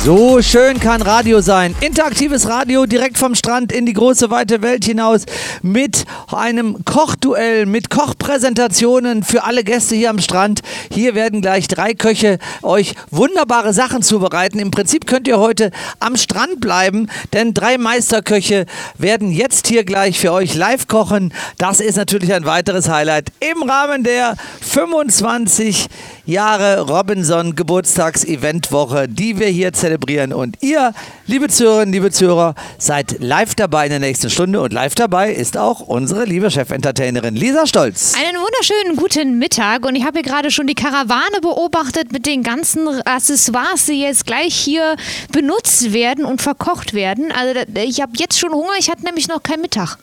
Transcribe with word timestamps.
So 0.00 0.42
schön 0.42 0.80
kann 0.80 1.00
Radio 1.00 1.40
sein. 1.40 1.76
Interaktives 1.80 2.48
Radio 2.48 2.86
direkt 2.86 3.18
vom 3.18 3.36
Strand 3.36 3.70
in 3.70 3.86
die 3.86 3.92
große 3.92 4.30
weite 4.30 4.60
Welt 4.60 4.84
hinaus 4.84 5.26
mit 5.62 6.06
einem 6.32 6.84
Kochduell, 6.84 7.66
mit 7.66 7.88
Kochpräsentationen 7.88 9.22
für 9.22 9.44
alle 9.44 9.62
Gäste 9.62 9.94
hier 9.94 10.10
am 10.10 10.18
Strand. 10.18 10.62
Hier 10.90 11.14
werden 11.14 11.40
gleich 11.40 11.68
drei 11.68 11.94
Köche 11.94 12.38
euch 12.62 12.96
wunderbare 13.12 13.72
Sachen 13.72 14.02
zubereiten. 14.02 14.58
Im 14.58 14.72
Prinzip 14.72 15.06
könnt 15.06 15.28
ihr 15.28 15.38
heute 15.38 15.70
am 16.00 16.16
Strand 16.16 16.60
bleiben, 16.60 17.08
denn 17.32 17.54
drei 17.54 17.78
Meisterköche 17.78 18.66
werden 18.98 19.30
jetzt 19.30 19.68
hier 19.68 19.84
gleich 19.84 20.18
für 20.18 20.32
euch 20.32 20.56
live 20.56 20.88
kochen. 20.88 21.32
Das 21.58 21.78
ist 21.78 21.96
natürlich 21.96 22.34
ein 22.34 22.44
weiteres 22.44 22.88
Highlight 22.88 23.30
im 23.38 23.62
Rahmen 23.62 24.02
der 24.02 24.34
25 24.62 25.86
Jahre 26.24 26.80
Robinson 26.80 27.54
Geburtstags-Eventwoche, 27.54 29.08
die 29.08 29.38
wir 29.38 29.48
hier 29.48 29.72
zelebrieren. 29.82 30.32
Und 30.32 30.56
ihr, 30.60 30.94
liebe 31.26 31.48
Zuhörerinnen, 31.48 31.92
liebe 31.92 32.10
Zuhörer, 32.10 32.54
seid 32.78 33.16
live 33.18 33.54
dabei 33.54 33.84
in 33.84 33.90
der 33.90 33.98
nächsten 33.98 34.30
Stunde. 34.30 34.60
Und 34.60 34.72
live 34.72 34.94
dabei 34.94 35.32
ist 35.32 35.56
auch 35.56 35.80
unsere 35.80 36.24
liebe 36.24 36.50
Chefentertainerin 36.50 37.34
Lisa 37.34 37.66
Stolz. 37.66 38.14
Einen 38.14 38.38
wunderschönen 38.40 38.96
guten 38.96 39.38
Mittag. 39.38 39.84
Und 39.84 39.96
ich 39.96 40.04
habe 40.04 40.20
hier 40.20 40.22
gerade 40.22 40.50
schon 40.50 40.66
die 40.66 40.74
Karawane 40.74 41.40
beobachtet 41.42 42.12
mit 42.12 42.26
den 42.26 42.42
ganzen 42.44 42.86
Accessoires, 43.02 43.86
die 43.86 44.00
jetzt 44.00 44.24
gleich 44.24 44.54
hier 44.54 44.96
benutzt 45.32 45.92
werden 45.92 46.24
und 46.24 46.40
verkocht 46.40 46.94
werden. 46.94 47.32
Also 47.32 47.60
ich 47.74 48.00
habe 48.00 48.12
jetzt 48.16 48.38
schon 48.38 48.52
Hunger, 48.52 48.72
ich 48.78 48.88
hatte 48.88 49.04
nämlich 49.04 49.26
noch 49.26 49.42
keinen 49.42 49.62
Mittag. 49.62 49.98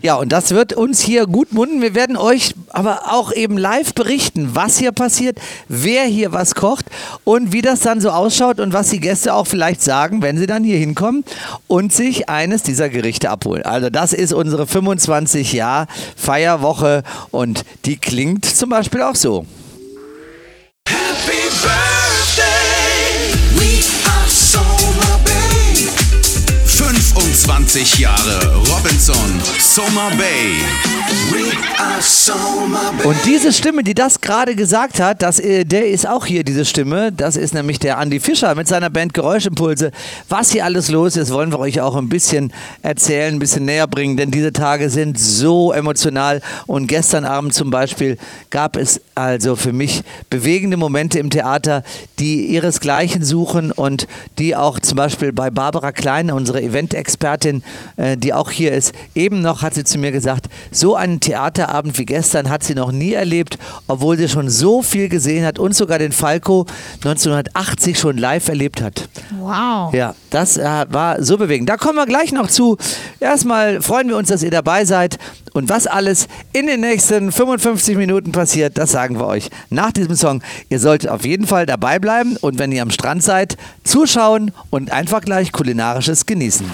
Ja, 0.00 0.14
und 0.14 0.30
das 0.30 0.52
wird 0.52 0.74
uns 0.74 1.00
hier 1.00 1.26
gut 1.26 1.52
munden. 1.52 1.82
Wir 1.82 1.94
werden 1.94 2.16
euch 2.16 2.54
aber 2.68 3.12
auch 3.12 3.32
eben 3.32 3.58
live 3.58 3.94
berichten, 3.94 4.50
was 4.52 4.78
hier 4.78 4.92
passiert, 4.92 5.38
wer 5.66 6.04
hier 6.04 6.32
was 6.32 6.54
kocht 6.54 6.86
und 7.24 7.52
wie 7.52 7.62
das 7.62 7.80
dann 7.80 8.00
so 8.00 8.10
ausschaut 8.10 8.60
und 8.60 8.72
was 8.72 8.90
die 8.90 9.00
Gäste 9.00 9.34
auch 9.34 9.48
vielleicht 9.48 9.82
sagen, 9.82 10.22
wenn 10.22 10.38
sie 10.38 10.46
dann 10.46 10.62
hier 10.62 10.78
hinkommen 10.78 11.24
und 11.66 11.92
sich 11.92 12.28
eines 12.28 12.62
dieser 12.62 12.88
Gerichte 12.88 13.28
abholen. 13.28 13.64
Also 13.64 13.90
das 13.90 14.12
ist 14.12 14.32
unsere 14.32 14.68
25 14.68 15.52
Jahr 15.52 15.88
Feierwoche 16.16 17.02
und 17.32 17.64
die 17.84 17.96
klingt 17.96 18.44
zum 18.44 18.70
Beispiel 18.70 19.02
auch 19.02 19.16
so. 19.16 19.46
25 27.38 28.00
Jahre 28.00 28.56
Robinson 28.68 29.40
Soma 29.60 30.10
Bay. 30.18 30.58
Und 33.04 33.16
diese 33.24 33.52
Stimme, 33.52 33.84
die 33.84 33.94
das 33.94 34.20
gerade 34.20 34.56
gesagt 34.56 34.98
hat, 34.98 35.22
das, 35.22 35.38
äh, 35.38 35.64
der 35.64 35.88
ist 35.88 36.08
auch 36.08 36.26
hier, 36.26 36.42
diese 36.42 36.64
Stimme. 36.64 37.12
Das 37.12 37.36
ist 37.36 37.54
nämlich 37.54 37.78
der 37.78 37.98
Andy 37.98 38.18
Fischer 38.18 38.54
mit 38.56 38.66
seiner 38.66 38.90
Band 38.90 39.14
Geräuschimpulse. 39.14 39.92
Was 40.28 40.50
hier 40.50 40.64
alles 40.64 40.88
los 40.88 41.16
ist, 41.16 41.32
wollen 41.32 41.52
wir 41.52 41.60
euch 41.60 41.80
auch 41.80 41.94
ein 41.94 42.08
bisschen 42.08 42.52
erzählen, 42.82 43.34
ein 43.34 43.38
bisschen 43.38 43.64
näher 43.64 43.86
bringen, 43.86 44.16
denn 44.16 44.32
diese 44.32 44.52
Tage 44.52 44.90
sind 44.90 45.18
so 45.18 45.72
emotional. 45.72 46.40
Und 46.66 46.88
gestern 46.88 47.24
Abend 47.24 47.54
zum 47.54 47.70
Beispiel 47.70 48.18
gab 48.50 48.76
es 48.76 49.00
also 49.14 49.54
für 49.54 49.72
mich 49.72 50.02
bewegende 50.28 50.76
Momente 50.76 51.20
im 51.20 51.30
Theater, 51.30 51.84
die 52.18 52.46
ihresgleichen 52.46 53.24
suchen 53.24 53.70
und 53.70 54.08
die 54.38 54.56
auch 54.56 54.80
zum 54.80 54.96
Beispiel 54.96 55.32
bei 55.32 55.50
Barbara 55.50 55.92
Klein, 55.92 56.30
unsere 56.30 56.62
Event-Expertin, 56.62 57.27
äh, 57.96 58.16
die 58.16 58.32
auch 58.32 58.50
hier 58.50 58.72
ist, 58.72 58.92
eben 59.14 59.40
noch 59.40 59.62
hat 59.62 59.74
sie 59.74 59.84
zu 59.84 59.98
mir 59.98 60.12
gesagt, 60.12 60.46
so 60.70 60.94
einen 60.96 61.20
Theaterabend 61.20 61.98
wie 61.98 62.06
gestern 62.06 62.48
hat 62.48 62.62
sie 62.62 62.74
noch 62.74 62.92
nie 62.92 63.12
erlebt, 63.12 63.58
obwohl 63.86 64.16
sie 64.16 64.28
schon 64.28 64.48
so 64.48 64.82
viel 64.82 65.08
gesehen 65.08 65.44
hat 65.44 65.58
und 65.58 65.74
sogar 65.74 65.98
den 65.98 66.12
Falco 66.12 66.66
1980 66.96 67.98
schon 67.98 68.18
live 68.18 68.48
erlebt 68.48 68.82
hat. 68.82 69.08
Wow. 69.38 69.92
Ja, 69.94 70.14
das 70.30 70.56
äh, 70.56 70.86
war 70.90 71.22
so 71.22 71.36
bewegend. 71.36 71.68
Da 71.68 71.76
kommen 71.76 71.96
wir 71.96 72.06
gleich 72.06 72.32
noch 72.32 72.48
zu. 72.48 72.76
Erstmal 73.20 73.80
freuen 73.80 74.08
wir 74.08 74.16
uns, 74.16 74.28
dass 74.28 74.42
ihr 74.42 74.50
dabei 74.50 74.84
seid. 74.84 75.18
Und 75.54 75.68
was 75.68 75.86
alles 75.86 76.28
in 76.52 76.66
den 76.66 76.80
nächsten 76.80 77.32
55 77.32 77.96
Minuten 77.96 78.32
passiert, 78.32 78.78
das 78.78 78.92
sagen 78.92 79.18
wir 79.18 79.26
euch 79.26 79.50
nach 79.70 79.92
diesem 79.92 80.14
Song. 80.14 80.42
Ihr 80.68 80.78
solltet 80.78 81.10
auf 81.10 81.24
jeden 81.24 81.46
Fall 81.46 81.66
dabei 81.66 81.98
bleiben 81.98 82.36
und 82.36 82.58
wenn 82.58 82.72
ihr 82.72 82.82
am 82.82 82.90
Strand 82.90 83.22
seid, 83.22 83.56
zuschauen 83.84 84.52
und 84.70 84.92
einfach 84.92 85.20
gleich 85.20 85.52
kulinarisches 85.52 86.26
genießen. 86.26 86.70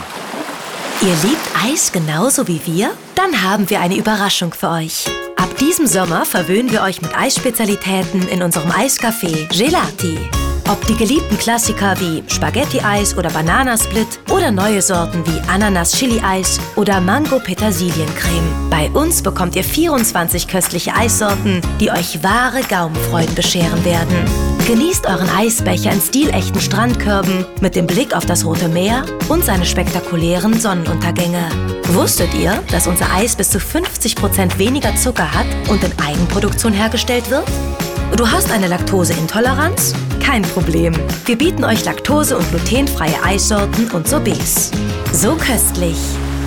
Ihr 1.02 1.14
liebt 1.28 1.50
Eis 1.62 1.92
genauso 1.92 2.48
wie 2.48 2.60
wir? 2.64 2.92
Dann 3.14 3.42
haben 3.42 3.68
wir 3.68 3.80
eine 3.80 3.96
Überraschung 3.96 4.54
für 4.54 4.70
euch. 4.70 5.06
Ab 5.36 5.54
diesem 5.58 5.86
Sommer 5.86 6.24
verwöhnen 6.24 6.72
wir 6.72 6.82
euch 6.82 7.02
mit 7.02 7.14
Eisspezialitäten 7.16 8.26
in 8.28 8.42
unserem 8.42 8.70
Eiscafé 8.70 9.46
Gelati. 9.48 10.16
Ob 10.70 10.86
die 10.86 10.96
geliebten 10.96 11.36
Klassiker 11.36 11.94
wie 12.00 12.22
Spaghetti-Eis 12.26 13.18
oder 13.18 13.28
Bananasplit 13.28 14.06
oder 14.30 14.50
neue 14.50 14.80
Sorten 14.80 15.22
wie 15.26 15.40
Ananas-Chili-Eis 15.50 16.58
oder 16.76 17.02
Mango-Petersiliencreme. 17.02 18.70
Bei 18.70 18.88
uns 18.90 19.20
bekommt 19.20 19.56
ihr 19.56 19.64
24 19.64 20.48
köstliche 20.48 20.94
Eissorten, 20.94 21.60
die 21.80 21.90
euch 21.90 22.22
wahre 22.22 22.62
Gaumenfreuden 22.62 23.34
bescheren 23.34 23.84
werden. 23.84 24.53
Genießt 24.66 25.06
euren 25.06 25.28
Eisbecher 25.28 25.92
in 25.92 26.00
stilechten 26.00 26.58
Strandkörben 26.58 27.44
mit 27.60 27.76
dem 27.76 27.86
Blick 27.86 28.16
auf 28.16 28.24
das 28.24 28.46
Rote 28.46 28.68
Meer 28.68 29.04
und 29.28 29.44
seine 29.44 29.66
spektakulären 29.66 30.58
Sonnenuntergänge. 30.58 31.50
Wusstet 31.88 32.32
ihr, 32.32 32.62
dass 32.70 32.86
unser 32.86 33.12
Eis 33.12 33.36
bis 33.36 33.50
zu 33.50 33.58
50% 33.58 34.56
weniger 34.56 34.96
Zucker 34.96 35.30
hat 35.30 35.46
und 35.68 35.84
in 35.84 35.92
Eigenproduktion 35.98 36.72
hergestellt 36.72 37.30
wird? 37.30 37.46
Du 38.16 38.26
hast 38.26 38.50
eine 38.50 38.68
Laktoseintoleranz? 38.68 39.94
Kein 40.22 40.40
Problem. 40.42 40.94
Wir 41.26 41.36
bieten 41.36 41.62
euch 41.64 41.84
laktose- 41.84 42.38
und 42.38 42.48
glutenfreie 42.50 43.22
Eissorten 43.22 43.90
und 43.90 44.08
Sorbets. 44.08 44.70
So 45.12 45.34
köstlich. 45.34 45.98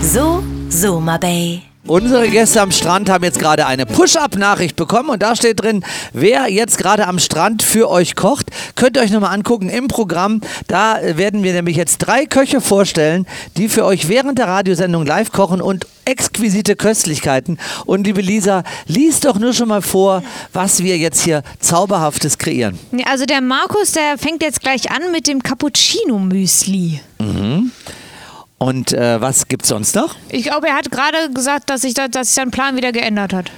So 0.01 0.43
Soma 0.69 1.19
Bay. 1.19 1.61
Unsere 1.87 2.27
Gäste 2.27 2.61
am 2.61 2.71
Strand 2.71 3.09
haben 3.09 3.23
jetzt 3.23 3.39
gerade 3.39 3.65
eine 3.65 3.85
Push-Up-Nachricht 3.85 4.75
bekommen 4.75 5.09
und 5.09 5.23
da 5.23 5.37
steht 5.37 5.61
drin, 5.61 5.85
wer 6.11 6.49
jetzt 6.49 6.77
gerade 6.77 7.07
am 7.07 7.17
Strand 7.17 7.63
für 7.63 7.89
euch 7.89 8.15
kocht. 8.15 8.47
Könnt 8.75 8.97
ihr 8.97 9.03
euch 9.03 9.11
nochmal 9.11 9.33
angucken 9.33 9.69
im 9.69 9.87
Programm. 9.87 10.41
Da 10.67 10.99
werden 11.01 11.43
wir 11.43 11.53
nämlich 11.53 11.77
jetzt 11.77 11.99
drei 11.99 12.25
Köche 12.25 12.59
vorstellen, 12.59 13.25
die 13.55 13.69
für 13.69 13.85
euch 13.85 14.09
während 14.09 14.37
der 14.37 14.49
Radiosendung 14.49 15.05
live 15.05 15.31
kochen 15.31 15.61
und 15.61 15.87
exquisite 16.03 16.75
Köstlichkeiten. 16.75 17.57
Und 17.85 18.05
liebe 18.05 18.19
Lisa, 18.19 18.63
lies 18.87 19.21
doch 19.21 19.39
nur 19.39 19.53
schon 19.53 19.69
mal 19.69 19.81
vor, 19.81 20.23
was 20.51 20.83
wir 20.83 20.97
jetzt 20.97 21.23
hier 21.23 21.41
Zauberhaftes 21.61 22.37
kreieren. 22.37 22.77
Ja, 22.91 23.05
Also 23.09 23.25
der 23.25 23.39
Markus, 23.39 23.93
der 23.93 24.17
fängt 24.17 24.43
jetzt 24.43 24.59
gleich 24.59 24.91
an 24.91 25.13
mit 25.13 25.25
dem 25.25 25.41
Cappuccino-Müsli. 25.41 26.99
Und 28.57 28.91
äh, 28.93 29.21
was 29.21 29.47
gibt's 29.47 29.67
sonst 29.69 29.95
noch? 29.95 30.15
Ich 30.29 30.43
glaube, 30.43 30.67
er 30.67 30.75
hat 30.75 30.89
gerade 30.91 31.31
gesagt, 31.33 31.69
dass 31.69 31.81
sich, 31.81 31.93
da, 31.93 32.07
dass 32.07 32.27
sich 32.27 32.35
sein 32.35 32.49
Plan 32.51 32.75
wieder 32.75 32.91
geändert 32.91 33.33
hat. 33.33 33.51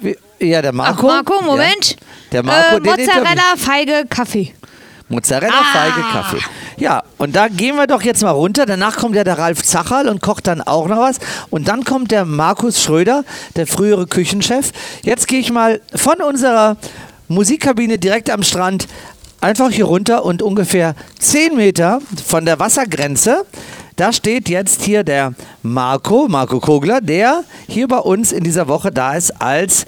Wie- 0.00 0.16
Ja, 0.40 0.60
der 0.62 0.72
Marco. 0.72 1.08
Ach, 1.08 1.22
Marco, 1.24 1.42
Moment. 1.44 1.90
Ja. 1.90 1.96
Der 2.32 2.42
Marco, 2.42 2.76
äh, 2.76 2.80
den- 2.80 2.96
den- 2.96 3.06
Mozzarella, 3.06 3.42
Feige, 3.56 4.04
Kaffee. 4.08 4.52
Mozzarella, 5.08 5.52
Ah. 5.54 5.64
Feige, 5.78 6.00
Kaffee. 6.12 6.38
Ja, 6.78 7.02
und 7.18 7.36
da 7.36 7.46
gehen 7.48 7.76
wir 7.76 7.86
doch 7.86 8.02
jetzt 8.02 8.22
mal 8.22 8.30
runter. 8.30 8.66
Danach 8.66 8.96
kommt 8.96 9.14
ja 9.14 9.22
der 9.24 9.38
Ralf 9.38 9.62
Zacherl 9.62 10.08
und 10.08 10.22
kocht 10.22 10.46
dann 10.48 10.60
auch 10.62 10.88
noch 10.88 10.98
was. 10.98 11.18
Und 11.50 11.68
dann 11.68 11.84
kommt 11.84 12.10
der 12.10 12.24
Markus 12.24 12.82
Schröder, 12.82 13.24
der 13.54 13.66
frühere 13.68 14.06
Küchenchef. 14.08 14.72
Jetzt 15.02 15.28
gehe 15.28 15.38
ich 15.38 15.52
mal 15.52 15.80
von 15.94 16.20
unserer 16.22 16.76
Musikkabine 17.28 17.98
direkt 17.98 18.30
am 18.30 18.42
Strand 18.42 18.88
einfach 19.40 19.70
hier 19.70 19.84
runter 19.84 20.24
und 20.24 20.42
ungefähr 20.42 20.94
10 21.20 21.56
Meter 21.56 22.00
von 22.26 22.44
der 22.46 22.58
Wassergrenze. 22.58 23.44
Da 24.02 24.12
steht 24.12 24.48
jetzt 24.48 24.82
hier 24.82 25.04
der 25.04 25.32
Marco, 25.62 26.26
Marco 26.28 26.58
Kogler, 26.58 27.00
der 27.00 27.44
hier 27.68 27.86
bei 27.86 27.98
uns 27.98 28.32
in 28.32 28.42
dieser 28.42 28.66
Woche 28.66 28.90
da 28.90 29.14
ist 29.14 29.40
als 29.40 29.86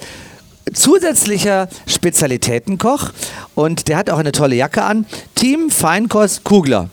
zusätzlicher 0.73 1.69
Spezialitätenkoch 1.89 3.11
und 3.57 3.89
der 3.89 3.97
hat 3.97 4.11
auch 4.11 4.19
eine 4.19 4.31
tolle 4.31 4.55
Jacke 4.55 4.85
an. 4.85 5.05
Team 5.35 5.69
Feinkost 5.69 6.45
Kugler. 6.45 6.91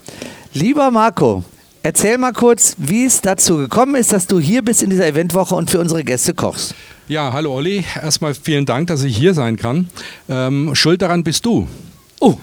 Lieber 0.56 0.89
Marco, 0.89 1.44
erzähl 1.83 2.18
mal 2.18 2.33
kurz, 2.33 2.73
wie 2.79 3.06
es 3.06 3.21
dazu 3.21 3.57
gekommen 3.57 3.94
ist, 3.94 4.12
dass 4.12 4.25
du 4.25 4.39
hier 4.39 4.63
bist 4.63 4.81
in 4.81 4.89
dieser 4.89 5.06
Eventwoche 5.06 5.53
und 5.53 5.69
für 5.69 5.79
unsere 5.79 6.03
Gäste 6.03 6.33
kochst. 6.33 6.73
Ja, 7.07 7.31
hallo 7.33 7.53
Olli. 7.53 7.85
Erstmal 8.01 8.33
vielen 8.33 8.65
Dank, 8.65 8.88
dass 8.88 9.03
ich 9.03 9.15
hier 9.15 9.35
sein 9.35 9.57
kann. 9.57 9.91
Ähm, 10.27 10.73
schuld 10.73 11.03
daran 11.03 11.23
bist 11.23 11.45
du. 11.45 11.68
Oh, 12.19 12.38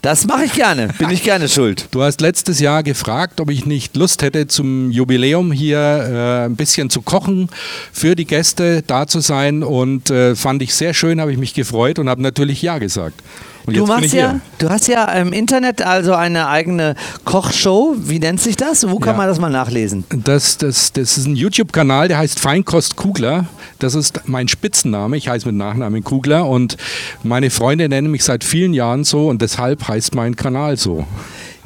Das 0.00 0.26
mache 0.26 0.44
ich 0.44 0.52
gerne. 0.52 0.88
Bin 0.98 1.10
ich 1.10 1.24
gerne 1.24 1.48
schuld. 1.48 1.88
Du 1.90 2.02
hast 2.02 2.20
letztes 2.20 2.60
Jahr 2.60 2.84
gefragt, 2.84 3.40
ob 3.40 3.50
ich 3.50 3.66
nicht 3.66 3.96
Lust 3.96 4.22
hätte, 4.22 4.46
zum 4.46 4.92
Jubiläum 4.92 5.50
hier 5.50 5.78
äh, 5.78 6.46
ein 6.46 6.54
bisschen 6.54 6.88
zu 6.88 7.02
kochen, 7.02 7.48
für 7.92 8.14
die 8.14 8.24
Gäste 8.24 8.82
da 8.86 9.08
zu 9.08 9.18
sein. 9.18 9.64
Und 9.64 10.10
äh, 10.10 10.36
fand 10.36 10.62
ich 10.62 10.74
sehr 10.74 10.94
schön, 10.94 11.20
habe 11.20 11.32
ich 11.32 11.38
mich 11.38 11.52
gefreut 11.52 11.98
und 11.98 12.08
habe 12.08 12.22
natürlich 12.22 12.62
Ja 12.62 12.78
gesagt. 12.78 13.20
Und 13.68 13.76
Du 13.76 13.84
machst 13.86 14.14
ja, 14.14 14.40
du 14.58 14.70
hast 14.70 14.88
ja 14.88 15.04
im 15.12 15.32
Internet 15.34 15.82
also 15.82 16.14
eine 16.14 16.48
eigene 16.48 16.94
Kochshow. 17.26 17.94
Wie 17.98 18.18
nennt 18.18 18.40
sich 18.40 18.56
das? 18.56 18.88
Wo 18.88 18.98
kann 18.98 19.12
Ja. 19.14 19.18
man 19.18 19.28
das 19.28 19.38
mal 19.38 19.50
nachlesen? 19.50 20.04
Das, 20.08 20.56
das, 20.56 20.92
das 20.92 21.18
ist 21.18 21.26
ein 21.26 21.36
YouTube-Kanal, 21.36 22.08
der 22.08 22.16
heißt 22.18 22.40
Feinkost 22.40 22.96
Kugler. 22.96 23.44
Das 23.78 23.94
ist 23.94 24.22
mein 24.24 24.48
Spitzname. 24.48 25.16
Ich 25.18 25.28
heiße 25.28 25.46
mit 25.46 25.54
Nachnamen 25.56 26.02
Kugler 26.02 26.46
und 26.48 26.78
meine 27.22 27.50
Freunde 27.50 27.88
nennen 27.90 28.10
mich 28.10 28.24
seit 28.24 28.42
vielen 28.42 28.72
Jahren 28.72 29.04
so 29.04 29.28
und 29.28 29.42
deshalb 29.42 29.86
heißt 29.86 30.14
mein 30.14 30.34
Kanal 30.34 30.76
so. 30.78 31.06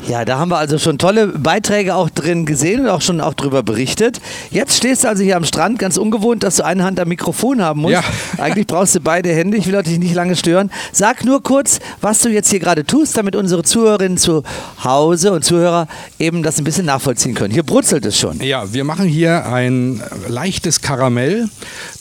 Ja, 0.09 0.25
da 0.25 0.39
haben 0.39 0.51
wir 0.51 0.59
also 0.59 0.79
schon 0.79 0.99
tolle 0.99 1.29
Beiträge 1.29 1.95
auch 1.95 2.11
drin 2.11 2.45
gesehen 2.45 2.81
und 2.81 2.89
auch 2.89 3.01
schon 3.01 3.21
auch 3.21 3.35
drüber 3.35 3.63
berichtet. 3.63 4.21
Jetzt 4.51 4.77
stehst 4.77 5.05
du 5.05 5.09
also 5.09 5.23
hier 5.23 5.37
am 5.37 5.45
Strand, 5.45 5.79
ganz 5.79 5.97
ungewohnt, 5.97 6.43
dass 6.43 6.57
du 6.57 6.65
eine 6.65 6.83
Hand 6.83 6.99
am 6.99 7.09
Mikrofon 7.09 7.63
haben 7.63 7.83
musst. 7.83 7.95
Ja. 7.95 8.03
Eigentlich 8.39 8.67
brauchst 8.67 8.97
du 8.97 9.01
beide 9.01 9.33
Hände, 9.33 9.57
ich 9.57 9.67
will 9.67 9.81
dich 9.83 9.99
nicht 10.01 10.15
lange 10.15 10.35
stören. 10.35 10.73
Sag 10.93 11.25
nur 11.25 11.43
kurz, 11.43 11.79
was 12.01 12.21
du 12.21 12.31
jetzt 12.31 12.51
hier 12.51 12.59
gerade 12.59 12.85
tust, 12.85 13.17
damit 13.17 13.37
unsere 13.37 13.63
Zuhörerinnen 13.63 14.19
zu 14.19 14.43
Hause 14.83 15.33
und 15.33 15.45
Zuhörer 15.45 15.87
eben 16.19 16.43
das 16.43 16.59
ein 16.59 16.65
bisschen 16.65 16.87
nachvollziehen 16.87 17.35
können. 17.35 17.55
Hier 17.55 17.63
brutzelt 17.63 18.05
es 18.05 18.19
schon. 18.19 18.41
Ja, 18.41 18.73
wir 18.73 18.83
machen 18.83 19.07
hier 19.07 19.47
ein 19.47 20.03
leichtes 20.29 20.81
Karamell. 20.81 21.49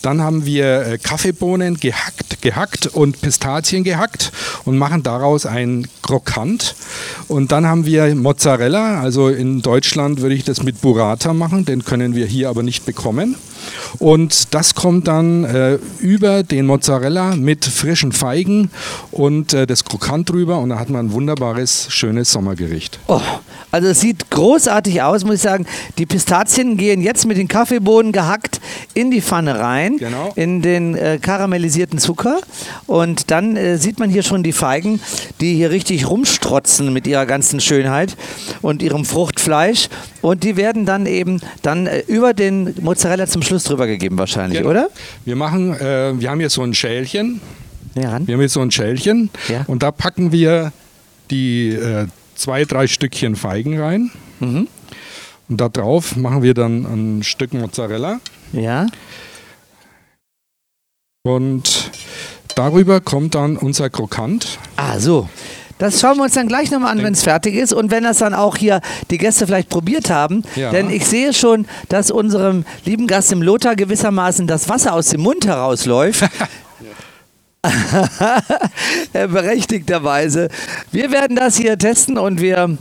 Dann 0.01 0.21
haben 0.21 0.45
wir 0.45 0.87
äh, 0.87 0.97
Kaffeebohnen 0.97 1.79
gehackt, 1.79 2.41
gehackt 2.41 2.87
und 2.87 3.21
Pistazien 3.21 3.83
gehackt 3.83 4.31
und 4.65 4.77
machen 4.77 5.03
daraus 5.03 5.45
ein 5.45 5.87
Krokant. 6.01 6.75
Und 7.27 7.51
dann 7.51 7.67
haben 7.67 7.85
wir 7.85 7.90
Mozzarella. 8.15 9.01
Also 9.01 9.29
in 9.29 9.61
Deutschland 9.61 10.21
würde 10.21 10.35
ich 10.35 10.43
das 10.43 10.63
mit 10.63 10.81
Burrata 10.81 11.33
machen, 11.33 11.65
den 11.65 11.83
können 11.83 12.15
wir 12.15 12.25
hier 12.25 12.49
aber 12.49 12.63
nicht 12.63 12.85
bekommen. 12.85 13.35
Und 13.99 14.53
das 14.53 14.75
kommt 14.75 15.07
dann 15.07 15.43
äh, 15.43 15.77
über 15.99 16.43
den 16.43 16.65
Mozzarella 16.65 17.35
mit 17.35 17.65
frischen 17.65 18.11
Feigen 18.11 18.69
und 19.11 19.53
äh, 19.53 19.67
das 19.67 19.83
Krokant 19.85 20.29
drüber 20.29 20.59
und 20.59 20.69
da 20.69 20.79
hat 20.79 20.89
man 20.89 21.07
ein 21.07 21.11
wunderbares, 21.11 21.87
schönes 21.89 22.31
Sommergericht. 22.31 22.99
Oh, 23.07 23.21
also 23.71 23.87
es 23.89 23.99
sieht 23.99 24.29
großartig 24.29 25.01
aus, 25.01 25.23
muss 25.23 25.35
ich 25.35 25.41
sagen. 25.41 25.65
Die 25.97 26.05
Pistazien 26.05 26.77
gehen 26.77 27.01
jetzt 27.01 27.25
mit 27.25 27.37
den 27.37 27.47
Kaffeebohnen 27.47 28.11
gehackt 28.11 28.59
in 28.93 29.11
die 29.11 29.21
Pfanne 29.21 29.59
rein, 29.59 29.97
Genau. 29.97 30.31
in 30.35 30.61
den 30.61 30.95
äh, 30.95 31.19
karamellisierten 31.21 31.99
Zucker. 31.99 32.39
Und 32.87 33.31
dann 33.31 33.55
äh, 33.55 33.77
sieht 33.77 33.99
man 33.99 34.09
hier 34.09 34.23
schon 34.23 34.43
die 34.43 34.51
Feigen, 34.51 34.99
die 35.39 35.55
hier 35.55 35.71
richtig 35.71 36.09
rumstrotzen 36.09 36.91
mit 36.91 37.07
ihrer 37.07 37.25
ganzen 37.25 37.59
Schönheit 37.59 38.15
und 38.61 38.81
ihrem 38.81 39.05
Fruchtfleisch. 39.05 39.89
Und 40.21 40.43
die 40.43 40.55
werden 40.55 40.85
dann 40.85 41.05
eben 41.05 41.39
dann 41.61 41.87
äh, 41.87 42.03
über 42.07 42.33
den 42.33 42.73
Mozzarella 42.81 43.27
zum 43.27 43.41
Schluss 43.41 43.50
drüber 43.59 43.87
gegeben 43.87 44.17
wahrscheinlich, 44.17 44.59
Genau. 44.59 44.69
oder? 44.71 44.89
Wir 45.25 45.35
machen, 45.35 45.73
äh, 45.73 46.19
wir 46.19 46.29
haben 46.29 46.39
hier 46.39 46.49
so 46.49 46.61
ein 46.63 46.73
Schälchen. 46.73 47.41
Ja, 47.95 48.11
ran. 48.11 48.27
Wir 48.27 48.35
haben 48.35 48.41
jetzt 48.41 48.53
so 48.53 48.61
ein 48.61 48.71
Schälchen 48.71 49.29
Ja. 49.49 49.63
und 49.67 49.83
da 49.83 49.91
packen 49.91 50.31
wir 50.31 50.71
die 51.29 51.69
äh, 51.69 52.07
zwei, 52.35 52.63
drei 52.65 52.87
Stückchen 52.87 53.35
Feigen 53.35 53.79
rein. 53.79 54.11
Mhm. 54.39 54.67
Und 55.49 55.57
da 55.59 55.67
drauf 55.69 56.15
machen 56.15 56.41
wir 56.43 56.53
dann 56.53 56.85
ein 56.85 57.23
Stück 57.23 57.53
Mozzarella. 57.53 58.19
ja. 58.53 58.87
Und 61.23 61.91
darüber 62.55 62.99
kommt 62.99 63.35
dann 63.35 63.55
unser 63.57 63.89
Krokant. 63.91 64.57
Ah, 64.75 64.97
so. 64.99 65.29
Das 65.81 65.99
schauen 65.99 66.17
wir 66.17 66.25
uns 66.25 66.35
dann 66.35 66.47
gleich 66.47 66.69
nochmal 66.69 66.91
an, 66.91 67.01
wenn 67.01 67.13
es 67.13 67.23
fertig 67.23 67.55
ist 67.55 67.73
und 67.73 67.89
wenn 67.89 68.03
das 68.03 68.19
dann 68.19 68.35
auch 68.35 68.55
hier 68.55 68.81
die 69.09 69.17
Gäste 69.17 69.47
vielleicht 69.47 69.67
probiert 69.67 70.11
haben. 70.11 70.43
Ja. 70.55 70.69
Denn 70.69 70.91
ich 70.91 71.07
sehe 71.07 71.33
schon, 71.33 71.65
dass 71.89 72.11
unserem 72.11 72.65
lieben 72.85 73.07
Gast 73.07 73.31
im 73.31 73.41
Lothar 73.41 73.75
gewissermaßen 73.75 74.45
das 74.45 74.69
Wasser 74.69 74.93
aus 74.93 75.07
dem 75.07 75.21
Mund 75.21 75.47
herausläuft. 75.47 76.23
Berechtigterweise. 79.11 80.49
Wir 80.91 81.11
werden 81.11 81.35
das 81.35 81.57
hier 81.57 81.79
testen 81.79 82.19
und 82.19 82.39
wir 82.41 82.77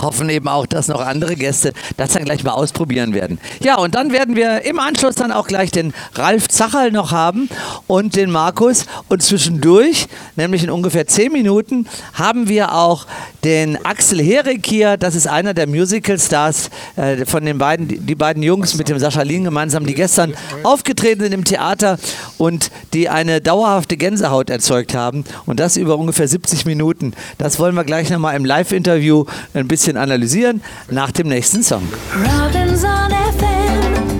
hoffen 0.00 0.28
eben 0.28 0.48
auch, 0.48 0.66
dass 0.66 0.88
noch 0.88 1.00
andere 1.00 1.36
Gäste 1.36 1.72
das 1.96 2.12
dann 2.12 2.24
gleich 2.24 2.42
mal 2.44 2.52
ausprobieren 2.52 3.14
werden. 3.14 3.38
Ja, 3.60 3.76
und 3.76 3.94
dann 3.94 4.12
werden 4.12 4.36
wir 4.36 4.62
im 4.62 4.78
Anschluss 4.78 5.14
dann 5.14 5.32
auch 5.32 5.46
gleich 5.46 5.70
den 5.70 5.92
Ralf 6.14 6.48
Zacherl 6.48 6.90
noch 6.90 7.12
haben 7.12 7.48
und 7.86 8.16
den 8.16 8.30
Markus. 8.30 8.86
Und 9.08 9.22
zwischendurch, 9.22 10.06
nämlich 10.36 10.64
in 10.64 10.70
ungefähr 10.70 11.06
zehn 11.06 11.32
Minuten, 11.32 11.86
haben 12.14 12.48
wir 12.48 12.74
auch 12.74 13.06
den 13.44 13.84
Axel 13.84 14.22
Herik 14.22 14.66
hier. 14.66 14.96
Das 14.96 15.14
ist 15.14 15.26
einer 15.26 15.54
der 15.54 15.66
Musical-Stars 15.66 16.70
äh, 16.96 17.26
von 17.26 17.44
den 17.44 17.58
beiden, 17.58 18.06
die, 18.06 18.14
beiden 18.14 18.42
Jungs 18.42 18.74
mit 18.74 18.88
dem 18.88 18.98
Sascha 18.98 19.22
Lien 19.22 19.44
gemeinsam, 19.44 19.86
die 19.86 19.94
gestern 19.94 20.34
aufgetreten 20.62 21.22
sind 21.22 21.32
im 21.32 21.44
Theater 21.44 21.98
und 22.38 22.70
die 22.92 23.08
eine 23.08 23.40
dauerhafte 23.40 23.96
Gänsehaut 23.96 24.50
erzeugt 24.50 24.94
haben. 24.94 25.24
Und 25.46 25.60
das 25.60 25.76
über 25.76 25.98
ungefähr 25.98 26.26
70 26.26 26.64
Minuten. 26.64 27.12
Das 27.38 27.58
wollen 27.58 27.74
wir 27.74 27.84
gleich 27.84 28.10
nochmal 28.10 28.36
im 28.36 28.44
Live-Interview 28.44 29.24
ein 29.52 29.68
bisschen 29.68 29.83
analysieren 29.92 30.62
nach 30.90 31.12
dem 31.12 31.28
nächsten 31.28 31.62
Song. 31.62 31.86
Robinson 32.14 33.10
FM. 33.38 34.14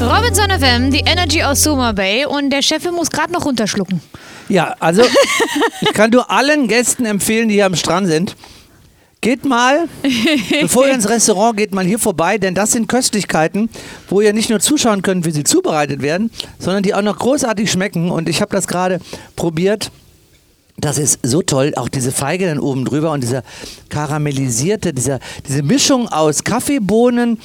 Robinson 0.00 0.50
FM, 0.50 0.90
die 0.90 1.00
Energy 1.00 1.42
aus 1.42 1.62
Soma 1.62 1.92
Bay 1.92 2.24
und 2.24 2.50
der 2.50 2.62
Chef 2.62 2.90
muss 2.90 3.10
gerade 3.10 3.32
noch 3.32 3.44
runterschlucken. 3.44 4.00
Ja, 4.48 4.74
also 4.80 5.02
ich 5.80 5.92
kann 5.92 6.10
nur 6.10 6.30
allen 6.30 6.68
Gästen 6.68 7.04
empfehlen, 7.04 7.48
die 7.48 7.56
hier 7.56 7.66
am 7.66 7.76
Strand 7.76 8.06
sind. 8.06 8.36
Geht 9.20 9.44
mal, 9.44 9.88
bevor 10.60 10.86
ihr 10.86 10.94
ins 10.94 11.08
Restaurant 11.08 11.56
geht, 11.56 11.74
mal 11.74 11.84
hier 11.84 11.98
vorbei, 11.98 12.38
denn 12.38 12.54
das 12.54 12.72
sind 12.72 12.88
Köstlichkeiten, 12.88 13.68
wo 14.08 14.22
ihr 14.22 14.32
nicht 14.32 14.48
nur 14.48 14.60
zuschauen 14.60 15.02
könnt, 15.02 15.26
wie 15.26 15.30
sie 15.30 15.44
zubereitet 15.44 16.00
werden, 16.00 16.30
sondern 16.58 16.82
die 16.82 16.94
auch 16.94 17.02
noch 17.02 17.18
großartig 17.18 17.70
schmecken. 17.70 18.10
Und 18.10 18.28
ich 18.28 18.40
habe 18.40 18.50
das 18.50 18.66
gerade 18.66 18.98
probiert. 19.36 19.90
Das 20.80 20.98
ist 20.98 21.18
so 21.22 21.42
toll, 21.42 21.72
auch 21.76 21.88
diese 21.88 22.12
Feige 22.12 22.46
dann 22.46 22.58
oben 22.58 22.84
drüber 22.84 23.12
und 23.12 23.22
dieser 23.22 23.42
karamellisierte, 23.90 24.92
dieser, 24.92 25.20
diese 25.46 25.62
Mischung 25.62 26.08
aus 26.08 26.44
Kaffeebohnen 26.44 27.38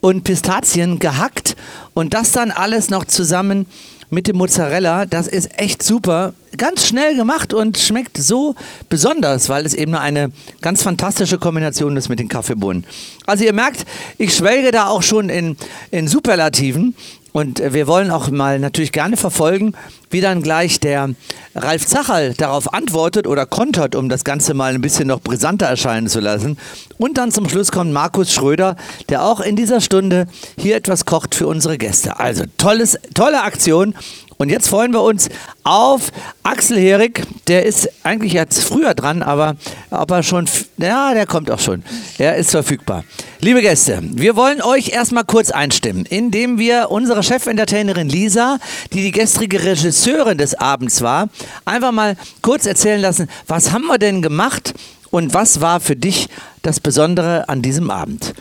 und 0.00 0.24
Pistazien 0.24 0.98
gehackt 0.98 1.56
und 1.94 2.12
das 2.12 2.32
dann 2.32 2.50
alles 2.50 2.90
noch 2.90 3.04
zusammen 3.04 3.66
mit 4.12 4.28
dem 4.28 4.36
Mozzarella, 4.36 5.06
das 5.06 5.26
ist 5.26 5.58
echt 5.58 5.82
super. 5.82 6.34
Ganz 6.58 6.86
schnell 6.86 7.16
gemacht 7.16 7.54
und 7.54 7.78
schmeckt 7.78 8.18
so 8.18 8.54
besonders, 8.90 9.48
weil 9.48 9.64
es 9.64 9.72
eben 9.72 9.94
eine 9.94 10.30
ganz 10.60 10.82
fantastische 10.82 11.38
Kombination 11.38 11.96
ist 11.96 12.10
mit 12.10 12.18
den 12.18 12.28
Kaffeebohnen. 12.28 12.84
Also 13.24 13.44
ihr 13.44 13.54
merkt, 13.54 13.86
ich 14.18 14.34
schwelge 14.36 14.70
da 14.70 14.88
auch 14.88 15.02
schon 15.02 15.30
in, 15.30 15.56
in 15.90 16.08
Superlativen. 16.08 16.94
Und 17.32 17.60
äh, 17.60 17.72
wir 17.72 17.86
wollen 17.86 18.10
auch 18.10 18.30
mal 18.30 18.58
natürlich 18.58 18.92
gerne 18.92 19.16
verfolgen, 19.16 19.72
wie 20.10 20.20
dann 20.20 20.42
gleich 20.42 20.80
der 20.80 21.10
Ralf 21.54 21.86
Zacherl 21.86 22.34
darauf 22.34 22.72
antwortet 22.72 23.26
oder 23.26 23.46
kontert, 23.46 23.94
um 23.94 24.08
das 24.08 24.24
Ganze 24.24 24.54
mal 24.54 24.74
ein 24.74 24.80
bisschen 24.80 25.08
noch 25.08 25.20
brisanter 25.20 25.66
erscheinen 25.66 26.08
zu 26.08 26.20
lassen. 26.20 26.58
Und 26.98 27.18
dann 27.18 27.32
zum 27.32 27.48
Schluss 27.48 27.72
kommt 27.72 27.92
Markus 27.92 28.32
Schröder, 28.32 28.76
der 29.08 29.24
auch 29.24 29.40
in 29.40 29.56
dieser 29.56 29.80
Stunde 29.80 30.26
hier 30.58 30.76
etwas 30.76 31.06
kocht 31.06 31.34
für 31.34 31.46
unsere 31.46 31.78
Gäste. 31.78 32.20
Also 32.20 32.44
tolles, 32.58 32.98
tolle 33.14 33.42
Aktion. 33.42 33.94
Und 34.42 34.48
jetzt 34.48 34.66
freuen 34.66 34.92
wir 34.92 35.02
uns 35.02 35.28
auf 35.62 36.10
Axel 36.42 36.76
Herik. 36.76 37.22
Der 37.46 37.64
ist 37.64 37.88
eigentlich 38.02 38.32
jetzt 38.32 38.64
früher 38.64 38.92
dran, 38.92 39.22
aber 39.22 39.54
ob 39.90 40.10
er 40.10 40.24
schon, 40.24 40.46
ja, 40.78 41.14
der 41.14 41.26
kommt 41.26 41.48
auch 41.48 41.60
schon. 41.60 41.84
Er 42.18 42.34
ist 42.34 42.50
verfügbar. 42.50 43.04
Liebe 43.38 43.62
Gäste, 43.62 44.00
wir 44.02 44.34
wollen 44.34 44.60
euch 44.60 44.88
erstmal 44.88 45.22
kurz 45.22 45.52
einstimmen, 45.52 46.06
indem 46.06 46.58
wir 46.58 46.90
unsere 46.90 47.22
Chefentertainerin 47.22 48.08
Lisa, 48.08 48.58
die 48.92 49.02
die 49.02 49.12
gestrige 49.12 49.62
Regisseurin 49.62 50.38
des 50.38 50.56
Abends 50.56 51.02
war, 51.02 51.28
einfach 51.64 51.92
mal 51.92 52.16
kurz 52.40 52.66
erzählen 52.66 53.00
lassen, 53.00 53.28
was 53.46 53.70
haben 53.70 53.86
wir 53.86 53.98
denn 53.98 54.22
gemacht 54.22 54.74
und 55.12 55.34
was 55.34 55.60
war 55.60 55.78
für 55.78 55.94
dich 55.94 56.28
das 56.62 56.80
Besondere 56.80 57.48
an 57.48 57.62
diesem 57.62 57.92
Abend? 57.92 58.34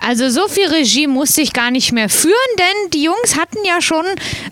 Also 0.00 0.28
so 0.28 0.48
viel 0.48 0.66
Regie 0.68 1.06
musste 1.06 1.42
ich 1.42 1.52
gar 1.52 1.70
nicht 1.70 1.92
mehr 1.92 2.08
führen, 2.08 2.34
denn 2.58 2.90
die 2.90 3.02
Jungs 3.02 3.36
hatten 3.38 3.58
ja 3.64 3.80
schon 3.80 4.04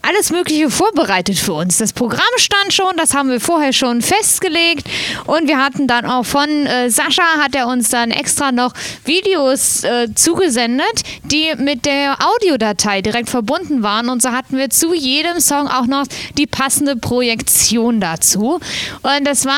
alles 0.03 0.31
Mögliche 0.31 0.71
vorbereitet 0.71 1.39
für 1.39 1.55
uns. 1.55 1.79
Das 1.79 1.93
Programm 1.93 2.23
stand 2.37 2.73
schon, 2.73 2.97
das 2.97 3.15
haben 3.15 3.31
wir 3.31 3.41
vorher 3.41 3.73
schon 3.73 4.03
festgelegt 4.03 4.89
und 5.27 5.49
wir 5.49 5.59
hatten 5.59 5.87
dann 5.87 6.05
auch 6.07 6.25
von 6.25 6.49
äh, 6.49 6.91
Sascha 6.91 7.23
hat 7.39 7.55
er 7.55 7.69
uns 7.69 7.89
dann 7.89 8.11
extra 8.11 8.53
noch 8.53 8.73
Videos 9.05 9.85
äh, 9.85 10.09
zugesendet, 10.15 11.03
die 11.25 11.53
mit 11.59 11.87
der 11.87 12.17
Audiodatei 12.21 13.03
direkt 13.03 13.31
verbunden 13.31 13.83
waren 13.83 14.09
und 14.09 14.23
so 14.23 14.33
hatten 14.33 14.57
wir 14.57 14.71
zu 14.71 14.95
jedem 14.95 15.41
Song 15.41 15.69
auch 15.69 15.87
noch 15.87 16.07
die 16.37 16.47
passende 16.47 16.97
Projektion 16.97 18.01
dazu. 18.01 18.61
Und 19.03 19.25
das 19.25 19.45
war 19.45 19.55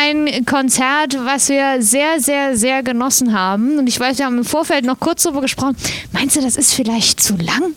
ein 0.00 0.44
Konzert, 0.44 1.16
was 1.24 1.48
wir 1.48 1.82
sehr, 1.82 2.20
sehr, 2.20 2.56
sehr 2.56 2.82
genossen 2.82 3.32
haben. 3.32 3.78
Und 3.78 3.88
ich 3.88 3.98
weiß, 3.98 4.18
wir 4.18 4.26
haben 4.26 4.38
im 4.38 4.44
Vorfeld 4.44 4.84
noch 4.84 5.00
kurz 5.00 5.26
darüber 5.30 5.42
gesprochen. 5.42 5.76
Meinst 6.12 6.36
du, 6.36 6.40
das 6.40 6.56
ist 6.56 6.74
vielleicht 6.74 7.20
zu 7.20 7.36
lang? 7.36 7.74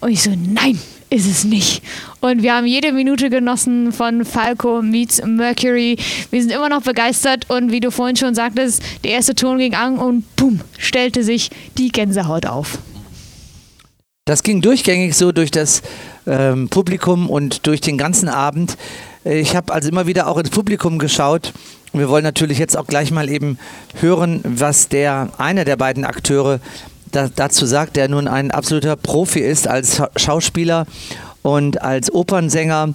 Und 0.00 0.10
ich 0.10 0.22
so, 0.22 0.30
nein. 0.30 0.78
ist 1.12 1.26
es 1.26 1.44
nicht. 1.44 1.82
Und 2.20 2.42
wir 2.42 2.54
haben 2.54 2.66
jede 2.66 2.90
Minute 2.92 3.28
genossen 3.28 3.92
von 3.92 4.24
Falco 4.24 4.80
meets 4.80 5.22
Mercury. 5.22 5.98
Wir 6.30 6.40
sind 6.40 6.50
immer 6.50 6.70
noch 6.70 6.82
begeistert 6.82 7.50
und 7.50 7.70
wie 7.70 7.80
du 7.80 7.90
vorhin 7.90 8.16
schon 8.16 8.34
sagtest, 8.34 8.82
der 9.04 9.12
erste 9.12 9.34
Ton 9.34 9.58
ging 9.58 9.74
an 9.74 9.98
und 9.98 10.24
boom, 10.36 10.60
stellte 10.78 11.22
sich 11.22 11.50
die 11.76 11.90
Gänsehaut 11.90 12.46
auf. 12.46 12.78
Das 14.24 14.44
ging 14.44 14.60
durchgängig 14.62 15.16
so 15.16 15.32
durch 15.32 15.50
das 15.50 15.82
ähm, 16.28 16.68
Publikum 16.68 17.28
und 17.28 17.66
durch 17.66 17.80
den 17.80 17.98
ganzen 17.98 18.28
Abend. 18.28 18.78
Ich 19.24 19.56
habe 19.56 19.72
also 19.74 19.88
immer 19.88 20.06
wieder 20.06 20.28
auch 20.28 20.38
ins 20.38 20.50
Publikum 20.50 21.00
geschaut. 21.00 21.52
Wir 21.92 22.08
wollen 22.08 22.22
natürlich 22.22 22.58
jetzt 22.58 22.78
auch 22.78 22.86
gleich 22.86 23.10
mal 23.10 23.28
eben 23.28 23.58
hören, 23.98 24.40
was 24.44 24.86
der 24.88 25.30
einer 25.38 25.64
der 25.64 25.74
beiden 25.76 26.04
Akteure 26.04 26.60
da, 27.10 27.30
dazu 27.34 27.66
sagt, 27.66 27.96
der 27.96 28.06
nun 28.06 28.28
ein 28.28 28.52
absoluter 28.52 28.94
Profi 28.94 29.40
ist 29.40 29.66
als 29.66 29.98
Scha- 29.98 30.16
Schauspieler 30.16 30.86
und 31.42 31.82
als 31.82 32.14
Opernsänger 32.14 32.94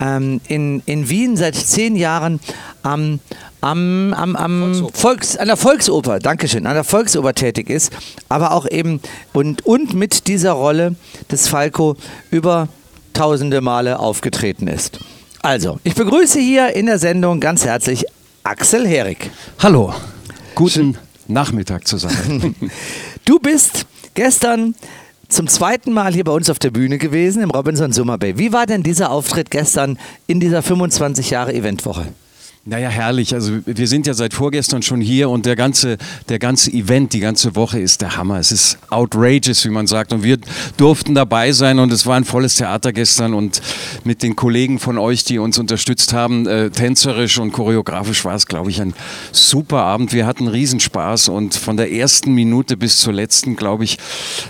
ähm, 0.00 0.40
in, 0.48 0.82
in 0.86 1.08
Wien 1.08 1.36
seit 1.36 1.54
zehn 1.56 1.96
Jahren 1.96 2.40
am, 2.82 3.20
am, 3.60 4.14
am, 4.14 4.36
am 4.36 4.88
Volks, 4.92 5.36
an 5.36 5.48
der 5.48 5.56
Volksoper, 5.56 6.18
Dankeschön, 6.18 6.66
an 6.66 6.74
der 6.74 6.84
Volksoper 6.84 7.34
tätig 7.34 7.70
ist, 7.70 7.92
aber 8.28 8.52
auch 8.52 8.68
eben 8.70 9.00
und, 9.32 9.66
und 9.66 9.94
mit 9.94 10.26
dieser 10.26 10.52
Rolle 10.52 10.94
des 11.30 11.48
Falco 11.48 11.96
über 12.30 12.68
tausende 13.14 13.60
Male 13.60 13.98
aufgetreten 13.98 14.68
ist. 14.68 15.00
Also, 15.42 15.78
ich 15.84 15.94
begrüße 15.94 16.38
hier 16.40 16.74
in 16.74 16.86
der 16.86 16.98
Sendung 16.98 17.40
ganz 17.40 17.64
herzlich 17.64 18.04
Axel 18.42 18.86
Herig. 18.86 19.30
Hallo, 19.60 19.94
guten 20.54 20.96
Nachmittag 21.26 21.86
zusammen. 21.86 22.54
Du 23.24 23.38
bist 23.38 23.84
gestern 24.14 24.74
zum 25.28 25.46
zweiten 25.46 25.92
Mal 25.92 26.12
hier 26.12 26.24
bei 26.24 26.32
uns 26.32 26.50
auf 26.50 26.58
der 26.58 26.70
Bühne 26.70 26.98
gewesen 26.98 27.42
im 27.42 27.50
Robinson 27.50 27.92
Summer 27.92 28.18
Bay. 28.18 28.38
Wie 28.38 28.52
war 28.52 28.66
denn 28.66 28.82
dieser 28.82 29.10
Auftritt 29.10 29.50
gestern 29.50 29.98
in 30.26 30.40
dieser 30.40 30.62
25 30.62 31.30
Jahre 31.30 31.54
Eventwoche? 31.54 32.06
Naja, 32.70 32.90
herrlich. 32.90 33.32
Also 33.32 33.60
wir 33.64 33.88
sind 33.88 34.06
ja 34.06 34.12
seit 34.12 34.34
vorgestern 34.34 34.82
schon 34.82 35.00
hier 35.00 35.30
und 35.30 35.46
der 35.46 35.56
ganze, 35.56 35.96
der 36.28 36.38
ganze 36.38 36.70
Event, 36.70 37.14
die 37.14 37.20
ganze 37.20 37.56
Woche 37.56 37.80
ist 37.80 38.02
der 38.02 38.18
Hammer. 38.18 38.38
Es 38.38 38.52
ist 38.52 38.76
outrageous, 38.90 39.64
wie 39.64 39.70
man 39.70 39.86
sagt. 39.86 40.12
Und 40.12 40.22
wir 40.22 40.36
durften 40.76 41.14
dabei 41.14 41.52
sein 41.52 41.78
und 41.78 41.90
es 41.90 42.04
war 42.04 42.16
ein 42.16 42.26
volles 42.26 42.56
Theater 42.56 42.92
gestern 42.92 43.32
und 43.32 43.62
mit 44.04 44.22
den 44.22 44.36
Kollegen 44.36 44.78
von 44.78 44.98
euch, 44.98 45.24
die 45.24 45.38
uns 45.38 45.58
unterstützt 45.58 46.12
haben, 46.12 46.46
äh, 46.46 46.68
tänzerisch 46.68 47.38
und 47.38 47.52
choreografisch 47.52 48.26
war 48.26 48.34
es, 48.34 48.44
glaube 48.44 48.68
ich, 48.68 48.82
ein 48.82 48.92
super 49.32 49.84
Abend. 49.84 50.12
Wir 50.12 50.26
hatten 50.26 50.46
Riesenspaß 50.46 51.30
und 51.30 51.54
von 51.54 51.78
der 51.78 51.90
ersten 51.90 52.34
Minute 52.34 52.76
bis 52.76 52.98
zur 52.98 53.14
letzten, 53.14 53.56
glaube 53.56 53.84
ich, 53.84 53.96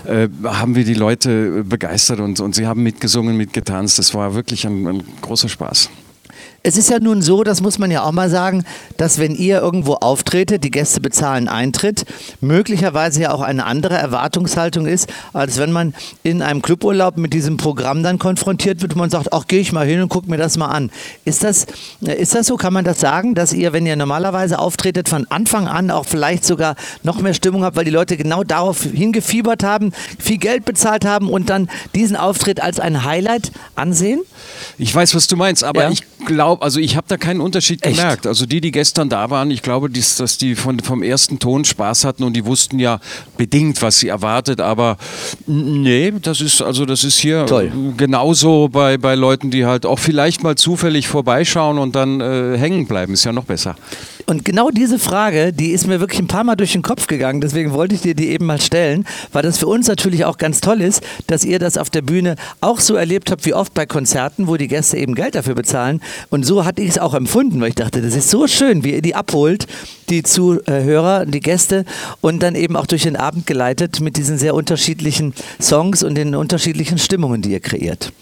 äh, 0.03 0.27
haben 0.43 0.75
wir 0.75 0.83
die 0.83 0.93
Leute 0.93 1.63
begeistert 1.63 2.19
und, 2.19 2.41
und 2.41 2.53
sie 2.53 2.67
haben 2.67 2.83
mitgesungen, 2.83 3.37
mitgetanzt. 3.37 3.97
Das 3.97 4.13
war 4.13 4.35
wirklich 4.35 4.67
ein, 4.67 4.85
ein 4.87 5.03
großer 5.21 5.47
Spaß. 5.47 5.89
Es 6.63 6.77
ist 6.77 6.89
ja 6.89 6.99
nun 6.99 7.21
so, 7.21 7.43
das 7.43 7.61
muss 7.61 7.79
man 7.79 7.89
ja 7.89 8.03
auch 8.03 8.11
mal 8.11 8.29
sagen, 8.29 8.65
dass 8.97 9.17
wenn 9.17 9.33
ihr 9.35 9.59
irgendwo 9.61 9.93
auftretet, 9.95 10.63
die 10.63 10.71
Gäste 10.71 10.99
bezahlen 10.99 11.47
Eintritt, 11.47 12.05
möglicherweise 12.41 13.21
ja 13.21 13.31
auch 13.33 13.41
eine 13.41 13.65
andere 13.65 13.95
Erwartungshaltung 13.95 14.85
ist, 14.85 15.07
als 15.33 15.57
wenn 15.57 15.71
man 15.71 15.93
in 16.23 16.41
einem 16.41 16.61
Cluburlaub 16.61 17.17
mit 17.17 17.33
diesem 17.33 17.57
Programm 17.57 18.03
dann 18.03 18.19
konfrontiert 18.19 18.81
wird 18.81 18.93
und 18.93 18.99
man 18.99 19.09
sagt, 19.09 19.31
ach, 19.31 19.47
gehe 19.47 19.61
ich 19.61 19.71
mal 19.71 19.85
hin 19.85 20.01
und 20.01 20.09
guck 20.09 20.27
mir 20.27 20.37
das 20.37 20.57
mal 20.57 20.67
an. 20.67 20.91
Ist 21.23 21.43
das, 21.43 21.65
äh, 22.05 22.19
ist 22.19 22.35
das 22.35 22.47
so? 22.47 22.57
Kann 22.57 22.73
man 22.73 22.83
das 22.83 22.99
sagen, 22.99 23.35
dass 23.35 23.53
ihr, 23.53 23.71
wenn 23.71 23.85
ihr 23.85 23.95
normalerweise 23.95 24.59
auftretet, 24.59 25.07
von 25.07 25.25
Anfang 25.29 25.67
an 25.67 25.91
auch 25.91 26.05
vielleicht 26.05 26.43
sogar 26.45 26.75
noch 27.03 27.21
mehr 27.21 27.33
Stimmung 27.33 27.63
habt, 27.63 27.77
weil 27.77 27.85
die 27.85 27.91
Leute 27.91 28.17
genau 28.17 28.43
darauf 28.43 28.83
hingefiebert 28.83 29.63
haben, 29.63 29.93
viel 30.19 30.37
Geld 30.37 30.65
bezahlt 30.65 31.05
haben 31.05 31.29
und 31.29 31.49
dann 31.49 31.69
diesen 31.95 32.17
Auftritt 32.17 32.61
als 32.61 32.79
ein 32.79 33.05
Highlight 33.05 33.51
ansehen? 33.75 34.21
Ich 34.77 34.93
weiß, 34.93 35.15
was 35.15 35.27
du 35.27 35.37
meinst, 35.37 35.63
aber 35.63 35.83
Ja. 35.83 35.89
ich 35.91 36.03
glaube, 36.25 36.48
also 36.55 36.79
ich 36.79 36.95
habe 36.95 37.07
da 37.07 37.17
keinen 37.17 37.41
Unterschied 37.41 37.85
Echt? 37.85 37.97
gemerkt. 37.97 38.27
Also 38.27 38.45
die, 38.45 38.61
die 38.61 38.71
gestern 38.71 39.09
da 39.09 39.29
waren, 39.29 39.51
ich 39.51 39.61
glaube, 39.61 39.89
dies, 39.89 40.15
dass 40.15 40.37
die 40.37 40.55
von, 40.55 40.79
vom 40.79 41.03
ersten 41.03 41.39
Ton 41.39 41.65
Spaß 41.65 42.05
hatten 42.05 42.23
und 42.23 42.33
die 42.33 42.45
wussten 42.45 42.79
ja 42.79 42.99
bedingt, 43.37 43.81
was 43.81 43.99
sie 43.99 44.07
erwartet, 44.07 44.61
aber 44.61 44.97
nee, 45.47 46.13
das 46.21 46.41
ist 46.41 46.61
also 46.61 46.85
das 46.85 47.03
ist 47.03 47.17
hier 47.17 47.45
Toll. 47.45 47.71
genauso 47.97 48.69
bei, 48.69 48.97
bei 48.97 49.15
Leuten, 49.15 49.51
die 49.51 49.65
halt 49.65 49.85
auch 49.85 49.99
vielleicht 49.99 50.43
mal 50.43 50.55
zufällig 50.55 51.07
vorbeischauen 51.07 51.77
und 51.77 51.95
dann 51.95 52.21
äh, 52.21 52.57
hängen 52.57 52.87
bleiben, 52.87 53.13
ist 53.13 53.23
ja 53.23 53.31
noch 53.31 53.45
besser. 53.45 53.75
Und 54.29 54.45
genau 54.45 54.69
diese 54.69 54.99
Frage, 54.99 55.51
die 55.51 55.71
ist 55.71 55.87
mir 55.87 55.99
wirklich 55.99 56.19
ein 56.19 56.27
paar 56.27 56.43
Mal 56.43 56.55
durch 56.55 56.73
den 56.73 56.83
Kopf 56.83 57.07
gegangen, 57.07 57.41
deswegen 57.41 57.73
wollte 57.73 57.95
ich 57.95 58.01
dir 58.01 58.13
die 58.13 58.29
eben 58.29 58.45
mal 58.45 58.61
stellen, 58.61 59.07
weil 59.33 59.41
das 59.41 59.57
für 59.57 59.65
uns 59.65 59.87
natürlich 59.87 60.23
auch 60.23 60.37
ganz 60.37 60.61
toll 60.61 60.81
ist, 60.81 61.01
dass 61.25 61.43
ihr 61.43 61.57
das 61.57 61.79
auf 61.79 61.89
der 61.89 62.03
Bühne 62.03 62.35
auch 62.61 62.79
so 62.79 62.93
erlebt 62.93 63.31
habt 63.31 63.43
wie 63.47 63.55
oft 63.55 63.73
bei 63.73 63.87
Konzerten, 63.87 64.47
wo 64.47 64.55
die 64.55 64.67
Gäste 64.67 64.97
eben 64.97 65.15
Geld 65.15 65.33
dafür 65.33 65.55
bezahlen. 65.55 65.99
Und 66.29 66.45
so 66.45 66.63
hatte 66.63 66.83
ich 66.83 66.89
es 66.89 66.99
auch 66.99 67.15
empfunden, 67.15 67.59
weil 67.59 67.69
ich 67.69 67.75
dachte, 67.75 68.03
das 68.03 68.13
ist 68.13 68.29
so 68.29 68.45
schön, 68.45 68.83
wie 68.83 68.93
ihr 68.93 69.01
die 69.01 69.15
abholt, 69.15 69.65
die 70.09 70.21
Zuhörer, 70.21 71.25
die 71.25 71.39
Gäste 71.39 71.83
und 72.21 72.43
dann 72.43 72.53
eben 72.53 72.75
auch 72.75 72.85
durch 72.85 73.01
den 73.01 73.15
Abend 73.15 73.47
geleitet 73.47 73.99
mit 73.99 74.15
diesen 74.15 74.37
sehr 74.37 74.53
unterschiedlichen 74.53 75.33
Songs 75.59 76.03
und 76.03 76.13
den 76.13 76.35
unterschiedlichen 76.35 76.99
Stimmungen, 76.99 77.41
die 77.41 77.53
ihr 77.53 77.61
kreiert. 77.61 78.13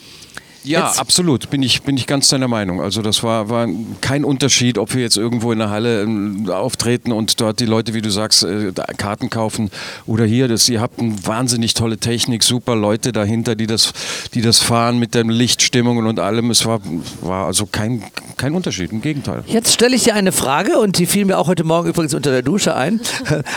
Ja, 0.64 0.88
Jetzt- 0.88 1.00
absolut, 1.00 1.50
bin 1.50 1.64
ich, 1.64 1.84
bin 1.84 1.96
ich 1.96 2.08
ganz 2.08 2.28
deiner 2.30 2.48
Meinung. 2.48 2.82
Also 2.82 3.02
das 3.02 3.24
war, 3.24 3.50
war 3.50 3.68
kein 4.02 4.26
Unterschied, 4.26 4.78
ob 4.78 4.94
wir 4.94 5.02
jetzt 5.02 5.16
irgendwo 5.16 5.52
in 5.52 5.60
der 5.60 5.70
Halle 5.70 6.02
ähm, 6.02 6.50
auftreten 6.50 7.12
und 7.12 7.40
dort 7.40 7.60
die 7.60 7.66
Leute, 7.66 7.94
wie 7.94 8.02
du 8.02 8.10
sagst, 8.10 8.44
äh, 8.44 8.74
Karten 8.98 9.30
kaufen 9.30 9.70
oder 10.06 10.26
hier. 10.26 10.48
Das, 10.48 10.68
ihr 10.68 10.82
habt 10.82 11.00
eine 11.00 11.16
wahnsinnig 11.26 11.74
tolle 11.74 11.98
Technik, 11.98 12.44
super 12.44 12.76
Leute 12.76 13.12
dahinter, 13.12 13.56
die 13.56 13.68
das, 13.68 13.94
die 14.34 14.42
das 14.42 14.60
fahren 14.60 15.00
mit 15.00 15.16
der 15.16 15.24
Lichtstimmung 15.24 15.98
und 15.98 16.20
allem. 16.20 16.52
Es 16.52 16.66
war, 16.66 16.82
war 17.22 17.46
also 17.46 17.66
kein, 17.66 18.04
kein 18.36 18.54
Unterschied, 18.54 18.92
im 18.92 19.02
Gegenteil. 19.02 19.44
Jetzt 19.48 19.74
stelle 19.74 19.96
ich 19.96 20.04
dir 20.04 20.16
eine 20.16 20.32
Frage 20.32 20.80
und 20.80 20.98
die 20.98 21.06
fiel 21.06 21.26
mir 21.26 21.38
auch 21.38 21.48
heute 21.48 21.64
Morgen 21.64 21.88
übrigens 21.90 22.14
unter 22.14 22.32
der 22.32 22.42
Dusche 22.42 22.76
ein. 22.76 23.00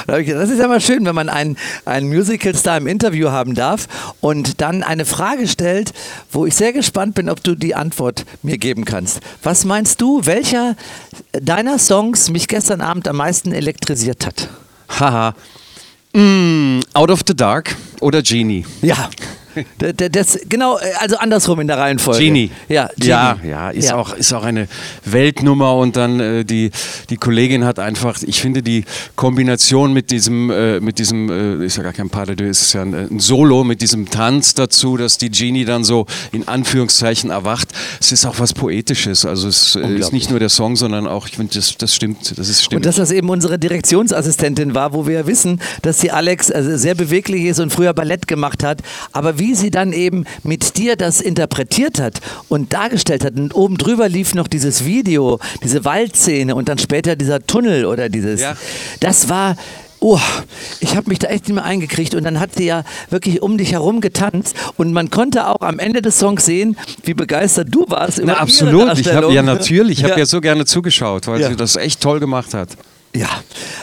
Das 0.06 0.50
ist 0.50 0.58
ja 0.58 0.68
mal 0.68 0.80
schön, 0.80 1.04
wenn 1.06 1.14
man 1.14 1.28
einen, 1.28 1.56
einen 1.84 2.08
Musical-Star 2.08 2.76
im 2.76 2.86
Interview 2.86 3.30
haben 3.30 3.54
darf 3.54 3.88
und 4.20 4.60
dann 4.60 4.82
eine 4.82 5.04
Frage 5.04 5.48
stellt, 5.48 5.92
wo 6.30 6.46
ich 6.46 6.54
sehr 6.54 6.72
gespannt 6.72 6.89
bin, 6.92 7.28
ob 7.28 7.42
du 7.42 7.54
die 7.54 7.74
Antwort 7.74 8.24
mir 8.42 8.58
geben 8.58 8.84
kannst. 8.84 9.20
Was 9.42 9.64
meinst 9.64 10.00
du, 10.00 10.24
welcher 10.24 10.76
deiner 11.32 11.78
Songs 11.78 12.30
mich 12.30 12.48
gestern 12.48 12.80
Abend 12.80 13.08
am 13.08 13.16
meisten 13.16 13.52
elektrisiert 13.52 14.26
hat? 14.26 14.48
Haha. 14.98 15.34
Mm, 16.12 16.80
Out 16.94 17.10
of 17.10 17.20
the 17.26 17.34
Dark 17.36 17.76
oder 18.00 18.22
Genie? 18.22 18.66
Ja. 18.82 19.08
D- 19.80 19.92
d- 19.92 20.08
Das, 20.08 20.38
genau, 20.48 20.78
äh, 20.78 20.92
also 21.00 21.16
andersrum 21.18 21.60
in 21.60 21.66
der 21.66 21.78
Reihenfolge. 21.78 22.22
Genie. 22.24 22.50
Ja, 22.68 22.88
Genie. 22.96 23.08
ja, 23.08 23.38
ja, 23.44 23.70
ist, 23.70 23.92
Auch, 23.92 24.14
ist 24.14 24.32
auch 24.32 24.44
eine 24.44 24.68
Weltnummer 25.04 25.74
und 25.76 25.96
dann 25.96 26.20
äh, 26.20 26.44
die, 26.44 26.70
die 27.10 27.16
Kollegin 27.16 27.64
hat 27.64 27.78
einfach, 27.78 28.18
ich 28.22 28.40
finde 28.40 28.62
die 28.62 28.84
Kombination 29.16 29.92
mit 29.92 30.10
diesem, 30.10 30.50
äh, 30.50 30.80
mit 30.80 30.98
diesem, 30.98 31.30
äh, 31.30 31.64
ist 31.66 31.76
ja 31.76 31.82
gar 31.82 31.92
kein 31.92 32.10
Pas 32.10 32.26
de 32.26 32.36
deux, 32.36 32.60
ist 32.62 32.72
ja 32.72 32.82
ein, 32.82 32.94
ein 32.94 33.20
Solo 33.20 33.64
mit 33.64 33.80
diesem 33.82 34.08
Tanz 34.10 34.54
dazu, 34.54 34.96
dass 34.96 35.18
die 35.18 35.30
Genie 35.30 35.64
dann 35.64 35.84
so 35.84 36.06
in 36.32 36.46
Anführungszeichen 36.48 37.30
erwacht. 37.30 37.68
Es 38.00 38.12
ist 38.12 38.24
auch 38.26 38.38
was 38.38 38.52
Poetisches, 38.54 39.24
also 39.24 39.48
es 39.48 39.76
äh, 39.76 39.80
ist 39.96 40.12
nicht 40.12 40.30
nur 40.30 40.38
der 40.38 40.48
Song, 40.48 40.76
sondern 40.76 41.06
auch, 41.06 41.26
ich 41.26 41.36
finde, 41.36 41.54
das, 41.54 41.76
das 41.76 41.94
stimmt, 41.94 42.38
das 42.38 42.48
ist 42.48 42.62
stimmt. 42.64 42.76
Und 42.76 42.86
dass 42.86 42.96
das 42.96 43.10
eben 43.10 43.28
unsere 43.28 43.58
Direktionsassistentin 43.58 44.74
war, 44.74 44.92
wo 44.92 45.06
wir 45.06 45.14
ja 45.20 45.26
wissen, 45.26 45.60
dass 45.82 46.00
sie 46.00 46.10
Alex 46.10 46.50
also 46.50 46.76
sehr 46.76 46.94
beweglich 46.94 47.44
ist 47.44 47.60
und 47.60 47.72
früher 47.72 47.92
Ballett 47.92 48.26
gemacht 48.28 48.62
hat. 48.62 48.80
Aber 49.12 49.38
wie 49.40 49.56
sie 49.56 49.70
dann 49.72 49.92
eben 49.92 50.24
mit 50.44 50.76
dir 50.76 50.94
das 50.94 51.20
interpretiert 51.20 51.98
hat 51.98 52.20
und 52.48 52.72
dargestellt 52.72 53.24
hat. 53.24 53.34
Und 53.34 53.54
oben 53.56 53.76
drüber 53.78 54.08
lief 54.08 54.34
noch 54.34 54.46
dieses 54.46 54.84
Video, 54.84 55.40
diese 55.64 55.84
Waldszene 55.84 56.54
und 56.54 56.68
dann 56.68 56.78
später 56.78 57.16
dieser 57.16 57.44
Tunnel 57.44 57.86
oder 57.86 58.08
dieses. 58.08 58.40
Ja. 58.40 58.54
Das 59.00 59.28
war. 59.28 59.56
Oh, 60.02 60.18
ich 60.80 60.96
habe 60.96 61.10
mich 61.10 61.18
da 61.18 61.26
echt 61.28 61.46
nicht 61.46 61.54
mehr 61.54 61.64
eingekriegt 61.64 62.14
und 62.14 62.24
dann 62.24 62.40
hat 62.40 62.54
sie 62.56 62.64
ja 62.64 62.84
wirklich 63.10 63.42
um 63.42 63.58
dich 63.58 63.72
herum 63.72 64.00
getanzt 64.00 64.56
und 64.78 64.94
man 64.94 65.10
konnte 65.10 65.46
auch 65.46 65.60
am 65.60 65.78
Ende 65.78 66.00
des 66.00 66.18
Songs 66.18 66.46
sehen, 66.46 66.78
wie 67.04 67.12
begeistert 67.12 67.68
du 67.70 67.84
warst. 67.88 68.18
Na, 68.24 68.38
absolut, 68.38 68.98
ich 68.98 69.12
habe 69.12 69.30
ja 69.30 69.42
natürlich, 69.42 69.98
ich 69.98 70.04
habe 70.04 70.14
Ja. 70.14 70.18
ja 70.20 70.24
so 70.26 70.40
gerne 70.40 70.64
zugeschaut, 70.64 71.26
weil 71.26 71.42
Ja. 71.42 71.50
sie 71.50 71.56
das 71.56 71.76
echt 71.76 72.00
toll 72.00 72.18
gemacht 72.18 72.54
hat. 72.54 72.70
Ja, 73.12 73.28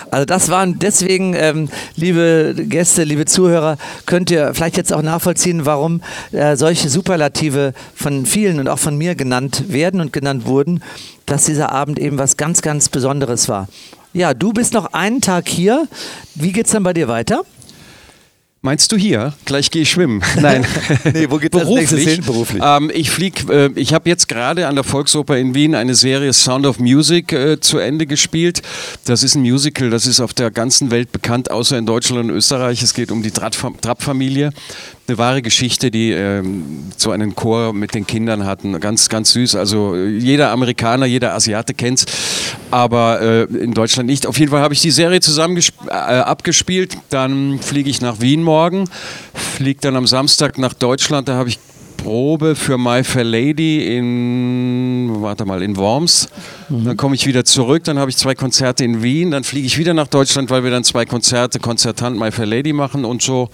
also 0.09 0.25
das 0.25 0.47
waren 0.47 0.79
deswegen, 0.79 1.33
ähm, 1.33 1.67
liebe 1.97 2.55
Gäste, 2.57 3.03
liebe 3.03 3.25
Zuhörer, 3.25 3.77
könnt 4.05 4.31
ihr 4.31 4.53
vielleicht 4.53 4.77
jetzt 4.77 4.93
auch 4.93 5.01
nachvollziehen, 5.01 5.65
warum 5.65 6.01
äh, 6.31 6.55
solche 6.55 6.87
Superlative 6.87 7.73
von 7.93 8.25
vielen 8.25 8.61
und 8.61 8.69
auch 8.69 8.79
von 8.79 8.97
mir 8.97 9.15
genannt 9.15 9.65
werden 9.67 9.99
und 9.99 10.13
genannt 10.13 10.45
wurden, 10.45 10.81
dass 11.25 11.43
dieser 11.43 11.73
Abend 11.73 11.99
eben 11.99 12.17
was 12.17 12.37
ganz, 12.37 12.61
ganz 12.61 12.87
Besonderes 12.87 13.49
war. 13.49 13.67
Ja, 14.13 14.33
du 14.33 14.53
bist 14.53 14.73
noch 14.73 14.93
einen 14.93 15.19
Tag 15.19 15.49
hier. 15.49 15.89
Wie 16.33 16.53
geht's 16.53 16.71
dann 16.71 16.83
bei 16.83 16.93
dir 16.93 17.09
weiter? 17.09 17.43
Meinst 18.61 18.91
du 18.91 18.97
hier? 18.97 19.33
Gleich 19.45 19.69
gehe 19.71 19.83
ich 19.83 19.91
schwimmen. 19.91 20.21
Nein. 20.41 20.65
Nee, 21.13 21.27
wo 21.29 21.37
geht 21.37 21.53
das 21.53 21.67
nächstes 21.69 22.01
hin 22.03 22.23
beruflich? 22.23 22.61
Ähm, 22.65 22.91
ich 22.93 23.09
flieg, 23.11 23.47
äh, 23.49 23.67
ich 23.75 23.93
habe 23.93 24.09
jetzt 24.09 24.27
gerade 24.27 24.67
an 24.67 24.75
der 24.75 24.83
Volksoper 24.83 25.37
in 25.37 25.53
Wien 25.55 25.73
eine 25.75 25.95
Serie 25.95 26.33
Sound 26.33 26.65
of 26.65 26.79
Music 26.79 27.31
äh, 27.31 27.59
zu 27.59 27.77
Ende 27.77 28.05
gespielt. 28.05 28.61
Das 29.05 29.23
ist 29.23 29.35
ein 29.35 29.41
Musical, 29.41 29.89
das 29.89 30.05
ist 30.05 30.19
auf 30.19 30.33
der 30.33 30.51
ganzen 30.51 30.91
Welt 30.91 31.11
bekannt, 31.11 31.49
außer 31.51 31.77
in 31.77 31.85
Deutschland 31.85 32.29
und 32.29 32.35
Österreich. 32.35 32.81
Es 32.81 32.93
geht 32.93 33.11
um 33.11 33.23
die 33.23 33.31
Trapp- 33.31 33.81
Trapp-Familie. 33.81 34.51
Eine 35.07 35.17
wahre 35.17 35.41
Geschichte, 35.41 35.89
die 35.89 36.11
ähm, 36.11 36.89
so 36.97 37.11
einen 37.11 37.33
Chor 37.35 37.71
mit 37.71 37.93
den 37.93 38.05
Kindern 38.05 38.45
hatten. 38.45 38.77
Ganz, 38.81 39.07
ganz 39.07 39.31
süß. 39.31 39.55
Also 39.55 39.95
äh, 39.95 40.09
jeder 40.09 40.51
Amerikaner, 40.51 41.05
jeder 41.05 41.33
Asiate 41.33 41.73
kennt's, 41.73 42.05
aber 42.71 43.21
äh, 43.21 43.43
in 43.43 43.73
Deutschland 43.73 44.07
nicht. 44.07 44.25
Auf 44.27 44.39
jeden 44.39 44.51
Fall 44.51 44.61
habe 44.61 44.73
ich 44.73 44.81
die 44.81 44.91
Serie 44.91 45.19
zusammen 45.19 45.57
äh, 45.87 45.91
abgespielt. 45.91 46.97
Dann 47.09 47.59
fliege 47.59 47.89
ich 47.89 48.01
nach 48.01 48.19
Wien 48.19 48.43
morgen, 48.43 48.89
fliege 49.33 49.79
dann 49.81 49.95
am 49.95 50.07
Samstag 50.07 50.57
nach 50.57 50.73
Deutschland. 50.73 51.27
Da 51.27 51.35
habe 51.35 51.49
ich 51.49 51.59
Probe 51.97 52.55
für 52.55 52.77
My 52.77 53.03
Fair 53.03 53.23
Lady 53.23 53.97
in, 53.97 55.17
warte 55.19 55.45
mal, 55.45 55.61
in 55.61 55.75
Worms. 55.75 56.29
Dann 56.69 56.95
komme 56.95 57.15
ich 57.15 57.25
wieder 57.25 57.43
zurück, 57.43 57.83
dann 57.83 57.99
habe 57.99 58.09
ich 58.09 58.17
zwei 58.17 58.35
Konzerte 58.35 58.85
in 58.85 59.03
Wien, 59.03 59.31
dann 59.31 59.43
fliege 59.43 59.65
ich 59.65 59.77
wieder 59.77 59.93
nach 59.93 60.07
Deutschland, 60.07 60.49
weil 60.49 60.63
wir 60.63 60.71
dann 60.71 60.83
zwei 60.83 61.05
Konzerte, 61.05 61.59
Konzertant 61.59 62.17
My 62.17 62.31
Fair 62.31 62.45
Lady 62.45 62.71
machen 62.71 63.03
und 63.03 63.21
so 63.21 63.49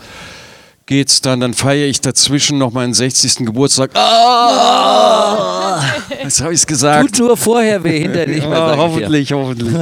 geht's 0.85 1.21
dann. 1.21 1.39
Dann 1.39 1.53
feiere 1.53 1.87
ich 1.87 2.01
dazwischen 2.01 2.57
noch 2.57 2.71
meinen 2.71 2.93
60. 2.93 3.45
Geburtstag. 3.45 3.91
Ah! 3.95 5.81
Jetzt 6.21 6.41
habe 6.41 6.53
ich 6.53 6.59
es 6.59 6.67
gesagt. 6.67 7.15
Tut 7.15 7.27
nur 7.27 7.37
vorher 7.37 7.83
weh, 7.83 7.99
hinterher 8.01 8.27
nicht 8.27 8.47
mehr. 8.47 8.57
Ja, 8.57 8.75
dir. 8.75 8.81
hoffentlich, 8.81 9.31
hoffentlich. 9.31 9.73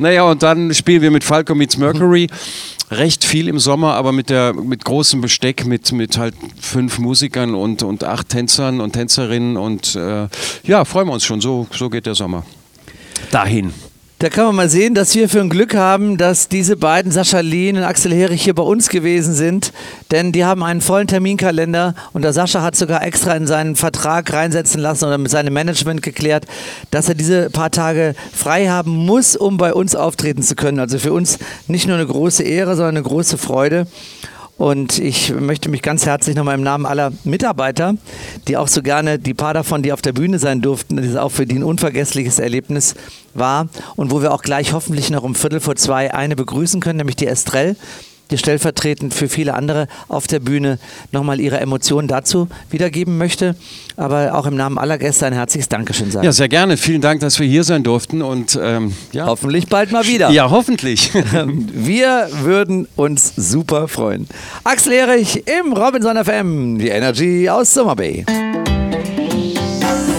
naja, 0.00 0.24
und 0.24 0.42
dann 0.42 0.72
spielen 0.74 1.02
wir 1.02 1.10
mit 1.10 1.24
Falco 1.24 1.54
Meets 1.54 1.76
Mercury. 1.76 2.28
Recht 2.90 3.24
viel 3.24 3.48
im 3.48 3.58
Sommer, 3.58 3.94
aber 3.94 4.12
mit, 4.12 4.28
der, 4.28 4.52
mit 4.52 4.84
großem 4.84 5.22
Besteck, 5.22 5.64
mit, 5.64 5.92
mit 5.92 6.18
halt 6.18 6.34
fünf 6.60 6.98
Musikern 6.98 7.54
und, 7.54 7.82
und 7.82 8.04
acht 8.04 8.28
Tänzern 8.28 8.80
und 8.80 8.92
Tänzerinnen. 8.92 9.56
Und 9.56 9.96
äh, 9.96 10.28
ja, 10.64 10.84
freuen 10.84 11.08
wir 11.08 11.14
uns 11.14 11.24
schon. 11.24 11.40
So, 11.40 11.66
so 11.70 11.88
geht 11.88 12.06
der 12.06 12.14
Sommer. 12.14 12.44
Dahin. 13.30 13.72
Da 14.22 14.28
kann 14.28 14.46
man 14.46 14.54
mal 14.54 14.68
sehen, 14.68 14.94
dass 14.94 15.16
wir 15.16 15.28
für 15.28 15.40
ein 15.40 15.48
Glück 15.48 15.74
haben, 15.74 16.16
dass 16.16 16.46
diese 16.46 16.76
beiden, 16.76 17.10
Sascha 17.10 17.40
Lehn 17.40 17.76
und 17.76 17.82
Axel 17.82 18.14
Herich, 18.14 18.44
hier 18.44 18.54
bei 18.54 18.62
uns 18.62 18.88
gewesen 18.88 19.34
sind. 19.34 19.72
Denn 20.12 20.30
die 20.30 20.44
haben 20.44 20.62
einen 20.62 20.80
vollen 20.80 21.08
Terminkalender 21.08 21.96
und 22.12 22.22
der 22.22 22.32
Sascha 22.32 22.62
hat 22.62 22.76
sogar 22.76 23.04
extra 23.04 23.34
in 23.34 23.48
seinen 23.48 23.74
Vertrag 23.74 24.32
reinsetzen 24.32 24.80
lassen 24.80 25.06
oder 25.06 25.18
mit 25.18 25.28
seinem 25.28 25.52
Management 25.52 26.02
geklärt, 26.02 26.46
dass 26.92 27.08
er 27.08 27.16
diese 27.16 27.50
paar 27.50 27.72
Tage 27.72 28.14
frei 28.32 28.68
haben 28.68 28.92
muss, 28.94 29.34
um 29.34 29.56
bei 29.56 29.74
uns 29.74 29.96
auftreten 29.96 30.44
zu 30.44 30.54
können. 30.54 30.78
Also 30.78 31.00
für 31.00 31.12
uns 31.12 31.40
nicht 31.66 31.88
nur 31.88 31.96
eine 31.96 32.06
große 32.06 32.44
Ehre, 32.44 32.76
sondern 32.76 32.98
eine 32.98 33.04
große 33.04 33.38
Freude. 33.38 33.88
Und 34.62 35.00
ich 35.00 35.34
möchte 35.34 35.68
mich 35.68 35.82
ganz 35.82 36.06
herzlich 36.06 36.36
nochmal 36.36 36.54
im 36.54 36.62
Namen 36.62 36.86
aller 36.86 37.10
Mitarbeiter, 37.24 37.96
die 38.46 38.56
auch 38.56 38.68
so 38.68 38.80
gerne, 38.80 39.18
die 39.18 39.34
paar 39.34 39.54
davon, 39.54 39.82
die 39.82 39.92
auf 39.92 40.02
der 40.02 40.12
Bühne 40.12 40.38
sein 40.38 40.62
durften, 40.62 40.98
das 40.98 41.06
ist 41.06 41.16
auch 41.16 41.30
für 41.30 41.46
die 41.46 41.56
ein 41.56 41.64
unvergessliches 41.64 42.38
Erlebnis 42.38 42.94
war 43.34 43.66
und 43.96 44.12
wo 44.12 44.22
wir 44.22 44.32
auch 44.32 44.42
gleich 44.42 44.72
hoffentlich 44.72 45.10
noch 45.10 45.24
um 45.24 45.34
Viertel 45.34 45.58
vor 45.58 45.74
zwei 45.74 46.14
eine 46.14 46.36
begrüßen 46.36 46.80
können, 46.80 46.98
nämlich 46.98 47.16
die 47.16 47.26
Estrell, 47.26 47.74
die 48.32 48.38
stellvertretend 48.38 49.14
für 49.14 49.28
viele 49.28 49.54
andere 49.54 49.86
auf 50.08 50.26
der 50.26 50.40
Bühne 50.40 50.78
nochmal 51.12 51.38
ihre 51.40 51.60
Emotionen 51.60 52.08
dazu 52.08 52.48
wiedergeben 52.70 53.18
möchte. 53.18 53.54
Aber 53.96 54.34
auch 54.34 54.46
im 54.46 54.56
Namen 54.56 54.78
aller 54.78 54.98
Gäste 54.98 55.26
ein 55.26 55.34
herzliches 55.34 55.68
Dankeschön 55.68 56.10
sagen. 56.10 56.24
Ja, 56.24 56.32
sehr 56.32 56.48
gerne. 56.48 56.76
Vielen 56.76 57.02
Dank, 57.02 57.20
dass 57.20 57.38
wir 57.38 57.46
hier 57.46 57.62
sein 57.62 57.82
durften. 57.82 58.22
Und 58.22 58.58
ähm, 58.60 58.94
ja. 59.12 59.26
Hoffentlich 59.26 59.68
bald 59.68 59.92
mal 59.92 60.06
wieder. 60.06 60.30
Ja, 60.30 60.50
hoffentlich. 60.50 61.12
Wir 61.72 62.28
würden 62.40 62.88
uns 62.96 63.34
super 63.36 63.86
freuen. 63.88 64.26
Axel 64.64 64.92
Erich 64.92 65.42
im 65.46 65.72
Robinson 65.72 66.16
FM, 66.16 66.78
die 66.78 66.88
Energy 66.88 67.48
aus 67.48 67.74
Summer 67.74 67.94
Bay. 67.96 68.24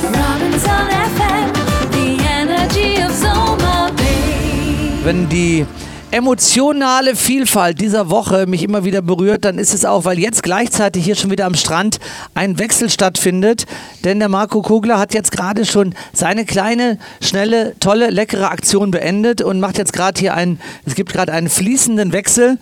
Robinson 0.03 0.88
FM, 1.15 1.51
the 1.91 2.17
energy 2.24 3.03
of 3.03 3.12
Soma 3.12 3.89
Bay. 3.96 5.03
Wenn 5.03 5.27
die 5.29 5.65
emotionale 6.13 7.15
Vielfalt 7.15 7.82
dieser 7.82 8.12
Woche 8.12 8.46
mich 8.46 8.62
immer 8.62 8.84
wieder 8.84 9.01
berührt, 9.01 9.46
dann 9.46 9.58
ist 9.58 9.74
es 9.74 9.84
auch, 9.84 10.05
weil 10.05 10.20
jetzt 10.20 10.43
gleichzeitig 10.43 11.03
hier 11.03 11.15
schon 11.15 11.32
wieder 11.32 11.46
am 11.46 11.55
Strand 11.55 12.00
ein 12.36 12.60
Wechsel 12.60 12.91
stattfindet. 12.91 13.65
Denn 14.03 14.20
der 14.20 14.29
Marco 14.29 14.62
Kogler 14.62 15.00
hat 15.00 15.15
jetzt 15.15 15.32
gerade 15.32 15.65
schon 15.65 15.96
seine 16.13 16.46
kleine, 16.46 17.00
schnelle, 17.20 17.74
tolle, 17.79 18.12
leckere 18.12 18.51
Aktion 18.51 18.91
beendet 18.91 19.41
und 19.41 19.60
macht 19.60 19.79
jetzt 19.79 19.91
gerade 19.91 20.20
hier 20.20 20.36
einen, 20.36 20.60
es 20.86 20.93
gibt 20.93 21.12
gerade 21.13 21.34
einen 21.34 21.50
fließenden 21.50 22.13
Wechsel 22.13 22.60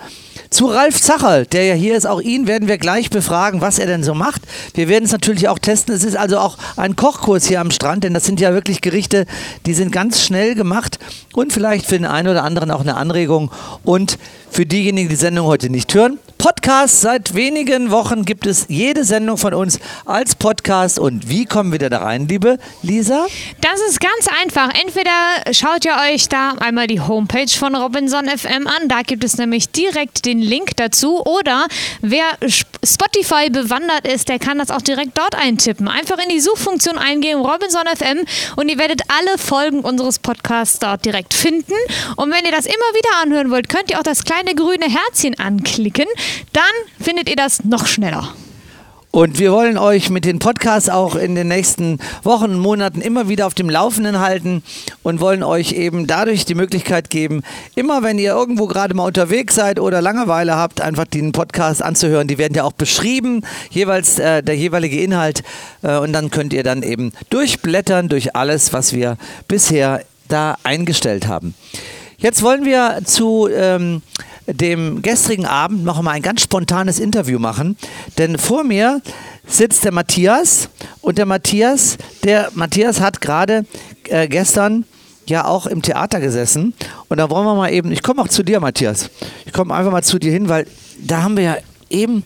zu 0.51 0.67
Ralf 0.67 1.01
Zacherl, 1.01 1.46
der 1.46 1.65
ja 1.65 1.74
hier 1.74 1.96
ist. 1.96 2.05
Auch 2.05 2.22
ihn 2.22 2.46
werden 2.46 2.67
wir 2.67 2.77
gleich 2.77 3.10
befragen, 3.10 3.62
was 3.62 3.79
er 3.79 3.88
denn 3.88 4.03
so 4.03 4.13
macht. 4.13 4.41
Wir 4.75 4.89
werden 4.89 5.05
es 5.05 5.12
natürlich 5.12 5.48
auch 5.48 5.57
testen. 5.57 5.96
Es 5.96 6.03
ist 6.03 6.18
also 6.18 6.37
auch 6.37 6.57
ein 6.75 6.96
Kochkurs 6.96 7.48
hier 7.48 7.61
am 7.61 7.72
Strand, 7.72 8.03
denn 8.03 8.14
das 8.14 8.25
sind 8.25 8.40
ja 8.40 8.53
wirklich 8.53 8.81
Gerichte, 8.81 9.25
die 9.66 9.74
sind 9.74 9.92
ganz 9.92 10.22
schnell 10.22 10.53
gemacht 10.53 11.00
und 11.33 11.53
vielleicht 11.53 11.85
für 11.85 11.96
den 11.96 12.05
einen 12.05 12.27
oder 12.27 12.44
anderen 12.44 12.70
auch 12.70 12.81
eine 12.81 12.98
Anregung. 12.98 13.50
Und 13.83 14.20
für 14.51 14.66
diejenigen, 14.66 15.07
die 15.07 15.16
die 15.16 15.20
Sendung 15.20 15.48
heute 15.48 15.70
nicht 15.70 15.94
hören, 15.94 16.20
Podcast. 16.42 17.01
Seit 17.01 17.36
wenigen 17.36 17.92
Wochen 17.92 18.25
gibt 18.25 18.48
es 18.48 18.66
jede 18.68 19.04
Sendung 19.04 19.38
von 19.38 19.54
uns 19.54 19.80
als 20.06 20.34
Podcast. 20.34 20.98
Und 20.98 21.30
wie 21.30 21.46
kommen 21.46 21.72
wir 21.72 21.77
da 21.88 22.00
rein, 22.00 22.27
liebe 22.27 22.58
Lisa? 22.82 23.27
Das 23.62 23.80
ist 23.88 24.00
ganz 24.00 24.27
einfach. 24.42 24.70
Entweder 24.84 25.12
schaut 25.54 25.86
ihr 25.86 25.96
euch 26.12 26.30
da 26.30 26.54
einmal 26.60 26.88
die 26.88 27.00
Homepage 27.00 27.48
von 27.48 27.75
Robinson 27.75 28.25
FM 28.27 28.66
an, 28.66 28.88
da 28.88 29.04
gibt 29.04 29.24
es 29.24 29.38
nämlich 29.38 29.70
direkt 29.70 30.25
den 30.25 30.40
Link 30.40 30.75
dazu. 30.77 31.24
Oder 31.24 31.68
wer 32.01 32.25
Sp- 32.50 32.66
Spotify 32.84 33.51
bewandert 33.51 34.08
ist, 34.08 34.27
der 34.27 34.40
kann 34.40 34.58
das 34.58 34.72
auch 34.72 34.82
direkt 34.82 35.16
dort 35.20 35.36
eintippen. 35.36 35.88
Einfach 35.88 36.18
in 36.18 36.30
die 36.30 36.40
Suchfunktion 36.40 36.98
eingeben, 36.98 37.42
Robinson 37.42 37.84
FM, 37.96 38.25
und 38.56 38.68
ihr 38.70 38.80
werdet 38.80 39.04
alle 39.10 39.38
Folgen 39.38 39.82
unseres 39.82 40.18
Podcasts 40.18 40.80
dort 40.80 41.06
direkt 41.06 41.36
finden. 41.36 41.74
Und 42.16 42.32
wenn 42.32 42.44
ihr 42.44 42.51
das 42.51 42.66
immer 42.66 42.75
wieder 42.75 43.22
anhören 43.22 43.51
wollt, 43.51 43.70
könnt 43.70 43.92
ihr 43.92 44.00
auch 44.00 44.04
das 44.04 44.24
kleine 44.24 44.56
grüne 44.56 44.86
Herzchen 44.88 45.38
anklicken. 45.38 46.08
Dann 46.53 46.63
findet 47.00 47.29
ihr 47.29 47.35
das 47.35 47.63
noch 47.63 47.87
schneller. 47.87 48.33
Und 49.13 49.39
wir 49.39 49.51
wollen 49.51 49.77
euch 49.77 50.09
mit 50.09 50.24
den 50.24 50.39
Podcasts 50.39 50.87
auch 50.87 51.17
in 51.17 51.35
den 51.35 51.50
nächsten 51.50 52.00
Wochen 52.24 52.57
Monaten 52.57 53.01
immer 53.01 53.27
wieder 53.27 53.46
auf 53.46 53.53
dem 53.53 53.70
Laufenden 53.70 54.20
halten 54.20 54.63
und 55.03 55.20
wollen 55.20 55.44
euch 55.44 55.74
eben 55.74 56.07
dadurch 56.07 56.46
die 56.46 56.55
Möglichkeit 56.55 57.09
geben, 57.09 57.44
immer 57.75 58.03
wenn 58.03 58.17
ihr 58.17 58.31
irgendwo 58.31 58.67
gerade 58.67 58.94
mal 58.94 59.03
unterwegs 59.03 59.55
seid 59.55 59.81
oder 59.81 60.01
Langeweile 60.01 60.55
habt, 60.55 60.79
einfach 60.79 61.03
den 61.03 61.33
Podcast 61.33 61.83
anzuhören. 61.83 62.29
Die 62.29 62.37
werden 62.37 62.53
ja 62.53 62.63
auch 62.63 62.72
beschrieben, 62.72 63.46
jeweils 63.70 64.17
äh, 64.17 64.41
der 64.44 64.55
jeweilige 64.55 65.01
Inhalt. 65.01 65.44
Äh, 65.81 65.98
und 65.98 66.13
dann 66.13 66.31
könnt 66.31 66.53
ihr 66.53 66.63
dann 66.63 66.81
eben 66.81 67.11
durchblättern 67.29 68.07
durch 68.07 68.33
alles, 68.37 68.72
was 68.72 68.94
wir 68.94 69.17
bisher 69.50 70.05
da 70.29 70.55
eingestellt 70.63 71.27
haben. 71.27 71.53
Jetzt 72.17 72.44
wollen 72.44 72.63
wir 72.63 73.01
zu 73.03 73.50
ähm, 73.53 74.03
dem 74.48 75.01
gestrigen 75.01 75.46
Abend 75.46 75.84
noch 75.84 76.01
mal 76.01 76.12
ein 76.12 76.22
ganz 76.22 76.42
spontanes 76.42 77.00
Interview 77.00 77.40
machen, 77.40 77.77
denn 78.18 78.38
vor 78.38 78.64
mir 78.64 79.01
sitzt 79.48 79.84
der 79.86 79.92
Matthias 79.92 80.70
und 81.01 81.18
der 81.18 81.25
Matthias, 81.25 81.98
der 82.24 82.51
Matthias 82.54 83.00
hat 83.00 83.22
gerade 83.22 83.66
äh, 84.10 84.27
gestern 84.27 84.86
ja 85.27 85.46
auch 85.46 85.68
im 85.68 85.82
Theater 85.82 86.20
gesessen 86.20 86.74
und 87.10 87.18
da 87.18 87.30
wollen 87.30 87.46
wir 87.46 87.56
mal 87.56 87.72
eben, 87.72 87.92
ich 87.92 88.04
komme 88.04 88.22
auch 88.22 88.27
zu 88.27 88.44
dir, 88.44 88.60
Matthias, 88.60 89.10
ich 89.46 89.54
komme 89.54 89.74
einfach 89.74 89.92
mal 89.92 90.04
zu 90.04 90.20
dir 90.20 90.32
hin, 90.32 90.50
weil 90.50 90.66
da 91.00 91.24
haben 91.24 91.38
wir 91.38 91.44
ja 91.44 91.58
eben 91.90 92.24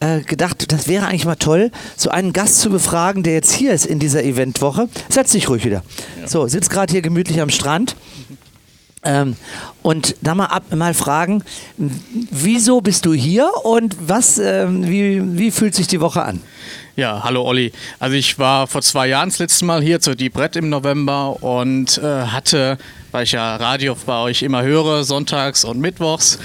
äh, 0.00 0.20
gedacht, 0.20 0.72
das 0.72 0.88
wäre 0.88 1.06
eigentlich 1.06 1.26
mal 1.26 1.36
toll, 1.36 1.70
so 1.96 2.10
einen 2.10 2.32
Gast 2.32 2.58
zu 2.58 2.70
befragen, 2.70 3.22
der 3.22 3.34
jetzt 3.34 3.52
hier 3.52 3.72
ist 3.72 3.84
in 3.84 3.98
dieser 3.98 4.24
Eventwoche. 4.24 4.88
Setz 5.10 5.32
dich 5.32 5.48
ruhig 5.48 5.64
wieder. 5.64 5.82
So, 6.26 6.46
sitzt 6.46 6.70
gerade 6.70 6.90
hier 6.90 7.02
gemütlich 7.02 7.40
am 7.40 7.50
Strand. 7.50 7.96
Ähm, 9.02 9.36
und 9.82 10.14
da 10.20 10.34
mal, 10.34 10.46
ab, 10.46 10.64
mal 10.74 10.92
fragen, 10.92 11.42
wieso 11.76 12.82
bist 12.82 13.06
du 13.06 13.14
hier 13.14 13.50
und 13.64 13.96
was, 14.00 14.38
ähm, 14.38 14.86
wie, 14.86 15.38
wie 15.38 15.50
fühlt 15.50 15.74
sich 15.74 15.86
die 15.86 16.00
Woche 16.00 16.22
an? 16.22 16.42
Ja, 16.96 17.22
hallo 17.24 17.42
Olli. 17.44 17.72
Also 17.98 18.16
ich 18.16 18.38
war 18.38 18.66
vor 18.66 18.82
zwei 18.82 19.06
Jahren 19.06 19.30
das 19.30 19.38
letzte 19.38 19.64
Mal 19.64 19.82
hier 19.82 20.00
zur 20.00 20.16
Deep 20.16 20.36
Red 20.36 20.56
im 20.56 20.68
November 20.68 21.42
und 21.42 21.96
äh, 21.96 22.24
hatte, 22.26 22.76
weil 23.10 23.24
ich 23.24 23.32
ja 23.32 23.56
Radio 23.56 23.96
bei 24.04 24.18
euch 24.20 24.42
immer 24.42 24.62
höre, 24.62 25.02
sonntags 25.04 25.64
und 25.64 25.80
mittwochs, 25.80 26.38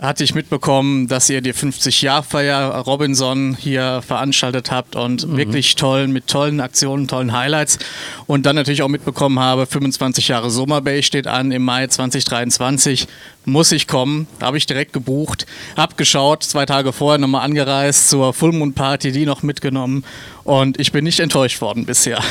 hatte 0.00 0.22
ich 0.22 0.34
mitbekommen, 0.34 1.08
dass 1.08 1.28
ihr 1.28 1.40
die 1.40 1.52
50-Jahr-Feier 1.52 2.70
Robinson 2.86 3.56
hier 3.58 4.00
veranstaltet 4.06 4.70
habt 4.70 4.94
und 4.94 5.36
wirklich 5.36 5.74
toll, 5.74 6.06
mit 6.06 6.28
tollen 6.28 6.60
Aktionen, 6.60 7.08
tollen 7.08 7.32
Highlights. 7.32 7.78
Und 8.26 8.46
dann 8.46 8.54
natürlich 8.54 8.82
auch 8.82 8.88
mitbekommen 8.88 9.40
habe, 9.40 9.66
25 9.66 10.28
Jahre 10.28 10.50
Summer 10.50 10.80
Bay 10.80 11.02
steht 11.02 11.26
an 11.26 11.50
im 11.50 11.64
Mai 11.64 11.86
2023. 11.86 13.08
Muss 13.44 13.72
ich 13.72 13.88
kommen, 13.88 14.26
habe 14.40 14.58
ich 14.58 14.66
direkt 14.66 14.92
gebucht, 14.92 15.46
hab 15.76 15.96
geschaut, 15.96 16.44
zwei 16.44 16.66
Tage 16.66 16.92
vorher 16.92 17.18
nochmal 17.18 17.44
angereist 17.44 18.10
zur 18.10 18.34
Full 18.34 18.52
Moon 18.52 18.74
Party, 18.74 19.10
die 19.10 19.24
noch 19.24 19.42
mitgenommen 19.42 20.04
Und 20.44 20.78
ich 20.78 20.92
bin 20.92 21.04
nicht 21.04 21.18
enttäuscht 21.20 21.60
worden 21.60 21.86
bisher. 21.86 22.22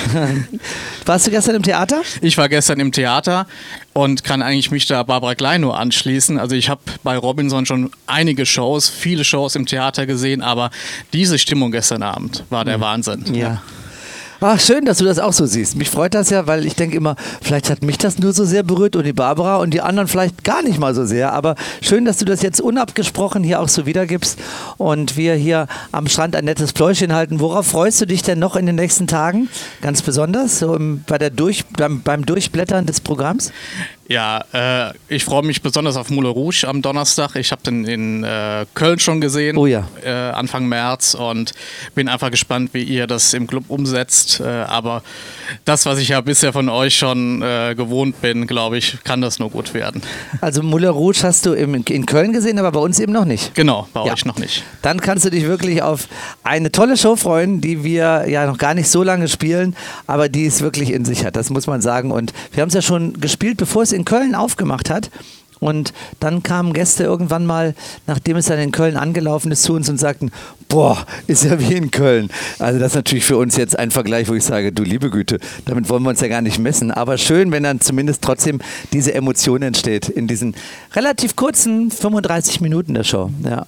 Warst 1.06 1.28
du 1.28 1.32
gestern 1.32 1.56
im 1.56 1.64
Theater? 1.64 2.02
Ich 2.22 2.38
war 2.38 2.48
gestern 2.50 2.80
im 2.80 2.92
Theater 2.92 3.48
und 3.98 4.24
kann 4.24 4.44
eigentlich 4.44 4.70
mich 4.70 4.86
da 4.86 5.02
Barbara 5.02 5.34
Klein 5.34 5.62
nur 5.62 5.80
anschließen. 5.80 6.38
Also 6.38 6.56
ich 6.56 6.70
habe 6.70 6.82
bei 7.04 7.18
Robinson 7.18 7.66
schon 7.66 7.90
einige 8.06 8.46
Shows, 8.46 8.90
viele 8.90 9.24
Shows 9.24 9.56
im 9.56 9.66
Theater 9.66 10.06
gesehen, 10.06 10.44
aber 10.44 10.70
diese 11.14 11.40
Stimmung 11.40 11.72
gestern 11.72 12.04
Abend 12.04 12.44
war 12.52 12.64
der 12.64 12.80
Wahnsinn. 12.80 13.34
Ja. 13.34 13.64
Ach, 14.40 14.60
schön, 14.60 14.86
dass 14.86 15.00
du 15.00 15.06
das 15.06 15.18
auch 15.18 15.34
so 15.34 15.48
siehst. 15.48 15.76
Mich 15.78 15.90
freut 15.90 16.14
das 16.14 16.30
ja, 16.30 16.46
weil 16.46 16.66
ich 16.68 16.76
denke 16.76 16.96
immer, 16.96 17.16
vielleicht 17.42 17.72
hat 17.72 17.84
mich 17.84 17.98
das 17.98 18.20
nur 18.20 18.34
so 18.34 18.46
sehr 18.46 18.62
berührt 18.62 18.96
und 18.96 19.04
die 19.04 19.14
Barbara 19.14 19.58
und 19.58 19.74
die 19.74 19.82
anderen 19.82 20.08
vielleicht 20.08 20.44
gar 20.44 20.62
nicht 20.62 20.78
mal 20.80 20.94
so 20.94 21.06
sehr. 21.06 21.34
Aber 21.34 21.56
schön, 21.82 22.06
dass 22.06 22.18
du 22.18 22.26
das 22.26 22.44
jetzt 22.44 22.62
unabgesprochen 22.62 23.44
hier 23.44 23.60
auch 23.60 23.68
so 23.68 23.88
wiedergibst 23.88 24.38
und 24.78 25.18
wir 25.18 25.34
hier 25.34 25.66
am 25.92 26.08
Strand 26.08 26.36
ein 26.36 26.46
nettes 26.46 26.72
Pläuschen 26.72 27.14
halten. 27.14 27.40
Worauf 27.40 27.66
freust 27.66 28.00
du 28.02 28.06
dich 28.06 28.22
denn 28.22 28.38
noch 28.38 28.56
in 28.56 28.68
den 28.68 28.76
nächsten 28.76 29.08
Tagen? 29.08 29.50
Ganz 29.82 30.04
besonders 30.04 30.60
so 30.60 30.76
im, 30.76 31.04
bei 31.08 31.18
der 31.18 31.32
Durch, 31.32 31.66
beim, 31.66 32.02
beim 32.04 32.24
Durchblättern 32.24 32.86
des 32.86 33.02
Programms? 33.02 33.52
Ja, 34.10 34.46
äh, 34.54 34.94
ich 35.10 35.26
freue 35.26 35.44
mich 35.44 35.62
besonders 35.62 35.98
auf 35.98 36.10
Moulin 36.10 36.32
Rouge 36.32 36.66
am 36.66 36.82
Donnerstag. 36.82 37.36
Ich 37.36 37.52
habe 37.52 37.62
den 37.64 37.84
in 37.84 38.24
äh, 38.24 38.66
Köln 38.74 39.00
schon 39.00 39.20
gesehen, 39.20 39.58
Oh 39.58 39.66
ja. 39.66 39.86
äh, 40.02 40.10
Anfang 40.10 40.66
März 40.68 41.14
und 41.14 41.52
bin 41.94 42.08
einfach 42.08 42.32
gespannt, 42.32 42.70
wie 42.74 42.84
ihr 42.84 43.06
das 43.06 43.34
im 43.34 43.48
Club 43.48 43.66
umsetzt. 43.68 44.40
Äh, 44.40 44.46
aber 44.46 45.04
das, 45.66 45.86
was 45.86 46.00
ich 46.00 46.08
ja 46.10 46.22
bisher 46.22 46.54
von 46.54 46.70
euch 46.70 46.96
schon 46.96 47.42
äh, 47.42 47.76
gewohnt 47.76 48.22
bin, 48.22 48.48
glaube 48.48 48.78
ich, 48.78 48.98
kann 49.04 49.20
das 49.20 49.40
nur 49.40 49.50
gut 49.50 49.74
werden. 49.74 50.02
Also 50.40 50.64
Moulin 50.64 50.90
Rouge 50.92 51.20
hast 51.24 51.46
du 51.46 51.52
im, 51.52 51.76
in 51.76 52.06
Köln 52.06 52.32
gesehen, 52.32 52.60
aber 52.60 52.72
bei 52.72 52.80
uns 52.80 53.00
eben 53.02 53.12
noch 53.12 53.26
nicht. 53.26 53.56
Genau, 53.56 53.90
bei 53.92 54.06
Ja. 54.06 54.14
euch 54.14 54.24
noch 54.24 54.40
nicht. 54.40 54.64
Dann 54.84 55.02
kannst 55.02 55.26
du 55.26 55.30
dich 55.32 55.44
wirklich 55.44 55.82
auf 55.82 56.08
eine 56.44 56.72
tolle 56.72 56.96
Show 56.96 57.18
freuen, 57.18 57.60
die 57.60 57.84
wir 57.84 58.26
ja 58.30 58.46
noch 58.46 58.58
gar 58.58 58.74
nicht 58.74 58.88
so 58.88 59.04
lange 59.04 59.28
spielen, 59.28 59.76
aber 60.06 60.30
die 60.30 60.46
es 60.46 60.62
wirklich 60.62 60.92
in 60.92 61.04
sich 61.04 61.26
hat, 61.26 61.36
das 61.36 61.50
muss 61.50 61.68
man 61.68 61.82
sagen. 61.82 62.12
Und 62.12 62.32
wir 62.54 62.62
haben 62.62 62.70
es 62.70 62.74
ja 62.74 62.82
schon 62.82 63.20
gespielt, 63.20 63.58
bevor 63.58 63.84
es 63.84 63.97
in 63.98 64.06
Köln 64.06 64.36
aufgemacht 64.36 64.90
hat. 64.90 65.10
Und 65.60 65.94
dann 66.20 66.44
kamen 66.44 66.74
Gäste 66.74 67.04
irgendwann 67.04 67.46
mal, 67.46 67.74
nachdem 68.06 68.38
es 68.38 68.46
dann 68.46 68.60
in 68.60 68.72
Köln 68.72 68.96
angelaufen 68.96 69.52
ist, 69.52 69.64
zu 69.64 69.74
uns 69.74 69.90
und 69.90 69.98
sagten, 69.98 70.32
boah, 70.68 71.06
ist 71.26 71.44
ja 71.44 71.60
wie 71.60 71.74
in 71.74 71.90
Köln. 71.90 72.30
Also 72.60 72.80
das 72.80 72.92
ist 72.92 72.96
natürlich 72.96 73.26
für 73.26 73.38
uns 73.38 73.58
jetzt 73.58 73.78
ein 73.78 73.92
Vergleich, 73.92 74.30
wo 74.30 74.34
ich 74.34 74.44
sage, 74.44 74.72
du 74.72 74.84
liebe 74.84 75.10
Güte, 75.10 75.40
damit 75.66 75.90
wollen 75.90 76.04
wir 76.04 76.10
uns 76.10 76.22
ja 76.22 76.28
gar 76.28 76.42
nicht 76.42 76.60
messen. 76.60 76.92
Aber 76.92 77.18
schön, 77.18 77.52
wenn 77.52 77.64
dann 77.64 77.82
zumindest 77.82 78.22
trotzdem 78.22 78.60
diese 78.94 79.14
Emotion 79.14 79.62
entsteht 79.64 80.10
in 80.10 80.28
diesen 80.28 80.56
relativ 80.94 81.36
kurzen 81.36 81.90
35 81.90 82.62
Minuten 82.62 82.94
der 82.94 83.04
Show. 83.04 83.32
Ja. 83.44 83.66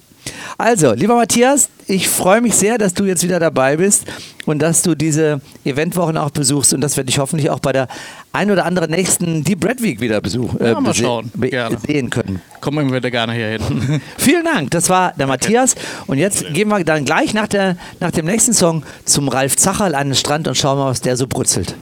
Also, 0.58 0.92
lieber 0.92 1.14
Matthias, 1.16 1.68
ich 1.86 2.08
freue 2.08 2.40
mich 2.40 2.54
sehr, 2.54 2.76
dass 2.78 2.92
du 2.94 3.04
jetzt 3.04 3.22
wieder 3.22 3.40
dabei 3.40 3.76
bist 3.76 4.04
und 4.46 4.60
dass 4.60 4.82
du 4.82 4.94
diese 4.94 5.40
Eventwochen 5.64 6.16
auch 6.16 6.30
besuchst 6.30 6.74
und 6.74 6.80
dass 6.82 6.96
wir 6.96 7.04
dich 7.04 7.18
hoffentlich 7.18 7.50
auch 7.50 7.60
bei 7.60 7.72
der 7.72 7.88
ein 8.32 8.50
oder 8.50 8.64
anderen 8.66 8.90
nächsten 8.90 9.42
Deep 9.42 9.64
Red 9.64 9.82
Week 9.82 10.00
wieder 10.00 10.20
besuch, 10.20 10.54
äh, 10.60 10.72
Ja, 10.72 10.80
mal 10.80 10.94
schauen. 10.94 11.30
be- 11.34 11.48
Gerne. 11.48 11.78
sehen 11.86 12.10
können. 12.10 12.40
Kommen 12.60 12.88
wir 12.90 12.96
wieder 12.96 13.10
gerne 13.10 13.32
hier 13.32 13.48
hin. 13.48 14.00
Vielen 14.18 14.44
Dank, 14.44 14.70
das 14.70 14.88
war 14.88 15.12
der 15.18 15.26
Matthias 15.26 15.74
und 16.06 16.18
jetzt 16.18 16.44
gehen 16.52 16.68
wir 16.68 16.84
dann 16.84 17.04
gleich 17.04 17.32
nach, 17.34 17.48
der, 17.48 17.76
nach 17.98 18.10
dem 18.10 18.26
nächsten 18.26 18.52
Song 18.52 18.82
zum 19.06 19.28
Ralf 19.28 19.56
Zacherl 19.56 19.94
an 19.94 20.08
den 20.08 20.14
Strand 20.14 20.46
und 20.46 20.56
schauen 20.56 20.78
mal, 20.78 20.90
was 20.90 21.00
der 21.00 21.16
so 21.16 21.26
brutzelt. 21.26 21.74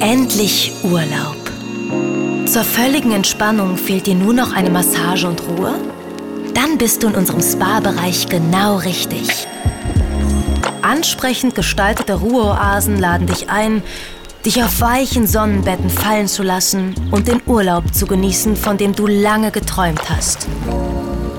Endlich 0.00 0.72
Urlaub. 0.84 1.36
Zur 2.46 2.64
völligen 2.64 3.12
Entspannung 3.12 3.76
fehlt 3.76 4.06
dir 4.06 4.14
nur 4.14 4.32
noch 4.32 4.52
eine 4.54 4.70
Massage 4.70 5.28
und 5.28 5.40
Ruhe? 5.42 5.74
Dann 6.54 6.78
bist 6.78 7.02
du 7.02 7.08
in 7.08 7.14
unserem 7.14 7.42
Spa-Bereich 7.42 8.28
genau 8.28 8.76
richtig. 8.76 9.46
Ansprechend 10.82 11.54
gestaltete 11.54 12.14
Ruheoasen 12.14 12.98
laden 12.98 13.26
dich 13.26 13.50
ein, 13.50 13.82
dich 14.44 14.62
auf 14.64 14.80
weichen 14.80 15.26
Sonnenbetten 15.26 15.90
fallen 15.90 16.26
zu 16.26 16.42
lassen 16.42 16.94
und 17.10 17.28
den 17.28 17.42
Urlaub 17.46 17.94
zu 17.94 18.06
genießen, 18.06 18.56
von 18.56 18.78
dem 18.78 18.94
du 18.94 19.06
lange 19.06 19.50
geträumt 19.50 20.08
hast. 20.10 20.48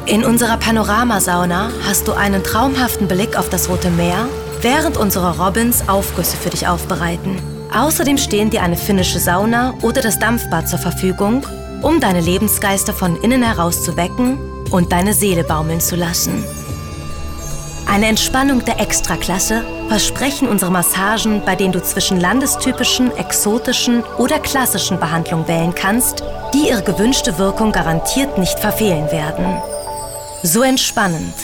In 0.05 0.23
unserer 0.23 0.57
Panoramasauna 0.57 1.71
hast 1.87 2.07
du 2.07 2.13
einen 2.13 2.43
traumhaften 2.43 3.07
Blick 3.07 3.37
auf 3.37 3.49
das 3.49 3.69
Rote 3.69 3.89
Meer, 3.89 4.27
während 4.61 4.97
unsere 4.97 5.39
Robins 5.39 5.87
Aufgüsse 5.89 6.37
für 6.37 6.49
dich 6.49 6.67
aufbereiten. 6.67 7.37
Außerdem 7.73 8.17
stehen 8.17 8.49
dir 8.49 8.61
eine 8.61 8.75
finnische 8.75 9.19
Sauna 9.19 9.73
oder 9.81 10.01
das 10.01 10.19
Dampfbad 10.19 10.67
zur 10.67 10.79
Verfügung, 10.79 11.47
um 11.81 11.99
deine 11.99 12.21
Lebensgeister 12.21 12.93
von 12.93 13.19
innen 13.21 13.41
heraus 13.41 13.83
zu 13.83 13.97
wecken 13.97 14.37
und 14.71 14.91
deine 14.91 15.13
Seele 15.13 15.43
baumeln 15.43 15.81
zu 15.81 15.95
lassen. 15.95 16.43
Eine 17.87 18.07
Entspannung 18.07 18.63
der 18.63 18.79
Extraklasse 18.79 19.63
versprechen 19.89 20.47
unsere 20.47 20.71
Massagen, 20.71 21.43
bei 21.45 21.55
denen 21.55 21.73
du 21.73 21.83
zwischen 21.83 22.19
landestypischen, 22.19 23.11
exotischen 23.17 24.03
oder 24.17 24.39
klassischen 24.39 24.99
Behandlungen 24.99 25.47
wählen 25.47 25.75
kannst, 25.75 26.23
die 26.53 26.69
ihre 26.69 26.83
gewünschte 26.83 27.37
Wirkung 27.37 27.71
garantiert 27.71 28.37
nicht 28.37 28.57
verfehlen 28.59 29.11
werden. 29.11 29.61
So 30.43 30.63
entspannend. 30.63 31.35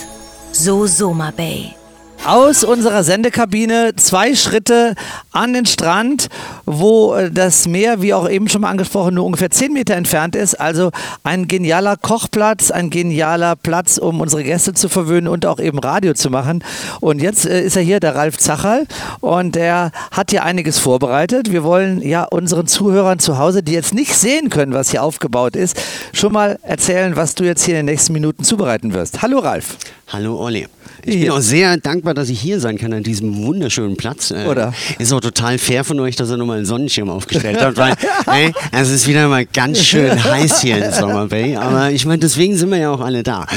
So 0.52 0.86
Soma 0.86 1.30
Bay. 1.36 1.77
Aus 2.24 2.64
unserer 2.64 3.04
Sendekabine 3.04 3.94
zwei 3.96 4.34
Schritte 4.34 4.94
an 5.32 5.52
den 5.52 5.66
Strand, 5.66 6.28
wo 6.66 7.14
äh, 7.14 7.30
das 7.30 7.66
Meer, 7.66 8.02
wie 8.02 8.14
auch 8.14 8.28
eben 8.28 8.48
schon 8.48 8.62
mal 8.62 8.70
angesprochen, 8.70 9.14
nur 9.14 9.24
ungefähr 9.24 9.50
10 9.50 9.72
Meter 9.72 9.94
entfernt 9.94 10.36
ist. 10.36 10.60
Also 10.60 10.90
ein 11.22 11.48
genialer 11.48 11.96
Kochplatz, 11.96 12.70
ein 12.70 12.90
genialer 12.90 13.56
Platz, 13.56 13.98
um 13.98 14.20
unsere 14.20 14.42
Gäste 14.44 14.74
zu 14.74 14.88
verwöhnen 14.88 15.28
und 15.28 15.46
auch 15.46 15.58
eben 15.58 15.78
Radio 15.78 16.14
zu 16.14 16.30
machen. 16.30 16.64
Und 17.00 17.22
jetzt 17.22 17.46
äh, 17.46 17.62
ist 17.62 17.76
er 17.76 17.82
hier, 17.82 18.00
der 18.00 18.14
Ralf 18.14 18.36
Zacherl, 18.38 18.86
und 19.20 19.56
er 19.56 19.92
hat 20.10 20.30
hier 20.30 20.44
einiges 20.44 20.78
vorbereitet. 20.78 21.52
Wir 21.52 21.64
wollen 21.64 22.02
ja 22.02 22.24
unseren 22.24 22.66
Zuhörern 22.66 23.18
zu 23.18 23.38
Hause, 23.38 23.62
die 23.62 23.72
jetzt 23.72 23.94
nicht 23.94 24.14
sehen 24.14 24.50
können, 24.50 24.72
was 24.72 24.90
hier 24.90 25.02
aufgebaut 25.02 25.56
ist, 25.56 25.80
schon 26.12 26.32
mal 26.32 26.58
erzählen, 26.62 27.16
was 27.16 27.34
du 27.34 27.44
jetzt 27.44 27.64
hier 27.64 27.74
in 27.74 27.86
den 27.86 27.92
nächsten 27.92 28.12
Minuten 28.12 28.44
zubereiten 28.44 28.92
wirst. 28.92 29.22
Hallo 29.22 29.38
Ralf. 29.38 29.76
Hallo 30.08 30.38
Olli. 30.38 30.66
Ich 31.02 31.12
bin 31.12 31.18
Hier. 31.18 31.34
auch 31.34 31.40
sehr 31.40 31.76
dankbar, 31.76 32.14
dass 32.14 32.28
ich 32.28 32.40
hier 32.40 32.60
sein 32.60 32.76
kann 32.76 32.92
an 32.92 33.02
diesem 33.02 33.36
wunderschönen 33.44 33.96
Platz. 33.96 34.30
Äh, 34.30 34.46
Oder? 34.46 34.74
Ist 34.98 35.12
auch 35.12 35.20
total 35.20 35.58
fair 35.58 35.84
von 35.84 36.00
euch, 36.00 36.16
dass 36.16 36.30
ihr 36.30 36.36
nochmal 36.36 36.58
einen 36.58 36.66
Sonnenschirm 36.66 37.08
aufgestellt 37.08 37.58
habt, 37.60 37.76
weil 37.76 37.94
ey, 38.26 38.52
es 38.72 38.90
ist 38.90 39.06
wieder 39.06 39.28
mal 39.28 39.46
ganz 39.46 39.84
schön 39.84 40.22
heiß 40.32 40.60
hier 40.60 40.84
in 40.84 40.92
Summer 40.92 41.26
Bay. 41.26 41.56
Aber 41.56 41.90
ich 41.90 42.04
meine, 42.04 42.18
deswegen 42.18 42.56
sind 42.56 42.70
wir 42.70 42.78
ja 42.78 42.90
auch 42.90 43.00
alle 43.00 43.22
da. 43.22 43.46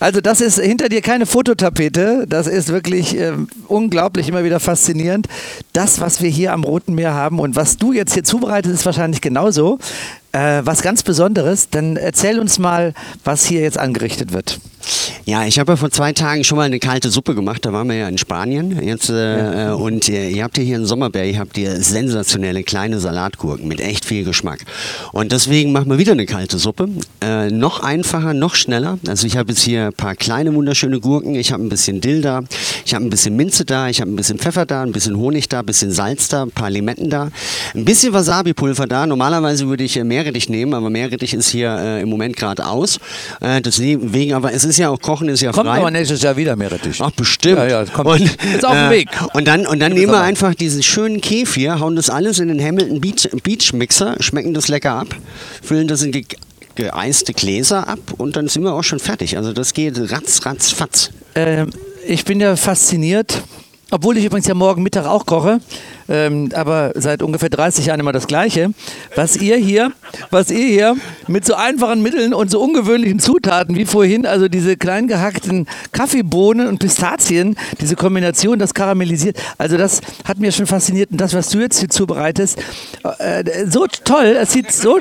Also 0.00 0.22
das 0.22 0.40
ist 0.40 0.58
hinter 0.58 0.88
dir 0.88 1.02
keine 1.02 1.26
Fototapete. 1.26 2.24
Das 2.26 2.46
ist 2.46 2.68
wirklich 2.68 3.14
ähm, 3.18 3.48
unglaublich, 3.68 4.28
immer 4.28 4.44
wieder 4.44 4.58
faszinierend. 4.58 5.28
Das, 5.74 6.00
was 6.00 6.22
wir 6.22 6.30
hier 6.30 6.54
am 6.54 6.64
Roten 6.64 6.94
Meer 6.94 7.12
haben 7.12 7.38
und 7.38 7.54
was 7.54 7.76
du 7.76 7.92
jetzt 7.92 8.14
hier 8.14 8.24
zubereitet, 8.24 8.72
ist 8.72 8.86
wahrscheinlich 8.86 9.20
genauso. 9.20 9.78
Äh, 10.32 10.62
was 10.64 10.80
ganz 10.80 11.02
Besonderes. 11.02 11.68
Dann 11.68 11.98
erzähl 11.98 12.38
uns 12.38 12.58
mal, 12.58 12.94
was 13.24 13.44
hier 13.44 13.60
jetzt 13.60 13.78
angerichtet 13.78 14.32
wird. 14.32 14.58
Ja, 15.26 15.44
ich 15.44 15.58
habe 15.58 15.72
ja 15.72 15.76
vor 15.76 15.90
zwei 15.90 16.12
Tagen 16.12 16.44
schon 16.44 16.56
mal 16.56 16.64
eine 16.64 16.78
kalte 16.78 17.10
Suppe 17.10 17.34
gemacht. 17.34 17.64
Da 17.64 17.72
waren 17.72 17.88
wir 17.88 17.96
ja 17.96 18.08
in 18.08 18.18
Spanien. 18.18 18.82
Jetzt, 18.82 19.10
äh, 19.10 19.68
äh, 19.68 19.72
und 19.72 20.08
äh, 20.08 20.30
ihr 20.30 20.42
habt 20.42 20.56
hier, 20.56 20.64
hier 20.64 20.76
in 20.76 20.86
Sommerberg, 20.86 21.26
ihr 21.26 21.38
habt 21.38 21.56
hier 21.56 21.80
sensationelle 21.82 22.62
kleine 22.62 23.00
Salatgurken 23.00 23.68
mit 23.68 23.80
echt 23.80 24.04
viel 24.04 24.24
Geschmack. 24.24 24.64
Und 25.12 25.30
deswegen 25.32 25.72
machen 25.72 25.90
wir 25.90 25.98
wieder 25.98 26.12
eine 26.12 26.26
kalte 26.26 26.58
Suppe. 26.58 26.88
Äh, 27.20 27.50
noch 27.50 27.82
einfacher, 27.82 28.32
noch 28.32 28.54
schneller. 28.54 28.98
Also 29.06 29.26
ich 29.26 29.36
habe 29.36 29.50
jetzt 29.52 29.62
hier 29.62 29.86
ein 29.86 29.92
paar 29.92 30.16
kleine 30.16 30.54
wunderschöne 30.54 31.00
Gurken. 31.00 31.34
Ich 31.34 31.52
habe 31.52 31.62
ein 31.62 31.68
bisschen 31.68 32.00
Dill 32.00 32.22
da. 32.22 32.42
Ich 32.86 32.94
habe 32.94 33.04
ein 33.04 33.10
bisschen 33.10 33.36
Minze 33.36 33.64
da. 33.64 33.88
Ich 33.88 34.00
habe 34.00 34.10
ein 34.10 34.16
bisschen 34.16 34.38
Pfeffer 34.38 34.64
da, 34.64 34.82
ein 34.82 34.92
bisschen 34.92 35.16
Honig 35.16 35.48
da, 35.48 35.60
ein 35.60 35.66
bisschen 35.66 35.92
Salz 35.92 36.28
da, 36.28 36.44
ein 36.44 36.50
paar 36.50 36.70
Limetten 36.70 37.10
da. 37.10 37.28
Ein 37.74 37.84
bisschen 37.84 38.14
Wasabi-Pulver 38.14 38.86
da. 38.86 39.06
Normalerweise 39.06 39.68
würde 39.68 39.84
ich 39.84 39.96
äh, 39.98 40.04
Meerrettich 40.04 40.48
nehmen, 40.48 40.72
aber 40.72 40.88
Meerrettich 40.88 41.34
ist 41.34 41.50
hier 41.50 41.76
äh, 41.76 42.02
im 42.02 42.08
Moment 42.08 42.36
gerade 42.36 42.66
aus. 42.66 42.98
Deswegen, 43.42 44.32
aber 44.32 44.52
es 44.52 44.64
ist 44.64 44.78
ja 44.78 44.88
auch 44.90 45.00
Kochen 45.10 45.28
ist 45.28 45.40
ja 45.40 45.50
Kommt 45.50 45.66
frei. 45.66 45.78
aber 45.78 45.90
nächstes 45.90 46.22
Jahr 46.22 46.36
wieder 46.36 46.54
Meerrettich. 46.54 47.00
Ach, 47.02 47.10
bestimmt. 47.10 47.58
Ja, 47.58 47.66
ja, 47.66 47.84
kommt. 47.84 48.06
Und, 48.06 48.20
Ist 48.54 48.64
auf 48.64 48.74
dem 48.74 48.90
Weg. 48.90 49.08
Und 49.34 49.48
dann, 49.48 49.66
und 49.66 49.80
dann 49.80 49.92
nehmen 49.92 50.12
wir 50.12 50.20
einfach 50.20 50.54
diesen 50.54 50.84
schönen 50.84 51.20
Kefir, 51.20 51.80
hauen 51.80 51.96
das 51.96 52.10
alles 52.10 52.38
in 52.38 52.46
den 52.46 52.62
Hamilton 52.64 53.00
Beach, 53.00 53.28
Beach 53.42 53.72
Mixer, 53.72 54.14
schmecken 54.20 54.54
das 54.54 54.68
lecker 54.68 54.92
ab, 54.92 55.08
füllen 55.62 55.88
das 55.88 56.02
in 56.02 56.12
ge 56.12 56.24
geeiste 56.76 57.34
Gläser 57.34 57.88
ab 57.88 57.98
und 58.18 58.36
dann 58.36 58.46
sind 58.46 58.62
wir 58.62 58.72
auch 58.72 58.84
schon 58.84 59.00
fertig. 59.00 59.36
Also 59.36 59.52
das 59.52 59.74
geht 59.74 59.98
ratz, 60.12 60.46
ratz, 60.46 60.70
fatz. 60.70 61.10
Ähm, 61.34 61.70
ich 62.06 62.24
bin 62.24 62.38
ja 62.40 62.54
fasziniert, 62.54 63.42
obwohl 63.90 64.16
ich 64.16 64.24
übrigens 64.24 64.46
ja 64.46 64.54
morgen 64.54 64.84
Mittag 64.84 65.06
auch 65.06 65.26
koche, 65.26 65.58
ähm, 66.10 66.50
aber 66.54 66.92
seit 66.96 67.22
ungefähr 67.22 67.48
30 67.48 67.86
Jahren 67.86 68.00
immer 68.00 68.12
das 68.12 68.26
Gleiche. 68.26 68.70
Was 69.14 69.36
ihr 69.36 69.56
hier, 69.56 69.92
was 70.30 70.50
ihr 70.50 70.66
hier 70.66 70.96
mit 71.28 71.46
so 71.46 71.54
einfachen 71.54 72.02
Mitteln 72.02 72.34
und 72.34 72.50
so 72.50 72.60
ungewöhnlichen 72.60 73.20
Zutaten 73.20 73.76
wie 73.76 73.86
vorhin, 73.86 74.26
also 74.26 74.48
diese 74.48 74.76
klein 74.76 75.06
gehackten 75.06 75.66
Kaffeebohnen 75.92 76.66
und 76.66 76.78
Pistazien, 76.80 77.56
diese 77.80 77.96
Kombination, 77.96 78.58
das 78.58 78.74
karamellisiert, 78.74 79.38
also 79.56 79.76
das 79.76 80.00
hat 80.24 80.38
mir 80.38 80.52
schon 80.52 80.66
fasziniert. 80.66 81.12
Und 81.12 81.20
das, 81.20 81.32
was 81.32 81.48
du 81.48 81.60
jetzt 81.60 81.78
hier 81.78 81.88
zubereitest, 81.88 82.58
äh, 83.18 83.66
so 83.66 83.86
toll, 83.86 84.36
es 84.40 84.52
sieht 84.52 84.72
so 84.72 84.98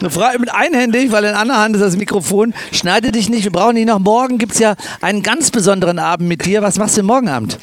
mit 0.00 0.52
einhändig, 0.52 1.12
weil 1.12 1.24
in 1.24 1.34
einer 1.34 1.58
Hand 1.58 1.76
ist 1.76 1.82
das 1.82 1.96
Mikrofon. 1.96 2.54
Schneide 2.72 3.12
dich 3.12 3.28
nicht, 3.28 3.44
wir 3.44 3.52
brauchen 3.52 3.76
dich 3.76 3.86
noch. 3.86 3.98
Morgen 3.98 4.38
gibt 4.38 4.52
es 4.52 4.58
ja 4.58 4.74
einen 5.00 5.22
ganz 5.22 5.50
besonderen 5.50 5.98
Abend 5.98 6.28
mit 6.28 6.44
dir. 6.44 6.62
Was 6.62 6.78
machst 6.78 6.96
du 6.96 7.02
morgen 7.02 7.28
Abend? 7.28 7.58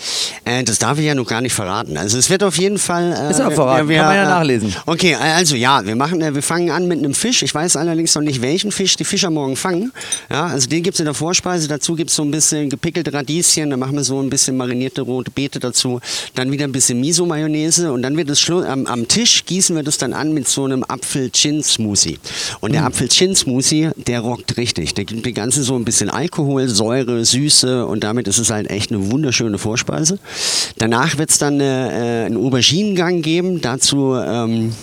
Äh, 0.45 0.63
das 0.63 0.79
darf 0.79 0.97
ich 0.99 1.05
ja 1.05 1.15
noch 1.15 1.27
gar 1.27 1.41
nicht 1.41 1.53
verraten. 1.53 1.97
Also 1.97 2.17
es 2.17 2.29
wird 2.29 2.43
auf 2.43 2.57
jeden 2.57 2.68
Fall. 2.77 3.13
Äh, 3.13 3.31
Ist 3.31 3.41
auch 3.41 3.51
verraten, 3.51 3.87
kann 3.87 4.05
man 4.05 4.15
ja 4.15 4.29
nachlesen. 4.29 4.75
Okay, 4.85 5.15
also 5.15 5.55
ja, 5.55 5.85
wir 5.85 5.95
machen, 5.95 6.21
äh, 6.21 6.33
wir 6.35 6.43
fangen 6.43 6.71
an 6.71 6.87
mit 6.87 6.99
einem 6.99 7.13
Fisch. 7.13 7.43
Ich 7.43 7.53
weiß 7.53 7.75
allerdings 7.75 8.15
noch 8.15 8.21
nicht, 8.21 8.41
welchen 8.41 8.71
Fisch 8.71 8.95
die 8.95 9.05
Fischer 9.05 9.29
morgen 9.29 9.55
fangen. 9.55 9.91
Ja, 10.29 10.47
also 10.47 10.67
den 10.67 10.83
gibt 10.83 10.95
es 10.95 10.99
in 10.99 11.05
der 11.05 11.13
Vorspeise. 11.13 11.67
Dazu 11.67 11.95
gibt 11.95 12.09
es 12.09 12.15
so 12.15 12.23
ein 12.23 12.31
bisschen 12.31 12.69
gepickelte 12.69 13.13
Radieschen. 13.13 13.69
Dann 13.69 13.79
machen 13.79 13.95
wir 13.95 14.03
so 14.03 14.21
ein 14.21 14.29
bisschen 14.29 14.57
marinierte 14.57 15.01
rote 15.01 15.31
Beete 15.31 15.59
dazu. 15.59 15.99
Dann 16.35 16.51
wieder 16.51 16.65
ein 16.65 16.71
bisschen 16.71 16.99
Miso-Mayonnaise 16.99 17.91
und 17.91 18.01
dann 18.01 18.17
wird 18.17 18.29
es 18.29 18.49
am, 18.49 18.85
am 18.85 19.07
Tisch 19.07 19.45
gießen 19.45 19.75
wir 19.75 19.83
das 19.83 19.97
dann 19.97 20.13
an 20.13 20.33
mit 20.33 20.47
so 20.47 20.65
einem 20.65 20.83
Apfel-Chin-Smoothie. 20.83 22.19
Und 22.59 22.73
der 22.73 22.85
Apfel-Chin-Smoothie, 22.85 23.89
der 23.95 24.21
rockt 24.21 24.57
richtig. 24.57 24.93
Der 24.93 25.05
gibt 25.05 25.25
die 25.25 25.33
ganze 25.33 25.63
so 25.63 25.75
ein 25.75 25.85
bisschen 25.85 26.09
Alkohol, 26.09 26.67
Säure, 26.67 27.23
Süße 27.25 27.85
und 27.85 28.03
damit 28.03 28.27
ist 28.27 28.37
es 28.37 28.49
halt 28.49 28.69
echt 28.69 28.91
eine 28.91 29.11
wunderschöne 29.11 29.57
Vorspeise. 29.57 30.19
Danach 30.77 31.17
wird 31.17 31.29
es 31.29 31.37
dann 31.37 31.59
äh, 31.59 32.23
äh, 32.23 32.25
einen 32.25 32.37
Auberginengang 32.59 33.21
geben. 33.21 33.61
Dazu. 33.61 34.15
Ähm, 34.15 34.73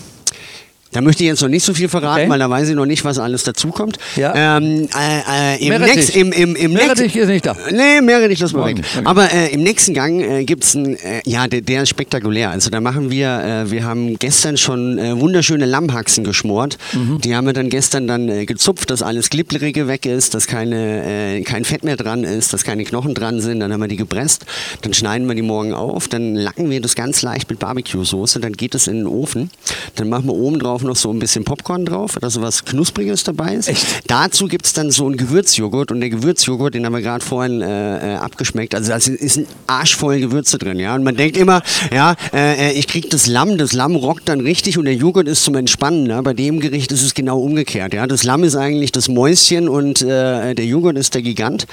da 0.97 1.03
möchte 1.03 1.25
ich 1.25 1.29
jetzt 1.29 1.43
noch 1.43 1.51
nicht 1.51 1.63
so 1.63 1.75
viel 1.75 1.91
verraten, 1.91 2.23
Okay. 2.23 2.31
weil 2.31 2.39
da 2.39 2.49
weiß 2.49 2.71
ich 2.71 2.75
noch 2.75 2.87
nicht, 2.87 3.05
was 3.05 3.19
alles 3.19 3.43
dazukommt. 3.45 3.99
Ja. 4.17 4.57
Ähm, 4.57 4.89
äh, 4.99 5.57
äh, 5.59 5.67
im, 5.67 6.33
im, 6.33 6.33
im, 6.33 6.57
im 6.57 6.73
Meerrettich 6.73 7.15
ist 7.15 7.29
nicht 7.29 7.45
da. 7.45 7.55
Nee, 7.71 8.01
Meerrettich, 8.01 8.39
das 8.39 8.55
mal 8.55 8.65
weg. 8.65 8.79
Okay. 8.79 9.05
Aber 9.05 9.31
äh, 9.31 9.53
im 9.53 9.63
nächsten 9.63 9.93
Gang 9.93 10.23
äh, 10.23 10.45
gibt 10.45 10.65
es 10.65 10.75
einen, 10.75 10.97
äh, 10.97 11.21
ja, 11.27 11.49
der, 11.49 11.61
der 11.61 11.83
ist 11.83 11.91
spektakulär. 11.91 12.49
Also 12.49 12.71
da 12.71 12.81
machen 12.81 13.11
wir, 13.11 13.29
äh, 13.29 13.71
wir 13.71 13.85
haben 13.85 14.19
gestern 14.19 14.57
schon 14.57 14.97
äh, 14.99 15.21
wunderschöne 15.21 15.67
Lammhaxen 15.67 16.25
geschmort. 16.25 16.79
Mhm. 16.95 17.21
Die 17.21 17.37
haben 17.37 17.45
wir 17.47 17.53
dann 17.53 17.69
gestern 17.69 18.07
dann 18.07 18.47
gezupft, 18.47 18.89
dass 18.89 19.03
alles 19.03 19.29
Glibberige 19.29 19.89
weg 19.89 20.07
ist, 20.07 20.33
dass 20.33 20.47
keine, 20.47 21.43
kein 21.45 21.67
Fett 21.67 21.85
mehr 21.85 21.97
dran 21.99 22.25
ist, 22.25 22.55
dass 22.55 22.65
keine 22.65 22.85
Knochen 22.85 23.13
dran 23.13 23.43
sind. 23.43 23.61
Dann 23.61 23.71
haben 23.71 23.81
wir 23.83 23.89
die 23.89 23.97
gepresst. 23.97 24.47
Dann 24.81 24.95
schneiden 24.95 25.29
wir 25.29 25.35
die 25.35 25.43
morgen 25.43 25.75
auf. 25.75 26.09
Dann 26.09 26.35
lacken 26.37 26.71
wir 26.71 26.81
das 26.81 26.95
ganz 26.95 27.21
leicht 27.21 27.51
mit 27.51 27.59
Barbecue-Soße. 27.59 28.41
Dann 28.41 28.55
geht 28.55 28.75
es 28.75 28.87
in 28.87 28.97
den 28.97 29.07
Ofen. 29.07 29.51
Dann 29.97 30.09
machen 30.09 30.25
wir 30.25 30.35
oben 30.35 30.59
drauf 30.59 30.86
noch 30.87 30.97
so 30.97 31.11
ein 31.11 31.19
bisschen 31.19 31.45
Popcorn 31.45 31.85
drauf, 31.85 32.17
dass 32.21 32.35
so 32.35 32.43
was 32.43 32.65
Knuspriges 32.65 33.25
dabei 33.25 33.55
ist. 33.55 33.71
Dazu 34.07 34.47
gibt 34.47 34.67
es 34.67 34.73
dann 34.73 34.91
so 34.91 35.07
einen 35.07 35.17
Gewürzjoghurt. 35.17 35.91
Und 35.91 36.01
der 36.01 36.11
Gewürzjoghurt, 36.11 36.75
den 36.75 36.85
haben 36.87 36.93
wir 36.93 37.03
gerade 37.03 37.25
vorhin 37.25 37.63
äh, 37.63 38.15
äh, 38.15 38.17
abgeschmeckt. 38.17 38.75
Also 38.75 38.91
da 38.91 38.97
ist 38.97 39.37
ein 39.37 39.47
Arsch 39.67 39.97
voll 39.97 40.21
Gewürze 40.21 40.59
drin. 40.59 40.79
Ja? 40.79 40.95
Und 40.95 41.05
man 41.05 41.17
denkt 41.17 41.37
immer, 41.37 41.63
ja, 41.93 42.15
äh, 42.33 42.71
äh, 42.71 42.73
ich 42.73 42.89
krieg 42.89 43.11
das 43.11 43.27
Lamm, 43.27 43.59
das 43.59 43.73
Lamm 43.73 43.97
rockt 43.97 44.29
dann 44.29 44.41
richtig 44.41 44.79
und 44.79 44.85
der 44.85 44.95
Joghurt 44.95 45.29
ist 45.29 45.45
zum 45.45 45.55
Entspannen. 45.55 46.07
Ja? 46.07 46.21
Bei 46.23 46.35
dem 46.35 46.61
Gericht 46.61 46.93
ist 46.93 47.03
es 47.03 47.15
genau 47.15 47.39
umgekehrt. 47.41 47.95
Ja? 47.95 48.07
Das 48.07 48.25
Lamm 48.25 48.45
ist 48.45 48.57
eigentlich 48.57 48.93
das 48.93 49.09
Mäuschen 49.09 49.69
und 49.69 50.03
äh, 50.03 50.55
der 50.55 50.65
Joghurt 50.65 50.97
ist 50.97 51.15
der 51.15 51.23
Gigant. 51.23 51.67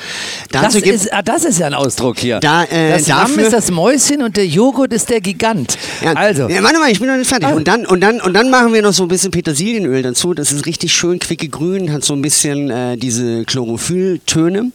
Das 0.52 0.63
Dazu 0.63 0.82
gibt 0.82 0.95
ist, 0.95 1.13
ah, 1.13 1.21
das 1.21 1.45
ist 1.45 1.60
ja 1.60 1.67
ein 1.67 1.73
Ausdruck 1.73 2.19
hier. 2.19 2.39
Da, 2.39 2.63
äh, 2.63 2.91
das 2.91 3.08
Lamm 3.08 3.38
ist 3.39 3.54
das 3.54 3.71
Mäuschen 3.71 4.21
und 4.23 4.38
der 4.38 4.47
Joghurt 4.47 4.93
ist 4.93 5.10
der 5.10 5.21
Gigant. 5.21 5.78
also, 6.15 6.49
Ja, 6.49 6.63
warte 6.63 6.80
mal, 6.80 6.91
ich 6.91 6.99
bin 6.99 7.10
noch 7.10 7.17
nicht 7.17 7.28
fertig. 7.28 7.49
Und 7.49 7.67
dann, 7.67 7.86
und, 7.86 8.02
dann, 8.02 8.21
und 8.21 8.34
dann 8.34 8.49
machen 8.49 8.73
wir 8.73 8.82
noch 8.82 8.93
so 8.93 9.03
ein 9.06 9.10
bisschen 9.10 9.32
Petersilienöl 9.32 10.02
dazu. 10.02 10.34
Das 10.34 10.52
ist 10.52 10.66
richtig 10.66 10.94
schön 10.94 11.20
quicke 11.20 11.50
grün, 11.50 11.92
hat 11.92 12.04
so 12.04 12.13
ein 12.13 12.22
bisschen 12.22 12.70
äh, 12.70 12.98
diese 12.98 13.46
Chlorophylltöne. 13.46 14.72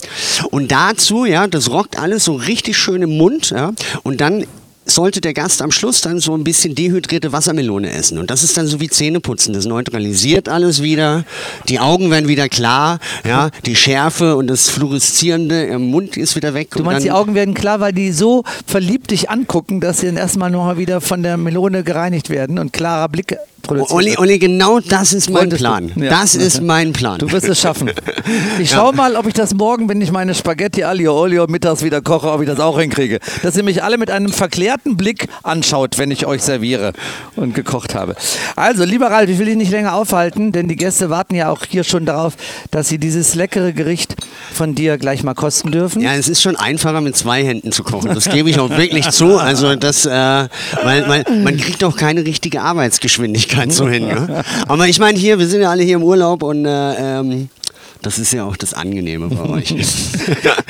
Und 0.50 0.70
dazu, 0.70 1.24
ja, 1.24 1.46
das 1.46 1.70
rockt 1.70 1.98
alles 1.98 2.24
so 2.24 2.34
richtig 2.34 2.76
schön 2.76 3.02
im 3.02 3.16
Mund. 3.16 3.50
Ja. 3.50 3.72
Und 4.02 4.20
dann 4.20 4.44
sollte 4.88 5.20
der 5.20 5.34
Gast 5.34 5.62
am 5.62 5.70
Schluss 5.70 6.00
dann 6.00 6.18
so 6.18 6.34
ein 6.34 6.44
bisschen 6.44 6.74
dehydrierte 6.74 7.32
Wassermelone 7.32 7.90
essen. 7.92 8.18
Und 8.18 8.30
das 8.30 8.42
ist 8.42 8.56
dann 8.56 8.66
so 8.66 8.80
wie 8.80 8.88
Zähneputzen. 8.88 9.52
Das 9.52 9.66
neutralisiert 9.66 10.48
alles 10.48 10.82
wieder. 10.82 11.24
Die 11.68 11.78
Augen 11.78 12.10
werden 12.10 12.28
wieder 12.28 12.48
klar. 12.48 12.98
Ja, 13.26 13.50
die 13.66 13.76
Schärfe 13.76 14.36
und 14.36 14.46
das 14.48 14.68
Fluoreszierende 14.70 15.64
im 15.64 15.90
Mund 15.90 16.16
ist 16.16 16.36
wieder 16.36 16.54
weg. 16.54 16.70
du 16.72 16.82
meinst, 16.82 17.04
die 17.04 17.12
Augen 17.12 17.34
werden 17.34 17.54
klar, 17.54 17.80
weil 17.80 17.92
die 17.92 18.12
so 18.12 18.44
verliebt 18.66 19.10
dich 19.10 19.30
angucken, 19.30 19.80
dass 19.80 20.00
sie 20.00 20.06
dann 20.06 20.16
erstmal 20.16 20.50
nochmal 20.50 20.78
wieder 20.78 21.00
von 21.00 21.22
der 21.22 21.36
Melone 21.36 21.84
gereinigt 21.84 22.30
werden 22.30 22.58
und 22.58 22.72
klarer 22.72 23.08
Blick 23.08 23.36
Olli. 23.90 24.16
Olli, 24.16 24.38
genau 24.38 24.80
das 24.80 25.12
ist 25.12 25.28
mein 25.28 25.42
Wolltest 25.42 25.60
du? 25.60 25.66
Plan. 25.66 25.92
Ja. 25.96 26.08
Das 26.08 26.34
ist 26.34 26.62
mein 26.62 26.94
Plan. 26.94 27.18
Du 27.18 27.30
wirst 27.30 27.48
es 27.48 27.60
schaffen. 27.60 27.90
Ich 28.58 28.70
Ja. 28.70 28.78
schau 28.78 28.92
mal, 28.92 29.14
ob 29.16 29.26
ich 29.26 29.34
das 29.34 29.54
morgen, 29.54 29.88
wenn 29.88 30.00
ich 30.00 30.10
meine 30.10 30.34
Spaghetti 30.34 30.84
Aglio 30.84 31.18
Olio 31.18 31.46
mittags 31.48 31.82
wieder 31.82 32.00
koche, 32.02 32.30
ob 32.30 32.40
ich 32.42 32.46
das 32.46 32.60
auch 32.60 32.78
hinkriege. 32.78 33.18
Dass 33.42 33.56
ihr 33.56 33.62
mich 33.62 33.82
alle 33.82 33.96
mit 33.98 34.10
einem 34.10 34.30
verklärten 34.32 34.77
Blick 34.84 35.28
anschaut, 35.42 35.98
wenn 35.98 36.10
ich 36.10 36.26
euch 36.26 36.42
serviere 36.42 36.92
und 37.36 37.54
gekocht 37.54 37.94
habe. 37.94 38.16
Also, 38.56 38.84
lieber 38.84 39.06
Ralf, 39.06 39.28
ich 39.30 39.38
will 39.38 39.46
dich 39.46 39.56
nicht 39.56 39.70
länger 39.70 39.94
aufhalten, 39.94 40.52
denn 40.52 40.68
die 40.68 40.76
Gäste 40.76 41.10
warten 41.10 41.34
ja 41.34 41.50
auch 41.50 41.64
hier 41.68 41.84
schon 41.84 42.06
darauf, 42.06 42.34
dass 42.70 42.88
sie 42.88 42.98
dieses 42.98 43.34
leckere 43.34 43.72
Gericht 43.72 44.16
von 44.52 44.74
dir 44.74 44.98
gleich 44.98 45.22
mal 45.22 45.34
kosten 45.34 45.70
dürfen. 45.70 46.02
Ja, 46.02 46.14
es 46.14 46.28
ist 46.28 46.42
schon 46.42 46.56
einfacher 46.56 47.00
mit 47.00 47.16
zwei 47.16 47.44
Händen 47.44 47.72
zu 47.72 47.84
kochen. 47.84 48.14
Das 48.14 48.28
gebe 48.28 48.50
ich 48.50 48.58
auch 48.58 48.70
wirklich 48.70 49.08
zu. 49.10 49.38
Also 49.38 49.76
das, 49.76 50.06
äh, 50.06 50.10
weil, 50.10 51.08
weil 51.08 51.24
man 51.42 51.56
kriegt 51.56 51.82
auch 51.84 51.96
keine 51.96 52.24
richtige 52.24 52.62
Arbeitsgeschwindigkeit 52.62 53.72
so 53.72 53.88
hin. 53.88 54.08
Ne? 54.08 54.44
Aber 54.66 54.88
ich 54.88 54.98
meine 54.98 55.18
hier, 55.18 55.38
wir 55.38 55.46
sind 55.46 55.62
ja 55.62 55.70
alle 55.70 55.82
hier 55.82 55.96
im 55.96 56.02
Urlaub 56.02 56.42
und 56.42 56.64
äh, 56.64 57.18
ähm, 57.20 57.48
das 58.02 58.18
ist 58.18 58.32
ja 58.32 58.44
auch 58.44 58.56
das 58.56 58.74
Angenehme 58.74 59.28
bei 59.28 59.42
euch. 59.48 59.74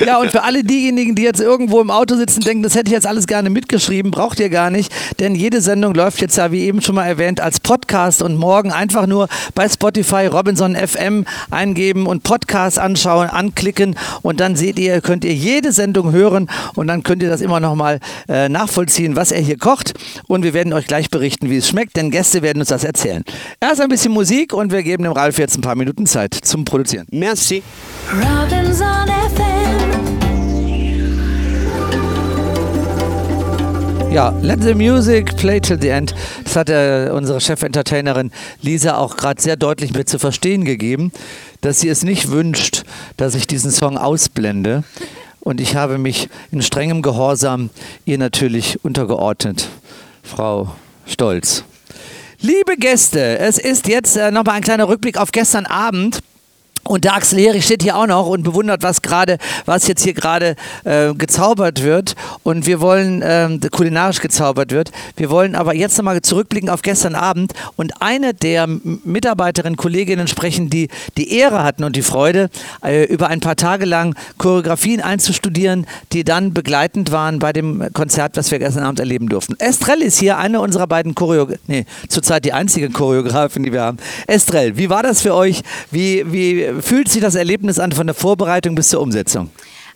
Ja, 0.05 0.19
und 0.19 0.31
für 0.31 0.43
alle 0.43 0.63
diejenigen, 0.63 1.15
die 1.15 1.23
jetzt 1.23 1.39
irgendwo 1.39 1.81
im 1.81 1.91
Auto 1.91 2.15
sitzen, 2.15 2.41
denken, 2.41 2.63
das 2.63 2.75
hätte 2.75 2.87
ich 2.87 2.93
jetzt 2.93 3.07
alles 3.07 3.27
gerne 3.27 3.49
mitgeschrieben, 3.49 4.11
braucht 4.11 4.39
ihr 4.39 4.49
gar 4.49 4.71
nicht, 4.71 4.91
denn 5.19 5.35
jede 5.35 5.61
Sendung 5.61 5.93
läuft 5.93 6.21
jetzt 6.21 6.37
ja, 6.37 6.51
wie 6.51 6.61
eben 6.61 6.81
schon 6.81 6.95
mal 6.95 7.05
erwähnt, 7.05 7.39
als 7.39 7.59
Podcast 7.59 8.21
und 8.21 8.35
morgen 8.35 8.71
einfach 8.71 9.05
nur 9.05 9.27
bei 9.55 9.67
Spotify 9.67 10.25
Robinson 10.27 10.75
FM 10.75 11.25
eingeben 11.51 12.07
und 12.07 12.23
Podcast 12.23 12.79
anschauen, 12.79 13.29
anklicken 13.29 13.95
und 14.21 14.39
dann 14.39 14.55
seht 14.55 14.79
ihr, 14.79 15.01
könnt 15.01 15.25
ihr 15.25 15.33
jede 15.33 15.71
Sendung 15.71 16.11
hören 16.11 16.49
und 16.75 16.87
dann 16.87 17.03
könnt 17.03 17.21
ihr 17.21 17.29
das 17.29 17.41
immer 17.41 17.59
noch 17.59 17.75
mal 17.75 17.99
äh, 18.27 18.49
nachvollziehen, 18.49 19.15
was 19.15 19.31
er 19.31 19.41
hier 19.41 19.57
kocht 19.57 19.93
und 20.27 20.43
wir 20.43 20.53
werden 20.53 20.73
euch 20.73 20.87
gleich 20.87 21.09
berichten, 21.09 21.49
wie 21.49 21.57
es 21.57 21.67
schmeckt, 21.67 21.95
denn 21.95 22.11
Gäste 22.11 22.41
werden 22.41 22.59
uns 22.59 22.69
das 22.69 22.83
erzählen. 22.83 23.23
Erst 23.59 23.81
ein 23.81 23.89
bisschen 23.89 24.11
Musik 24.11 24.53
und 24.53 24.71
wir 24.71 24.83
geben 24.83 25.03
dem 25.03 25.13
Ralf 25.13 25.37
jetzt 25.37 25.57
ein 25.57 25.61
paar 25.61 25.75
Minuten 25.75 26.05
Zeit 26.05 26.33
zum 26.33 26.65
Produzieren. 26.65 27.05
Merci. 27.19 27.61
Robinson 28.13 29.07
FM. 29.35 30.09
Ja, 34.09 34.33
let 34.41 34.63
the 34.63 34.73
music 34.73 35.35
play 35.35 35.59
till 35.59 35.77
the 35.79 35.89
end. 35.89 36.15
Das 36.45 36.55
hat 36.55 36.69
äh, 36.69 37.11
unsere 37.13 37.41
Chefentertainerin 37.41 38.31
Lisa 38.61 38.97
auch 38.97 39.17
gerade 39.17 39.41
sehr 39.41 39.57
deutlich 39.57 39.93
mir 39.93 40.05
zu 40.05 40.17
verstehen 40.17 40.63
gegeben, 40.63 41.11
dass 41.59 41.81
sie 41.81 41.89
es 41.89 42.03
nicht 42.03 42.31
wünscht, 42.31 42.83
dass 43.17 43.35
ich 43.35 43.47
diesen 43.47 43.71
Song 43.71 43.97
ausblende. 43.97 44.83
Und 45.41 45.59
ich 45.59 45.75
habe 45.75 45.97
mich 45.97 46.29
in 46.51 46.61
strengem 46.61 47.01
Gehorsam 47.01 47.69
ihr 48.05 48.17
natürlich 48.17 48.83
untergeordnet. 48.83 49.67
Frau 50.23 50.73
Stolz. 51.05 51.65
Liebe 52.39 52.77
Gäste, 52.77 53.37
es 53.39 53.57
ist 53.57 53.89
jetzt 53.89 54.15
äh, 54.15 54.31
nochmal 54.31 54.55
ein 54.55 54.63
kleiner 54.63 54.87
Rückblick 54.87 55.17
auf 55.17 55.33
gestern 55.33 55.65
Abend. 55.65 56.21
Und 56.83 57.03
der 57.03 57.15
Axel 57.15 57.39
Hering 57.39 57.61
steht 57.61 57.83
hier 57.83 57.95
auch 57.97 58.07
noch 58.07 58.27
und 58.27 58.43
bewundert, 58.43 58.83
was 58.83 59.01
gerade, 59.01 59.37
was 59.65 59.87
jetzt 59.87 60.03
hier 60.03 60.13
gerade 60.13 60.55
äh, 60.83 61.13
gezaubert 61.13 61.83
wird. 61.83 62.15
Und 62.43 62.65
wir 62.65 62.81
wollen, 62.81 63.23
ähm, 63.23 63.59
kulinarisch 63.71 64.21
gezaubert 64.21 64.71
wird. 64.71 64.91
Wir 65.15 65.29
wollen 65.29 65.55
aber 65.55 65.75
jetzt 65.75 65.97
nochmal 65.97 66.21
zurückblicken 66.21 66.69
auf 66.69 66.81
gestern 66.81 67.15
Abend 67.15 67.53
und 67.75 68.01
eine 68.01 68.33
der 68.33 68.67
Mitarbeiterinnen, 68.67 69.77
Kolleginnen 69.77 70.27
sprechen, 70.27 70.69
die 70.69 70.89
die 71.17 71.33
Ehre 71.37 71.63
hatten 71.63 71.83
und 71.83 71.95
die 71.95 72.01
Freude, 72.01 72.49
äh, 72.83 73.03
über 73.05 73.27
ein 73.27 73.39
paar 73.39 73.55
Tage 73.55 73.85
lang 73.85 74.15
Choreografien 74.37 75.01
einzustudieren, 75.01 75.85
die 76.13 76.23
dann 76.23 76.53
begleitend 76.53 77.11
waren 77.11 77.39
bei 77.39 77.53
dem 77.53 77.91
Konzert, 77.93 78.37
was 78.37 78.51
wir 78.51 78.59
gestern 78.59 78.83
Abend 78.83 78.99
erleben 78.99 79.29
durften. 79.29 79.55
Estrell 79.59 80.01
ist 80.01 80.19
hier 80.19 80.37
eine 80.37 80.61
unserer 80.61 80.87
beiden 80.87 81.15
Choreografen, 81.15 81.61
nee, 81.67 81.85
zurzeit 82.07 82.45
die 82.45 82.53
einzige 82.53 82.89
Choreografin, 82.89 83.63
die 83.63 83.73
wir 83.73 83.81
haben. 83.81 83.97
Estrell, 84.27 84.77
wie 84.77 84.89
war 84.89 85.03
das 85.03 85.21
für 85.21 85.35
euch? 85.35 85.61
Wie, 85.91 86.23
wie 86.31 86.68
fühlt 86.81 87.09
sich 87.09 87.21
das 87.21 87.35
Erlebnis 87.35 87.79
an 87.79 87.91
von 87.91 88.07
der 88.07 88.13
Vorbereitung 88.13 88.75
bis 88.75 88.89
zur 88.89 89.01
Umsetzung? 89.01 89.49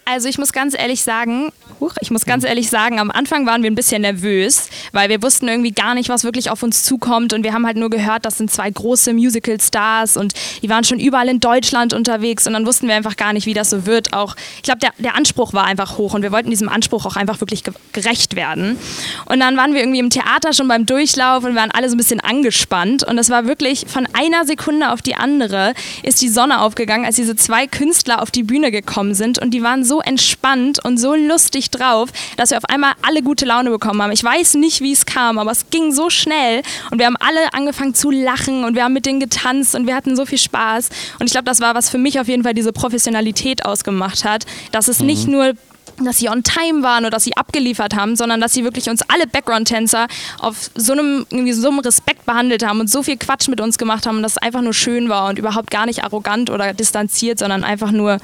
Also 0.06 0.28
ich 0.28 0.38
muss 0.38 0.52
ganz 0.52 0.78
ehrlich 0.78 1.02
sagen, 1.02 1.52
huch, 1.80 1.94
ich 2.02 2.12
muss 2.12 2.26
ganz 2.26 2.44
ehrlich 2.44 2.70
sagen, 2.70 3.00
am 3.00 3.10
Anfang 3.10 3.46
waren 3.46 3.64
wir 3.64 3.72
ein 3.72 3.76
bisschen 3.76 4.02
nervös, 4.02 4.70
weil 4.92 5.10
wir 5.10 5.22
wussten 5.24 5.48
irgendwie 5.48 5.72
gar 5.72 5.96
nicht, 5.96 6.10
was 6.10 6.26
wirklich 6.26 6.50
auf 6.50 6.62
uns 6.62 6.84
zukommt. 6.84 7.34
Und 7.34 7.44
wir 7.44 7.54
haben 7.54 7.66
halt 7.66 7.78
nur 7.78 7.90
gehört, 7.90 8.26
das 8.26 8.38
sind 8.38 8.52
zwei 8.52 8.70
große 8.70 9.14
Musical-Stars 9.14 10.18
und 10.18 10.34
die 10.62 10.70
waren 10.70 10.84
schon 10.84 11.00
überall 11.00 11.30
in 11.30 11.40
Deutschland 11.40 11.94
unterwegs. 11.94 12.46
Und 12.48 12.54
dann 12.54 12.66
wussten 12.66 12.88
wir 12.88 12.96
einfach 12.96 13.16
gar 13.16 13.32
nicht, 13.32 13.46
wie 13.46 13.54
das 13.54 13.70
so 13.70 13.86
wird. 13.86 14.14
Auch 14.14 14.36
ich 14.58 14.64
glaube, 14.64 14.80
der, 14.80 14.92
der 14.98 15.16
Anspruch 15.16 15.54
war 15.54 15.66
einfach 15.66 15.98
hoch 15.98 16.14
und 16.14 16.22
wir 16.22 16.32
wollten 16.32 16.50
diesem 16.50 16.70
Anspruch 16.70 17.06
auch 17.06 17.16
einfach 17.16 17.40
wirklich 17.40 17.64
ge 17.64 17.74
gerecht 17.94 18.36
werden. 18.36 18.78
Und 19.26 19.40
dann 19.40 19.56
waren 19.56 19.74
wir 19.74 19.82
irgendwie 19.82 20.00
im 20.00 20.10
Theater 20.10 20.54
schon 20.54 20.68
beim 20.68 20.86
Durchlauf 20.86 21.44
und 21.44 21.56
waren 21.56 21.72
alle 21.72 21.90
so 21.90 21.96
ein 21.96 21.98
bisschen 21.98 22.20
angespannt. 22.20 23.04
Und 23.04 23.18
das 23.18 23.30
war 23.30 23.46
wirklich 23.46 23.86
von 23.88 24.08
einer 24.14 24.46
Sekunde 24.46 24.92
auf 24.92 25.02
die 25.02 25.16
andere 25.16 25.74
ist 26.02 26.22
die 26.22 26.30
Sonne 26.30 26.62
aufgegangen, 26.62 27.06
als 27.06 27.16
diese 27.16 27.36
zwei 27.36 27.68
Künstler 27.68 28.22
auf 28.22 28.32
die 28.32 28.44
Bühne 28.44 28.72
gekommen 28.72 29.14
sind. 29.14 29.40
Und 29.40 29.52
die 29.52 29.62
waren 29.62 29.84
so 29.84 29.93
entspannt 30.02 30.84
und 30.84 30.98
so 30.98 31.16
lustig 31.16 31.72
drauf, 31.72 32.10
dass 32.38 32.52
wir 32.52 32.58
auf 32.58 32.66
einmal 32.66 32.94
alle 33.02 33.22
gute 33.22 33.46
Laune 33.46 33.70
bekommen 33.70 34.02
haben. 34.02 34.12
Ich 34.12 34.24
weiß 34.24 34.56
nicht, 34.56 34.82
wie 34.82 34.92
es 34.92 35.06
kam, 35.06 35.38
aber 35.38 35.52
es 35.52 35.70
ging 35.70 35.92
so 35.92 36.10
schnell 36.10 36.62
und 36.92 37.00
wir 37.00 37.06
haben 37.06 37.18
alle 37.18 37.54
angefangen 37.54 37.94
zu 37.94 38.12
lachen 38.12 38.64
und 38.64 38.76
wir 38.76 38.84
haben 38.84 38.94
mit 38.94 39.06
denen 39.06 39.20
getanzt 39.20 39.76
und 39.76 39.88
wir 39.88 39.96
hatten 39.96 40.16
so 40.16 40.26
viel 40.26 40.38
Spaß 40.38 40.90
und 41.20 41.28
ich 41.28 41.32
glaube, 41.32 41.46
das 41.46 41.60
war 41.60 41.76
was 41.76 41.90
für 41.90 41.98
mich 41.98 42.20
auf 42.20 42.28
jeden 42.28 42.44
Fall 42.44 42.54
diese 42.54 42.74
Professionalität 42.74 43.66
ausgemacht 43.66 44.26
hat, 44.26 44.46
dass 44.72 44.88
es 44.88 45.00
nicht 45.00 45.28
nur 45.28 45.54
dass 46.02 46.18
sie 46.18 46.30
on 46.30 46.44
time 46.44 46.84
waren 46.84 47.04
oder 47.04 47.12
dass 47.12 47.24
sie 47.24 47.36
abgeliefert 47.38 47.96
haben, 47.96 48.16
sondern 48.16 48.42
dass 48.42 48.54
sie 48.54 48.64
wirklich 48.64 48.90
uns 48.90 49.02
alle 49.10 49.28
Background-Tänzer 49.28 50.08
auf 50.40 50.72
so 50.76 50.94
einem, 50.94 51.26
irgendwie 51.30 51.54
so 51.54 51.70
einem 51.70 51.80
Respekt 51.80 52.26
behandelt 52.26 52.66
haben 52.66 52.80
und 52.80 52.90
so 52.90 53.04
viel 53.04 53.18
Quatsch 53.18 53.48
mit 53.48 53.62
uns 53.62 53.78
gemacht 53.78 54.06
haben, 54.08 54.24
dass 54.24 54.34
es 54.34 54.38
einfach 54.38 54.62
nur 54.62 54.74
schön 54.74 55.10
war 55.10 55.30
und 55.30 55.38
überhaupt 55.38 55.70
gar 55.70 55.86
nicht 55.86 56.04
arrogant 56.04 56.50
oder 56.50 56.74
distanziert, 56.74 57.40
sondern 57.40 57.64
einfach 57.64 57.92
nur 57.92 58.18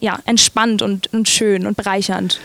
ja, 0.00 0.18
entspannt 0.24 0.82
und, 0.82 1.12
und 1.12 1.28
schön 1.28 1.66
und 1.66 1.76
bereichernd. 1.76 2.40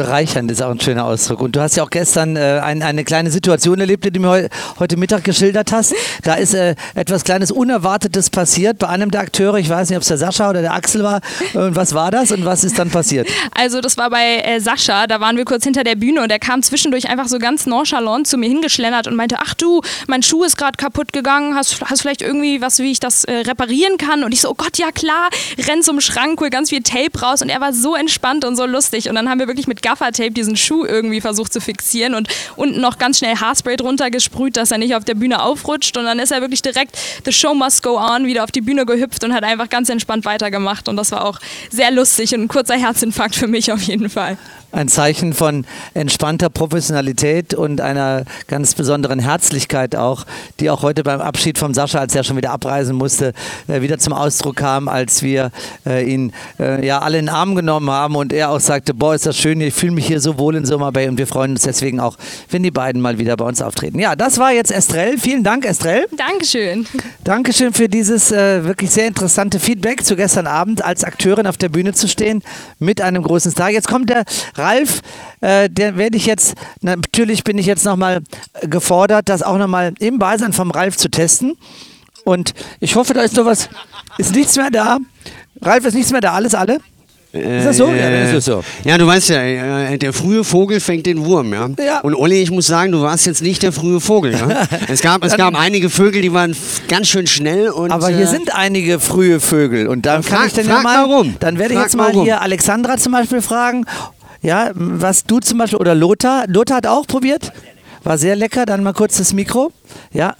Bereichernd 0.00 0.50
ist 0.50 0.62
auch 0.62 0.70
ein 0.70 0.80
schöner 0.80 1.04
Ausdruck. 1.04 1.42
Und 1.42 1.56
du 1.56 1.60
hast 1.60 1.76
ja 1.76 1.82
auch 1.82 1.90
gestern 1.90 2.34
äh, 2.34 2.58
ein, 2.62 2.82
eine 2.82 3.04
kleine 3.04 3.30
Situation 3.30 3.80
erlebt, 3.80 4.02
die 4.06 4.10
du 4.10 4.20
mir 4.20 4.30
heu, 4.30 4.48
heute 4.78 4.96
Mittag 4.96 5.24
geschildert 5.24 5.72
hast. 5.72 5.94
Da 6.22 6.34
ist 6.34 6.54
äh, 6.54 6.74
etwas 6.94 7.24
kleines 7.24 7.50
Unerwartetes 7.50 8.28
passiert 8.30 8.78
bei 8.78 8.88
einem 8.88 9.10
der 9.10 9.22
Akteure. 9.22 9.56
Ich 9.56 9.68
weiß 9.68 9.88
nicht, 9.88 9.96
ob 9.96 10.02
es 10.02 10.08
der 10.08 10.18
Sascha 10.18 10.50
oder 10.50 10.60
der 10.60 10.74
Axel 10.74 11.02
war. 11.02 11.20
Und 11.54 11.76
was 11.76 11.94
war 11.94 12.10
das 12.10 12.30
und 12.30 12.44
was 12.44 12.62
ist 12.62 12.78
dann 12.78 12.90
passiert? 12.90 13.28
Also 13.52 13.80
das 13.80 13.96
war 13.96 14.10
bei 14.10 14.36
äh, 14.38 14.60
Sascha, 14.60 15.06
da 15.06 15.20
waren 15.20 15.36
wir 15.36 15.44
kurz 15.44 15.64
hinter 15.64 15.84
der 15.84 15.96
Bühne 15.96 16.22
und 16.22 16.30
er 16.30 16.38
kam 16.38 16.62
zwischendurch 16.62 17.08
einfach 17.08 17.28
so 17.28 17.38
ganz 17.38 17.66
nonchalant 17.66 18.26
zu 18.26 18.38
mir 18.38 18.48
hingeschlendert 18.48 19.06
und 19.06 19.16
meinte, 19.16 19.36
ach 19.38 19.54
du, 19.54 19.82
mein 20.06 20.22
Schuh 20.22 20.44
ist 20.44 20.56
gerade 20.56 20.76
kaputt 20.76 21.12
gegangen, 21.12 21.54
hast, 21.56 21.80
hast 21.82 22.00
vielleicht 22.02 22.22
irgendwie 22.22 22.60
was, 22.60 22.78
wie 22.78 22.90
ich 22.90 23.00
das 23.00 23.24
äh, 23.24 23.32
reparieren 23.46 23.98
kann? 23.98 24.24
Und 24.24 24.32
ich 24.32 24.40
so, 24.40 24.50
oh 24.50 24.54
Gott, 24.54 24.78
ja 24.78 24.92
klar, 24.92 25.28
renn 25.66 25.82
zum 25.82 26.00
Schrank, 26.00 26.40
hol 26.40 26.48
ganz 26.48 26.70
viel 26.70 26.82
Tape 26.82 27.20
raus 27.20 27.42
und 27.42 27.48
er 27.48 27.60
war 27.60 27.72
so 27.72 27.94
entspannt 27.94 28.44
und 28.44 28.56
so 28.56 28.66
lustig 28.66 29.08
und 29.08 29.14
dann 29.14 29.28
haben 29.28 29.40
wir 29.40 29.48
wirklich 29.48 29.66
mit 29.66 29.82
Gaffertape 29.90 30.30
diesen 30.30 30.56
Schuh 30.56 30.84
irgendwie 30.84 31.20
versucht 31.20 31.52
zu 31.52 31.60
fixieren 31.60 32.14
und 32.14 32.28
unten 32.54 32.80
noch 32.80 32.98
ganz 32.98 33.18
schnell 33.18 33.36
Haarspray 33.36 33.76
drunter 33.76 34.10
gesprüht, 34.10 34.56
dass 34.56 34.70
er 34.70 34.78
nicht 34.78 34.94
auf 34.94 35.04
der 35.04 35.14
Bühne 35.14 35.42
aufrutscht 35.42 35.96
und 35.96 36.04
dann 36.04 36.20
ist 36.20 36.30
er 36.30 36.40
wirklich 36.40 36.62
direkt 36.62 36.96
The 37.24 37.32
Show 37.32 37.54
Must 37.54 37.82
Go 37.82 37.98
On 37.98 38.24
wieder 38.24 38.44
auf 38.44 38.52
die 38.52 38.60
Bühne 38.60 38.86
gehüpft 38.86 39.24
und 39.24 39.34
hat 39.34 39.42
einfach 39.42 39.68
ganz 39.68 39.88
entspannt 39.88 40.24
weitergemacht 40.24 40.88
und 40.88 40.96
das 40.96 41.10
war 41.10 41.24
auch 41.24 41.40
sehr 41.70 41.90
lustig 41.90 42.32
und 42.34 42.42
ein 42.42 42.48
kurzer 42.48 42.76
Herzinfarkt 42.76 43.34
für 43.34 43.48
mich 43.48 43.72
auf 43.72 43.82
jeden 43.82 44.10
Fall. 44.10 44.38
Ein 44.72 44.86
Zeichen 44.86 45.32
von 45.32 45.64
entspannter 45.94 46.48
Professionalität 46.48 47.54
und 47.54 47.80
einer 47.80 48.24
ganz 48.46 48.76
besonderen 48.76 49.18
Herzlichkeit 49.18 49.96
auch, 49.96 50.26
die 50.60 50.70
auch 50.70 50.82
heute 50.82 51.02
beim 51.02 51.20
Abschied 51.20 51.58
von 51.58 51.74
Sascha, 51.74 51.98
als 51.98 52.14
er 52.14 52.22
schon 52.22 52.36
wieder 52.36 52.52
abreisen 52.52 52.94
musste, 52.94 53.32
äh, 53.66 53.80
wieder 53.80 53.98
zum 53.98 54.12
Ausdruck 54.12 54.54
kam, 54.54 54.86
als 54.86 55.24
wir 55.24 55.50
äh, 55.84 56.08
ihn 56.08 56.32
äh, 56.60 56.86
ja 56.86 57.00
alle 57.00 57.18
in 57.18 57.26
den 57.26 57.34
Arm 57.34 57.56
genommen 57.56 57.90
haben 57.90 58.14
und 58.14 58.32
er 58.32 58.50
auch 58.50 58.60
sagte, 58.60 58.94
boah, 58.94 59.12
ist 59.12 59.26
das 59.26 59.36
schön, 59.36 59.60
ich 59.60 59.74
fühle 59.80 59.92
mich 59.92 60.06
hier 60.06 60.20
so 60.20 60.38
wohl 60.38 60.56
in 60.56 60.66
Summer 60.66 60.92
Bay 60.92 61.08
und 61.08 61.16
wir 61.16 61.26
freuen 61.26 61.52
uns 61.52 61.62
deswegen 61.62 62.00
auch, 62.00 62.18
wenn 62.50 62.62
die 62.62 62.70
beiden 62.70 63.00
mal 63.00 63.18
wieder 63.18 63.36
bei 63.36 63.46
uns 63.46 63.62
auftreten. 63.62 63.98
Ja, 63.98 64.14
das 64.14 64.36
war 64.38 64.52
jetzt 64.52 64.70
Estrell. 64.70 65.16
Vielen 65.16 65.42
Dank, 65.42 65.64
Estrell. 65.64 66.06
Dankeschön. 66.16 66.86
Dankeschön 67.24 67.72
für 67.72 67.88
dieses 67.88 68.30
äh, 68.30 68.64
wirklich 68.64 68.90
sehr 68.90 69.06
interessante 69.06 69.58
Feedback 69.58 70.04
zu 70.04 70.16
gestern 70.16 70.46
Abend 70.46 70.84
als 70.84 71.02
Akteurin 71.02 71.46
auf 71.46 71.56
der 71.56 71.70
Bühne 71.70 71.94
zu 71.94 72.08
stehen 72.08 72.42
mit 72.78 73.00
einem 73.00 73.22
großen 73.22 73.50
Star. 73.50 73.70
Jetzt 73.70 73.88
kommt 73.88 74.10
der 74.10 74.24
Ralf, 74.54 75.00
äh, 75.40 75.70
der 75.70 75.96
werde 75.96 76.18
ich 76.18 76.26
jetzt, 76.26 76.54
natürlich 76.82 77.42
bin 77.42 77.56
ich 77.56 77.64
jetzt 77.64 77.86
nochmal 77.86 78.20
gefordert, 78.60 79.30
das 79.30 79.42
auch 79.42 79.56
nochmal 79.56 79.94
im 79.98 80.18
Beisein 80.18 80.52
vom 80.52 80.70
Ralf 80.70 80.98
zu 80.98 81.08
testen. 81.08 81.56
Und 82.24 82.52
ich 82.80 82.96
hoffe, 82.96 83.14
da 83.14 83.22
ist 83.22 83.34
sowas, 83.34 83.70
ist 84.18 84.34
nichts 84.34 84.56
mehr 84.56 84.70
da. 84.70 84.98
Ralf, 85.62 85.86
ist 85.86 85.94
nichts 85.94 86.12
mehr 86.12 86.20
da, 86.20 86.32
alles 86.32 86.54
alle? 86.54 86.80
Ist 87.32 87.64
das 87.66 87.76
so? 87.76 87.86
Ja, 87.88 88.10
dann 88.10 88.34
ist 88.36 88.44
so. 88.44 88.64
Ja, 88.84 88.98
du 88.98 89.06
weißt 89.06 89.28
ja, 89.28 89.40
äh, 89.42 89.98
der 89.98 90.12
frühe 90.12 90.42
Vogel 90.42 90.80
fängt 90.80 91.06
den 91.06 91.24
Wurm, 91.24 91.52
ja. 91.52 91.68
Ja. 91.78 92.00
Und 92.00 92.14
Olli, 92.16 92.42
ich 92.42 92.50
muss 92.50 92.66
sagen, 92.66 92.90
du 92.90 93.02
warst 93.02 93.24
jetzt 93.26 93.40
nicht 93.42 93.62
der 93.62 93.70
frühe 93.72 94.00
Vogel, 94.00 94.32
ja. 94.32 94.66
Es 94.88 95.00
gab, 95.00 95.22
es 95.24 95.36
gab 95.36 95.54
einige 95.54 95.90
Vögel, 95.90 96.22
die 96.22 96.32
waren 96.32 96.56
ganz 96.88 97.06
schön 97.08 97.26
schnell 97.28 97.68
und. 97.68 97.92
Aber 97.92 98.08
hier 98.08 98.24
äh, 98.24 98.26
sind 98.26 98.54
einige 98.54 98.98
frühe 98.98 99.38
Vögel 99.38 99.86
und 99.86 100.06
dann 100.06 100.22
kann 100.22 100.38
frag- 100.38 100.46
ich 100.48 100.52
dann 100.54 100.66
ja 100.66 100.74
frag 100.74 100.82
mal, 100.82 101.08
warum. 101.08 101.36
dann 101.38 101.58
werde 101.58 101.74
ich 101.74 101.80
jetzt 101.80 101.96
mal 101.96 102.08
warum. 102.08 102.24
hier 102.24 102.40
Alexandra 102.40 102.96
zum 102.96 103.12
Beispiel 103.12 103.42
fragen, 103.42 103.84
ja, 104.42 104.70
was 104.74 105.22
du 105.24 105.38
zum 105.38 105.58
Beispiel 105.58 105.78
oder 105.78 105.94
Lothar, 105.94 106.46
Lothar 106.48 106.78
hat 106.78 106.86
auch 106.88 107.06
probiert, 107.06 107.52
war 108.02 108.18
sehr 108.18 108.34
lecker. 108.34 108.66
Dann 108.66 108.82
mal 108.82 108.92
kurz 108.94 109.18
das 109.18 109.32
Mikro, 109.34 109.70
ja. 110.12 110.34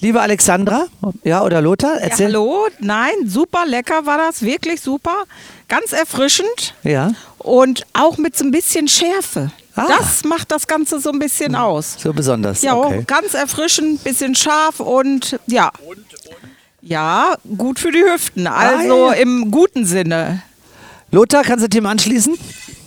Liebe 0.00 0.20
Alexandra, 0.20 0.86
ja 1.24 1.42
oder 1.42 1.62
Lothar, 1.62 1.94
Ja, 1.94 2.00
erzähl. 2.08 2.26
hallo, 2.26 2.66
nein, 2.80 3.14
super 3.26 3.64
lecker 3.66 4.04
war 4.04 4.18
das, 4.18 4.42
wirklich 4.42 4.80
super. 4.82 5.24
Ganz 5.68 5.92
erfrischend 5.92 6.74
Ja, 6.84 7.12
und 7.38 7.84
auch 7.92 8.18
mit 8.18 8.36
so 8.36 8.44
ein 8.44 8.50
bisschen 8.52 8.86
Schärfe. 8.88 9.50
Ah. 9.74 9.86
Das 9.88 10.24
macht 10.24 10.50
das 10.52 10.66
Ganze 10.66 11.00
so 11.00 11.10
ein 11.10 11.18
bisschen 11.18 11.54
aus. 11.54 11.96
so 11.98 12.12
besonders. 12.12 12.62
Ja, 12.62 12.74
okay. 12.76 13.02
ganz 13.06 13.34
erfrischend, 13.34 14.02
bisschen 14.04 14.34
scharf 14.34 14.80
und 14.80 15.38
ja. 15.46 15.70
Ja, 16.82 17.36
gut 17.58 17.78
für 17.80 17.90
die 17.90 18.02
Hüften, 18.02 18.46
also 18.46 19.08
Ah, 19.08 19.14
ja. 19.14 19.20
im 19.20 19.50
guten 19.50 19.84
Sinne. 19.84 20.42
Lothar, 21.10 21.42
kannst 21.42 21.64
du 21.64 21.68
dem 21.68 21.84
anschließen? 21.86 22.38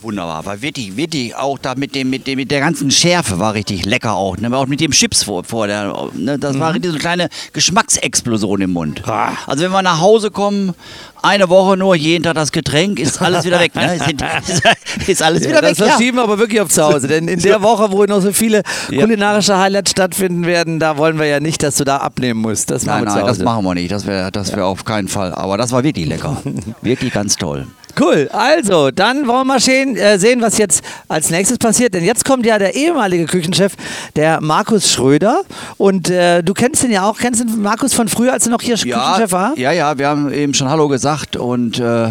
Wunderbar, 0.02 0.46
war 0.46 0.62
wirklich, 0.62 0.96
wirklich 0.96 1.36
auch 1.36 1.58
da 1.58 1.76
mit 1.76 1.94
dem, 1.94 2.10
mit 2.10 2.26
dem, 2.26 2.38
mit 2.38 2.52
der 2.52 2.60
ganzen 2.62 2.90
Schärfe 2.90 3.38
war 3.40 3.54
richtig 3.54 3.86
lecker 3.86 4.14
auch. 4.14 4.38
Ne? 4.38 4.56
Auch 4.56 4.68
mit 4.68 4.80
dem 4.80 4.92
Chips 4.92 5.24
vor, 5.24 5.44
vor 5.44 5.68
der, 5.68 5.94
ne? 6.14 6.40
das 6.40 6.58
war 6.58 6.74
richtig 6.74 6.92
so 6.92 6.96
eine 6.96 7.02
kleine 7.02 7.30
Geschmacksexplosion 7.54 8.62
im 8.62 8.72
Mund. 8.72 9.04
Also 9.48 9.64
wenn 9.64 9.72
wir 9.72 9.82
nach 9.82 10.00
Hause 10.00 10.32
kommen, 10.32 10.74
eine 11.22 11.50
Woche 11.50 11.76
nur, 11.76 11.96
jeden 11.96 12.24
Tag 12.24 12.36
das 12.36 12.52
Getränk, 12.52 12.98
ist 13.00 13.22
alles 13.22 13.44
wieder 13.44 13.60
weg. 13.60 13.76
Ne? 13.76 14.00
Ist, 14.48 15.10
ist 15.10 15.22
alles 15.22 15.44
Ja, 15.44 15.50
wieder 15.50 15.62
das 15.62 15.72
weg. 15.72 15.88
Ja. 15.88 15.94
verschieben 15.94 16.18
wir 16.18 16.24
aber 16.24 16.40
wirklich 16.40 16.62
auf 16.62 16.70
zu 16.70 16.84
Hause, 16.84 17.08
denn 17.08 17.28
in 17.28 17.40
der 17.42 17.62
Woche, 17.62 17.92
wo 17.92 18.06
noch 18.06 18.22
so 18.22 18.32
viele 18.32 18.64
Ja. 18.90 19.02
kulinarische 19.02 19.58
Highlights 19.58 19.92
stattfinden 19.92 20.46
werden, 20.46 20.80
da 20.80 20.98
wollen 20.98 21.20
wir 21.20 21.26
ja 21.26 21.40
nicht, 21.40 21.62
dass 21.64 21.76
du 21.76 21.84
da 21.84 21.98
abnehmen 21.98 22.42
musst. 22.42 22.72
Das 22.72 22.86
machen 22.86 23.04
Nein, 23.06 23.14
wir 23.16 23.20
nein, 23.22 23.28
das 23.28 23.40
machen 23.40 23.66
wir 23.66 23.74
nicht. 23.76 23.92
Das 23.92 24.06
wäre 24.08 24.32
das 24.32 24.56
wär 24.56 24.66
auf 24.66 24.86
keinen 24.86 25.08
Fall. 25.10 25.34
Aber 25.34 25.58
das 25.58 25.72
war 25.72 25.84
wirklich 25.84 26.08
lecker. 26.08 26.42
wirklich 26.82 27.14
ganz 27.14 27.36
toll. 27.36 27.68
Cool, 28.00 28.30
also 28.32 28.92
dann 28.92 29.28
wollen 29.28 29.40
wir 29.40 29.46
mal 29.46 29.60
sehen, 29.60 29.96
äh, 29.96 30.18
sehen, 30.20 30.42
was 30.42 30.58
jetzt 30.58 30.84
als 31.08 31.30
nächstes 31.30 31.58
passiert. 31.58 31.94
Denn 31.94 32.04
jetzt 32.04 32.26
kommt 32.26 32.46
ja 32.46 32.58
der 32.60 32.76
ehemalige 32.76 33.26
Küchenchef, 33.26 33.74
der 34.16 34.42
Markus 34.42 34.92
Schröder. 34.92 35.42
Und 35.78 36.10
äh, 36.10 36.42
du 36.44 36.54
kennst 36.54 36.84
ihn 36.84 36.92
ja 36.92 37.10
auch, 37.10 37.18
kennst 37.18 37.42
du 37.42 37.46
den 37.46 37.62
Markus 37.62 37.94
von 37.94 38.08
früher, 38.08 38.34
als 38.34 38.46
er 38.46 38.52
noch 38.52 38.62
hier 38.62 38.76
Küchenchef 38.76 39.32
war? 39.32 39.58
ja, 39.58 39.72
ja, 39.72 39.98
wir 39.98 40.08
haben 40.08 40.32
eben 40.32 40.54
schon 40.54 40.70
Hallo 40.70 40.88
gesagt 40.88 41.36
und 41.36 41.80
äh, 41.80 42.10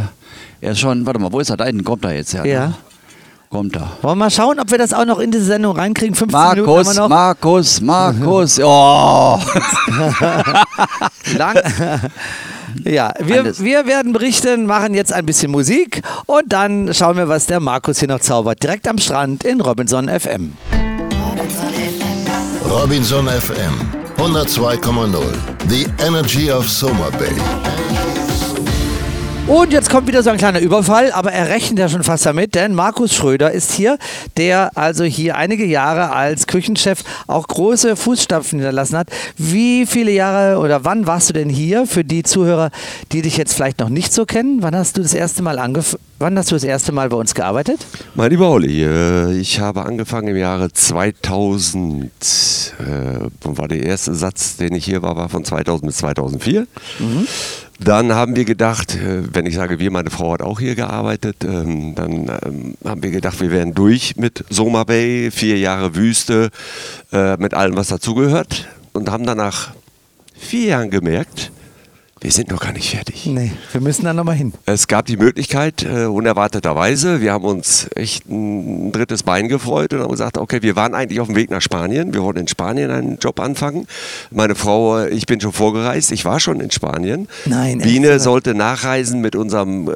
er 0.61 0.73
ist 0.73 0.81
schon, 0.81 1.07
warte 1.07 1.21
mal, 1.21 1.33
wo 1.33 1.41
ist 1.41 1.51
er 1.51 1.57
da 1.57 1.65
hinten? 1.65 1.85
Kommt 1.85 2.05
er 2.05 2.15
jetzt 2.15 2.35
her? 2.35 2.43
ne? 2.43 2.51
Ja. 2.51 2.73
Kommt 3.51 3.77
er. 3.77 3.89
Wollen 4.03 4.19
wir 4.19 4.25
mal 4.27 4.31
schauen, 4.31 4.61
ob 4.61 4.71
wir 4.71 4.77
das 4.77 4.93
auch 4.93 5.07
noch 5.07 5.19
in 5.21 5.31
diese 5.31 5.45
Sendung 5.45 5.75
reinkriegen? 5.75 6.15
15 6.15 6.39
Minuten 6.39 6.59
haben 6.59 6.67
Markus, 6.67 6.95
wir 6.97 7.01
noch. 7.01 7.09
Markus, 7.09 7.81
Markus. 7.81 8.61
Oh. 8.63 9.41
Lang. 11.39 11.57
Ja, 12.85 13.13
wir, 13.19 13.41
Alles. 13.41 13.63
wir 13.63 13.87
werden 13.87 14.13
berichten, 14.13 14.67
machen 14.67 14.95
jetzt 14.95 15.13
ein 15.13 15.27
bisschen 15.27 15.51
Musik 15.51 16.03
und 16.27 16.53
dann 16.53 16.93
schauen 16.95 17.17
wir, 17.17 17.29
was 17.29 17.47
der 17.47 17.61
Markus 17.61 17.99
hier 17.99 18.09
noch 18.09 18.21
zaubert. 18.21 18.63
Direkt 18.63 18.89
am 18.89 18.99
Strand 18.99 19.45
in 19.45 19.61
Robinson 19.61 20.09
FM. 20.09 20.53
Robinson 22.69 23.27
FM 23.27 23.75
102,0. 24.19 25.19
The 25.69 25.87
Energy 26.05 26.51
of 26.51 26.69
Soma 26.69 27.11
Bay. 27.19 28.08
Und 29.49 29.73
jetzt 29.73 29.89
kommt 29.89 30.07
wieder 30.07 30.23
so 30.23 30.29
ein 30.29 30.37
kleiner 30.37 30.61
Überfall, 30.61 31.11
aber 31.11 31.33
er 31.33 31.49
rechnet 31.49 31.79
ja 31.79 31.89
schon 31.89 32.03
fast 32.03 32.27
damit, 32.27 32.55
denn 32.55 32.75
Markus 32.75 33.15
Schröder 33.15 33.51
ist 33.51 33.73
hier, 33.73 33.97
der 34.37 34.77
also 34.77 35.05
hier 35.05 35.39
einige 35.39 35.65
Jahre 35.65 36.13
als 36.13 36.47
Küchenchef 36.47 37.03
auch 37.27 37.49
große 37.49 37.97
Fußstapfen 37.97 38.59
hinterlassen 38.59 38.99
hat. 38.99 39.09
Wie 39.39 39.87
viele 39.87 40.11
Jahre 40.11 40.59
oder 40.59 40.85
wann 40.85 41.07
warst 41.07 41.31
du 41.31 41.33
denn 41.33 41.49
hier 41.49 41.87
für 41.87 42.05
die 42.05 42.25
Zuhörer, 42.25 42.71
die 43.11 43.23
dich 43.23 43.39
jetzt 43.39 43.55
vielleicht 43.55 43.81
noch 43.81 43.89
nicht 43.89 44.13
so 44.13 44.27
kennen? 44.27 44.59
Wann 44.61 44.77
hast 44.77 44.99
du 44.99 45.03
das 45.03 45.15
erste 45.15 45.43
Mal 45.43 45.59
wann 46.19 46.37
hast 46.37 46.51
du 46.51 46.55
das 46.55 46.65
erste 46.65 46.93
Mal 46.93 47.09
bei 47.09 47.17
uns 47.17 47.35
gearbeitet? 47.35 47.87
Mein 48.15 48.31
lieber 48.31 48.51
Olli, 48.51 48.85
äh, 48.85 49.33
ich 49.33 49.61
habe 49.61 49.87
angefangen 49.87 50.29
im 50.29 50.37
Jahre 50.37 50.71
2000. 50.71 52.11
Äh, 52.81 53.29
war 53.45 53.69
der 53.69 53.83
erste 53.83 54.15
Satz, 54.15 54.59
den 54.59 54.75
ich 54.75 54.85
hier 54.85 55.01
war, 55.01 55.17
war 55.17 55.31
von 55.31 55.43
2000 55.43 55.87
bis 55.87 55.97
2004. 55.97 56.67
Dann 57.81 58.13
haben 58.13 58.35
wir 58.35 58.45
gedacht, 58.45 58.97
äh, 58.97 59.23
wenn 59.33 59.47
ich 59.47 59.55
sage 59.55 59.79
wir, 59.79 59.91
meine 59.91 60.11
Frau 60.11 60.33
hat 60.33 60.43
auch 60.43 60.59
hier 60.59 60.75
gearbeitet, 60.75 61.45
ähm, 61.45 61.95
dann 61.95 62.29
ähm, 62.45 62.75
haben 62.85 63.03
wir 63.03 63.11
gedacht, 63.11 63.41
wir 63.41 63.53
wären 63.53 63.73
durch 63.73 64.17
mit 64.17 64.45
Soma 64.51 64.83
Bay, 64.83 65.31
vier 65.31 65.59
Jahre 65.59 65.95
Wüste, 65.95 66.51
äh, 67.13 67.37
mit 67.37 67.55
allem, 67.55 67.77
was 67.77 67.89
dazugehört. 67.89 68.67
Und 68.95 69.11
haben 69.11 69.25
dann 69.25 69.39
nach 69.39 69.75
vier 70.35 70.67
Jahren 70.69 70.91
gemerkt, 70.91 71.53
wir 72.21 72.33
sind 72.33 72.51
noch 72.51 72.61
gar 72.61 72.73
nicht 72.73 72.91
fertig. 72.91 73.27
Nee, 73.27 73.53
wir 73.73 73.81
müssen 73.81 74.05
da 74.05 74.13
nochmal 74.13 74.35
hin. 74.37 74.53
Es 74.67 74.87
gab 74.89 75.07
die 75.07 75.17
Möglichkeit, 75.17 75.83
äh, 75.85 76.05
unerwarteterweise, 76.07 77.21
wir 77.21 77.33
haben 77.33 77.45
uns 77.45 77.89
echt 77.95 78.29
ein 78.29 78.91
drittes 78.93 79.23
Bein 79.23 79.49
gefreut 79.49 79.93
und 79.93 80.01
haben 80.01 80.11
gesagt, 80.11 80.39
okay, 80.39 80.63
wir 80.63 80.77
waren 80.77 80.95
eigentlich 80.95 81.21
auf 81.21 81.27
dem 81.29 81.37
Weg 81.37 81.51
nach 81.51 81.61
Spanien. 81.63 82.15
Wir 82.15 82.23
wollten 82.23 82.41
in 82.41 82.49
Spanien 82.49 82.91
einen 82.91 83.19
Job 83.19 83.39
anfangen. 83.41 83.87
Meine 84.31 84.55
Frau, 84.55 84.99
äh, 84.99 85.09
ich 85.11 85.27
bin 85.27 85.41
schon 85.41 85.53
vorgereist, 85.53 86.11
ich 86.13 86.25
war 86.25 86.41
schon 86.41 86.61
in 86.61 86.71
Spanien. 86.71 87.29
Nein, 87.47 87.79
Biene 87.79 88.11
echt? 88.13 88.21
sollte 88.23 88.55
nachreisen 88.55 89.21
mit 89.21 89.37
unserem, 89.37 89.89
äh, 89.89 89.93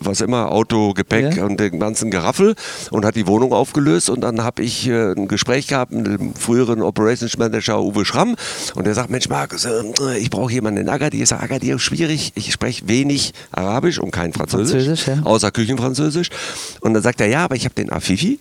was 0.00 0.20
immer, 0.20 0.52
Auto, 0.52 0.92
Gepäck 0.94 1.36
Ja. 1.36 1.44
und 1.44 1.60
dem 1.60 1.78
ganzen 1.78 2.10
Geraffel 2.10 2.54
und 2.90 3.04
hat 3.04 3.16
die 3.16 3.26
Wohnung 3.26 3.52
aufgelöst. 3.52 4.10
Und 4.10 4.20
dann 4.22 4.42
habe 4.42 4.62
ich 4.62 4.88
äh, 4.88 5.12
ein 5.12 5.28
Gespräch 5.28 5.66
gehabt 5.68 5.92
mit 5.92 6.06
dem 6.06 6.34
früheren 6.34 6.82
Operations 6.82 7.38
Manager 7.38 7.80
Uwe 7.82 8.04
Schramm 8.04 8.36
und 8.74 8.86
der 8.86 8.94
sagt, 8.94 9.10
Mensch 9.10 9.28
Markus, 9.28 9.64
äh, 9.64 10.18
ich 10.18 10.30
brauche 10.30 10.52
jemanden 10.52 10.80
in 10.80 10.88
Agadir. 10.88 11.22
Ich 11.22 11.28
sage, 11.28 11.53
Agadir 11.54 11.78
schwierig, 11.78 12.32
ich 12.34 12.52
spreche 12.52 12.88
wenig 12.88 13.32
Arabisch 13.52 13.98
und 13.98 14.10
kein 14.10 14.32
Französisch, 14.32 14.84
Französisch, 14.84 15.06
ja. 15.06 15.22
außer 15.22 15.50
Küchenfranzösisch. 15.52 16.30
Und 16.80 16.94
dann 16.94 17.02
sagt 17.02 17.20
er, 17.20 17.28
ja, 17.28 17.44
aber 17.44 17.54
ich 17.54 17.64
habe 17.64 17.74
den 17.74 17.92
Afifi. 17.92 18.40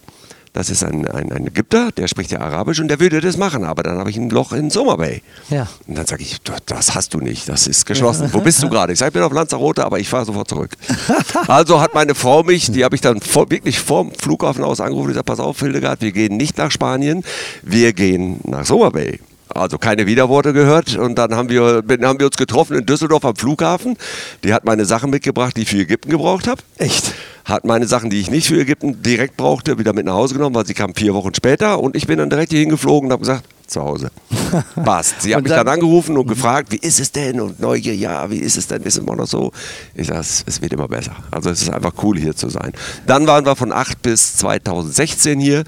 Das 0.54 0.70
ist 0.70 0.84
ein, 0.84 1.08
ein, 1.08 1.32
ein 1.32 1.48
Ägypter, 1.48 1.92
der 1.92 2.08
spricht 2.08 2.32
ja 2.32 2.40
Arabisch 2.40 2.80
und 2.80 2.88
der 2.88 3.00
würde 3.00 3.20
das 3.22 3.38
machen, 3.38 3.64
aber 3.64 3.82
dann 3.82 3.98
habe 3.98 4.12
ich 4.12 4.18
ein 4.18 4.30
Loch 4.30 4.54
in 4.54 4.70
Summer 4.70 4.98
Bay. 4.98 5.24
Ja. 5.50 5.68
Und 5.88 5.98
dann 5.98 6.06
sage 6.06 6.22
ich, 6.22 6.40
"Du, 6.42 6.54
das 6.68 6.94
hast 6.94 7.16
du 7.16 7.20
nicht, 7.20 7.50
das 7.50 7.66
ist 7.66 7.88
geschlossen. 7.88 8.30
Wo 8.32 8.40
bist 8.40 8.62
du 8.62 8.70
gerade? 8.70 8.94
Ich 8.94 9.00
sage, 9.00 9.10
ich 9.10 9.14
bin 9.14 9.24
auf 9.24 9.34
Lanzarote, 9.34 9.84
aber 9.84 9.98
ich 9.98 10.08
fahre 10.08 10.26
sofort 10.26 10.48
zurück. 10.50 10.78
Also 11.48 11.82
hat 11.82 11.96
meine 11.96 12.14
Frau 12.14 12.44
mich, 12.44 12.72
die 12.72 12.84
habe 12.84 12.94
ich 12.96 13.02
dann 13.02 13.20
vor, 13.20 13.50
wirklich 13.50 13.80
vom 13.80 14.12
Flughafen 14.12 14.64
aus 14.64 14.80
angerufen 14.80 15.08
und 15.08 15.14
gesagt, 15.14 15.26
pass 15.26 15.40
auf, 15.40 15.60
Hildegard, 15.60 16.02
wir 16.02 16.12
gehen 16.12 16.38
nicht 16.38 16.58
nach 16.60 16.70
Spanien, 16.70 17.24
wir 17.64 17.92
gehen 17.94 18.40
nach 18.44 18.66
Summer 18.66 18.92
Bay. 18.92 19.20
Also 19.54 19.78
keine 19.78 20.08
Widerworte 20.08 20.52
gehört 20.52 20.96
und 20.96 21.16
dann 21.16 21.36
haben 21.36 21.50
wir, 21.50 21.84
bin- 21.84 22.04
haben 22.06 22.20
wir 22.20 22.26
uns 22.26 22.38
getroffen 22.38 22.76
in 22.78 22.86
Düsseldorf 22.88 23.24
am 23.24 23.36
Flughafen. 23.36 23.98
Die 24.44 24.54
hat 24.54 24.66
meine 24.66 24.86
Sachen 24.86 25.12
mitgebracht, 25.12 25.56
die 25.56 25.62
ich 25.62 25.70
für 25.70 25.78
Ägypten 25.78 26.10
gebraucht 26.10 26.48
habe. 26.48 26.62
Echt? 26.78 27.14
Hat 27.46 27.64
meine 27.64 27.86
Sachen, 27.88 28.10
die 28.10 28.20
ich 28.20 28.32
nicht 28.32 28.48
für 28.48 28.60
Ägypten 28.60 29.04
direkt 29.04 29.38
brauchte, 29.38 29.78
wieder 29.78 29.94
mit 29.94 30.06
nach 30.06 30.14
Hause 30.16 30.34
genommen, 30.34 30.56
weil 30.56 30.66
sie 30.66 30.74
kam 30.74 30.96
vier 30.96 31.14
Wochen 31.14 31.34
später 31.36 31.80
und 31.80 31.96
ich 31.96 32.08
bin 32.08 32.18
dann 32.18 32.30
direkt 32.32 32.52
hier 32.52 32.62
hingeflogen 32.62 33.08
und 33.10 33.12
habe 33.12 33.20
gesagt, 33.22 33.44
zu 33.68 33.82
Hause. 33.82 34.10
Passt. 34.84 35.22
Sie 35.22 35.34
hat 35.34 35.38
Und 35.40 35.44
mich 35.44 35.52
dann- 35.54 35.66
dann 35.66 35.76
angerufen 35.76 36.18
und 36.18 36.28
gefragt, 36.28 36.72
wie 36.72 36.78
ist 36.78 37.00
es 37.00 37.12
denn? 37.12 37.40
Und 37.40 37.60
Neugier, 37.60 37.96
ja, 37.96 38.30
wie 38.32 38.38
ist 38.40 38.58
es 38.58 38.68
denn? 38.68 38.82
Ist 38.84 38.98
immer 38.98 39.16
noch 39.16 39.28
so? 39.28 39.52
Ich 39.94 40.08
sage, 40.08 40.20
es 40.22 40.44
es 40.48 40.62
wird 40.62 40.74
immer 40.74 40.88
besser. 40.88 41.16
Also 41.32 41.50
es 41.52 41.62
ist 41.62 41.70
einfach 41.70 41.94
cool 42.02 42.18
hier 42.18 42.36
zu 42.36 42.50
sein. 42.50 42.72
Dann 43.08 43.28
waren 43.28 43.46
wir 43.46 43.56
von 43.56 43.72
8 43.72 44.02
bis 44.02 44.36
2016 44.38 45.40
hier 45.40 45.64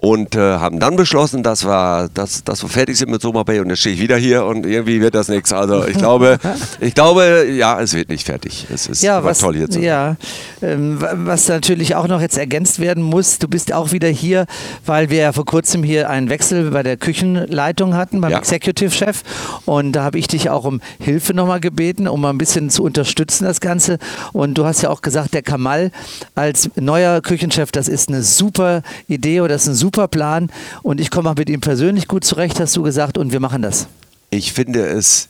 und 0.00 0.36
äh, 0.36 0.38
haben 0.38 0.78
dann 0.78 0.94
beschlossen, 0.94 1.42
dass 1.42 1.64
wir, 1.66 2.08
dass, 2.14 2.44
dass 2.44 2.62
wir 2.62 2.68
fertig 2.68 2.96
sind 2.96 3.10
mit 3.10 3.20
Soma 3.20 3.42
Bay 3.42 3.58
und 3.58 3.68
jetzt 3.68 3.80
stehe 3.80 3.96
ich 3.96 4.00
wieder 4.00 4.16
hier 4.16 4.44
und 4.44 4.64
irgendwie 4.64 5.00
wird 5.00 5.14
das 5.16 5.28
nichts. 5.28 5.52
Also 5.52 5.84
ich 5.86 5.98
glaube, 5.98 6.38
ich 6.80 6.94
glaube, 6.94 7.46
ja, 7.50 7.80
es 7.80 7.94
wird 7.94 8.08
nicht 8.08 8.24
fertig. 8.24 8.66
Es 8.72 8.86
ist 8.86 9.02
Ja, 9.02 9.24
was, 9.24 9.38
toll 9.38 9.56
hier 9.56 9.66
zu 9.66 9.74
sein. 9.74 9.82
ja 9.82 10.16
ähm, 10.62 11.00
wa- 11.00 11.14
was 11.16 11.48
natürlich 11.48 11.96
auch 11.96 12.06
noch 12.06 12.20
jetzt 12.20 12.38
ergänzt 12.38 12.78
werden 12.78 13.02
muss, 13.02 13.40
du 13.40 13.48
bist 13.48 13.72
auch 13.72 13.90
wieder 13.90 14.06
hier, 14.08 14.46
weil 14.86 15.10
wir 15.10 15.18
ja 15.18 15.32
vor 15.32 15.44
kurzem 15.44 15.82
hier 15.82 16.08
einen 16.08 16.28
Wechsel 16.30 16.70
bei 16.70 16.84
der 16.84 16.96
Küchenleitung 16.96 17.94
hatten, 17.96 18.20
beim 18.20 18.30
Ja. 18.30 18.38
Executive 18.38 18.90
Chef. 18.92 19.22
Und 19.64 19.92
da 19.92 20.04
habe 20.04 20.18
ich 20.18 20.28
dich 20.28 20.48
auch 20.48 20.64
um 20.64 20.80
Hilfe 21.00 21.34
nochmal 21.34 21.58
gebeten, 21.58 22.06
um 22.06 22.20
mal 22.20 22.30
ein 22.30 22.38
bisschen 22.38 22.70
zu 22.70 22.84
unterstützen, 22.84 23.44
das 23.44 23.60
Ganze. 23.60 23.98
Und 24.32 24.54
du 24.54 24.64
hast 24.64 24.82
ja 24.82 24.90
auch 24.90 25.02
gesagt, 25.02 25.34
der 25.34 25.42
Kamal 25.42 25.90
als 26.36 26.70
neuer 26.76 27.20
Küchenchef, 27.20 27.72
das 27.72 27.88
ist 27.88 28.08
eine 28.10 28.22
super 28.22 28.82
Idee 29.08 29.40
oder 29.40 29.54
das 29.54 29.62
ist 29.62 29.68
ein 29.68 29.74
super 29.74 29.87
Plan. 29.90 30.50
Und 30.82 31.00
ich 31.00 31.10
komme 31.10 31.30
auch 31.30 31.36
mit 31.36 31.48
ihm 31.48 31.60
persönlich 31.60 32.08
gut 32.08 32.24
zurecht, 32.24 32.60
hast 32.60 32.76
du 32.76 32.82
gesagt, 32.82 33.18
und 33.18 33.32
wir 33.32 33.40
machen 33.40 33.62
das. 33.62 33.86
Ich 34.30 34.52
finde 34.52 34.86
es. 34.86 35.28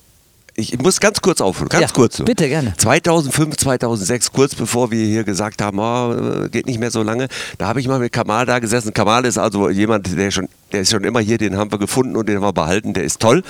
Ich 0.60 0.76
muss 0.76 0.98
ganz 0.98 1.20
kurz 1.20 1.40
aufhören, 1.40 1.68
ganz 1.68 1.82
Ja, 1.82 1.88
kurz. 1.94 2.18
nur. 2.18 2.26
bitte, 2.26 2.48
gerne. 2.48 2.74
2005, 2.76 3.56
2006, 3.58 4.32
kurz 4.32 4.56
bevor 4.56 4.90
wir 4.90 5.06
hier 5.06 5.22
gesagt 5.22 5.62
haben, 5.62 5.78
oh, 5.78 6.48
geht 6.50 6.66
nicht 6.66 6.80
mehr 6.80 6.90
so 6.90 7.04
lange, 7.04 7.28
da 7.58 7.68
habe 7.68 7.78
ich 7.78 7.86
mal 7.86 8.00
mit 8.00 8.12
Kamal 8.12 8.44
da 8.44 8.58
gesessen. 8.58 8.92
Kamal 8.92 9.24
ist 9.24 9.38
also 9.38 9.70
jemand, 9.70 10.18
der 10.18 10.32
schon, 10.32 10.48
der 10.72 10.80
ist 10.80 10.90
schon 10.90 11.04
immer 11.04 11.20
hier, 11.20 11.38
den 11.38 11.56
haben 11.56 11.70
wir 11.70 11.78
gefunden 11.78 12.16
und 12.16 12.28
den 12.28 12.34
haben 12.38 12.42
wir 12.42 12.52
behalten, 12.52 12.92
der 12.92 13.04
ist 13.04 13.20
toll. 13.20 13.44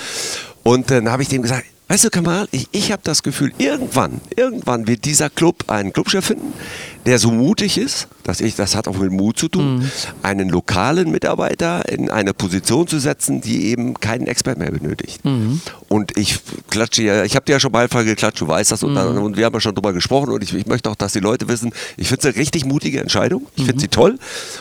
Und 0.61 0.91
dann 0.91 1.09
habe 1.09 1.23
ich 1.23 1.29
dem 1.29 1.41
gesagt, 1.41 1.63
weißt 1.87 2.03
du 2.03 2.09
Kamal, 2.11 2.47
ich, 2.51 2.67
ich 2.73 2.91
habe 2.91 3.01
das 3.03 3.23
Gefühl, 3.23 3.53
irgendwann, 3.57 4.21
irgendwann 4.35 4.85
wird 4.87 5.05
dieser 5.05 5.31
Club 5.31 5.63
einen 5.65 5.91
Clubchef 5.93 6.25
finden, 6.25 6.53
der 7.09 7.17
so 7.17 7.31
mutig 7.31 7.79
ist, 7.79 8.07
dass 8.23 8.39
ich, 8.39 8.55
das 8.55 8.75
hat 8.75 8.87
auch 8.87 8.95
mit 8.95 9.11
Mut 9.11 9.39
zu 9.39 9.47
tun, 9.47 9.89
einen 10.21 10.47
lokalen 10.47 11.09
Mitarbeiter 11.09 11.89
in 11.89 12.11
eine 12.11 12.35
Position 12.35 12.85
zu 12.85 12.99
setzen, 12.99 13.41
die 13.41 13.65
eben 13.69 13.95
keinen 13.95 14.27
Experten 14.27 14.61
mehr 14.61 14.69
benötigt. 14.69 15.19
Und 15.87 16.15
ich 16.17 16.39
klatsche 16.69 17.01
ja, 17.01 17.23
ich 17.23 17.35
habe 17.35 17.45
dir 17.45 17.53
ja 17.53 17.59
schon 17.59 17.71
Beifall 17.71 18.05
geklatscht, 18.05 18.41
du 18.41 18.47
weißt 18.47 18.71
das, 18.71 18.83
und, 18.83 18.93
dann, 18.93 19.17
und 19.17 19.37
wir 19.37 19.45
haben 19.45 19.55
ja 19.55 19.59
schon 19.59 19.73
drüber 19.73 19.91
gesprochen 19.91 20.29
und 20.29 20.43
ich, 20.43 20.53
ich 20.53 20.67
möchte 20.67 20.87
auch, 20.87 20.95
dass 20.95 21.13
die 21.13 21.19
Leute 21.19 21.47
wissen, 21.47 21.71
ich 21.97 22.09
finde 22.09 22.19
es 22.19 22.25
eine 22.27 22.35
richtig 22.35 22.65
mutige 22.65 22.99
Entscheidung, 22.99 23.47
ich 23.55 23.65
finde 23.65 23.81
sie 23.81 23.87
toll 23.87 24.19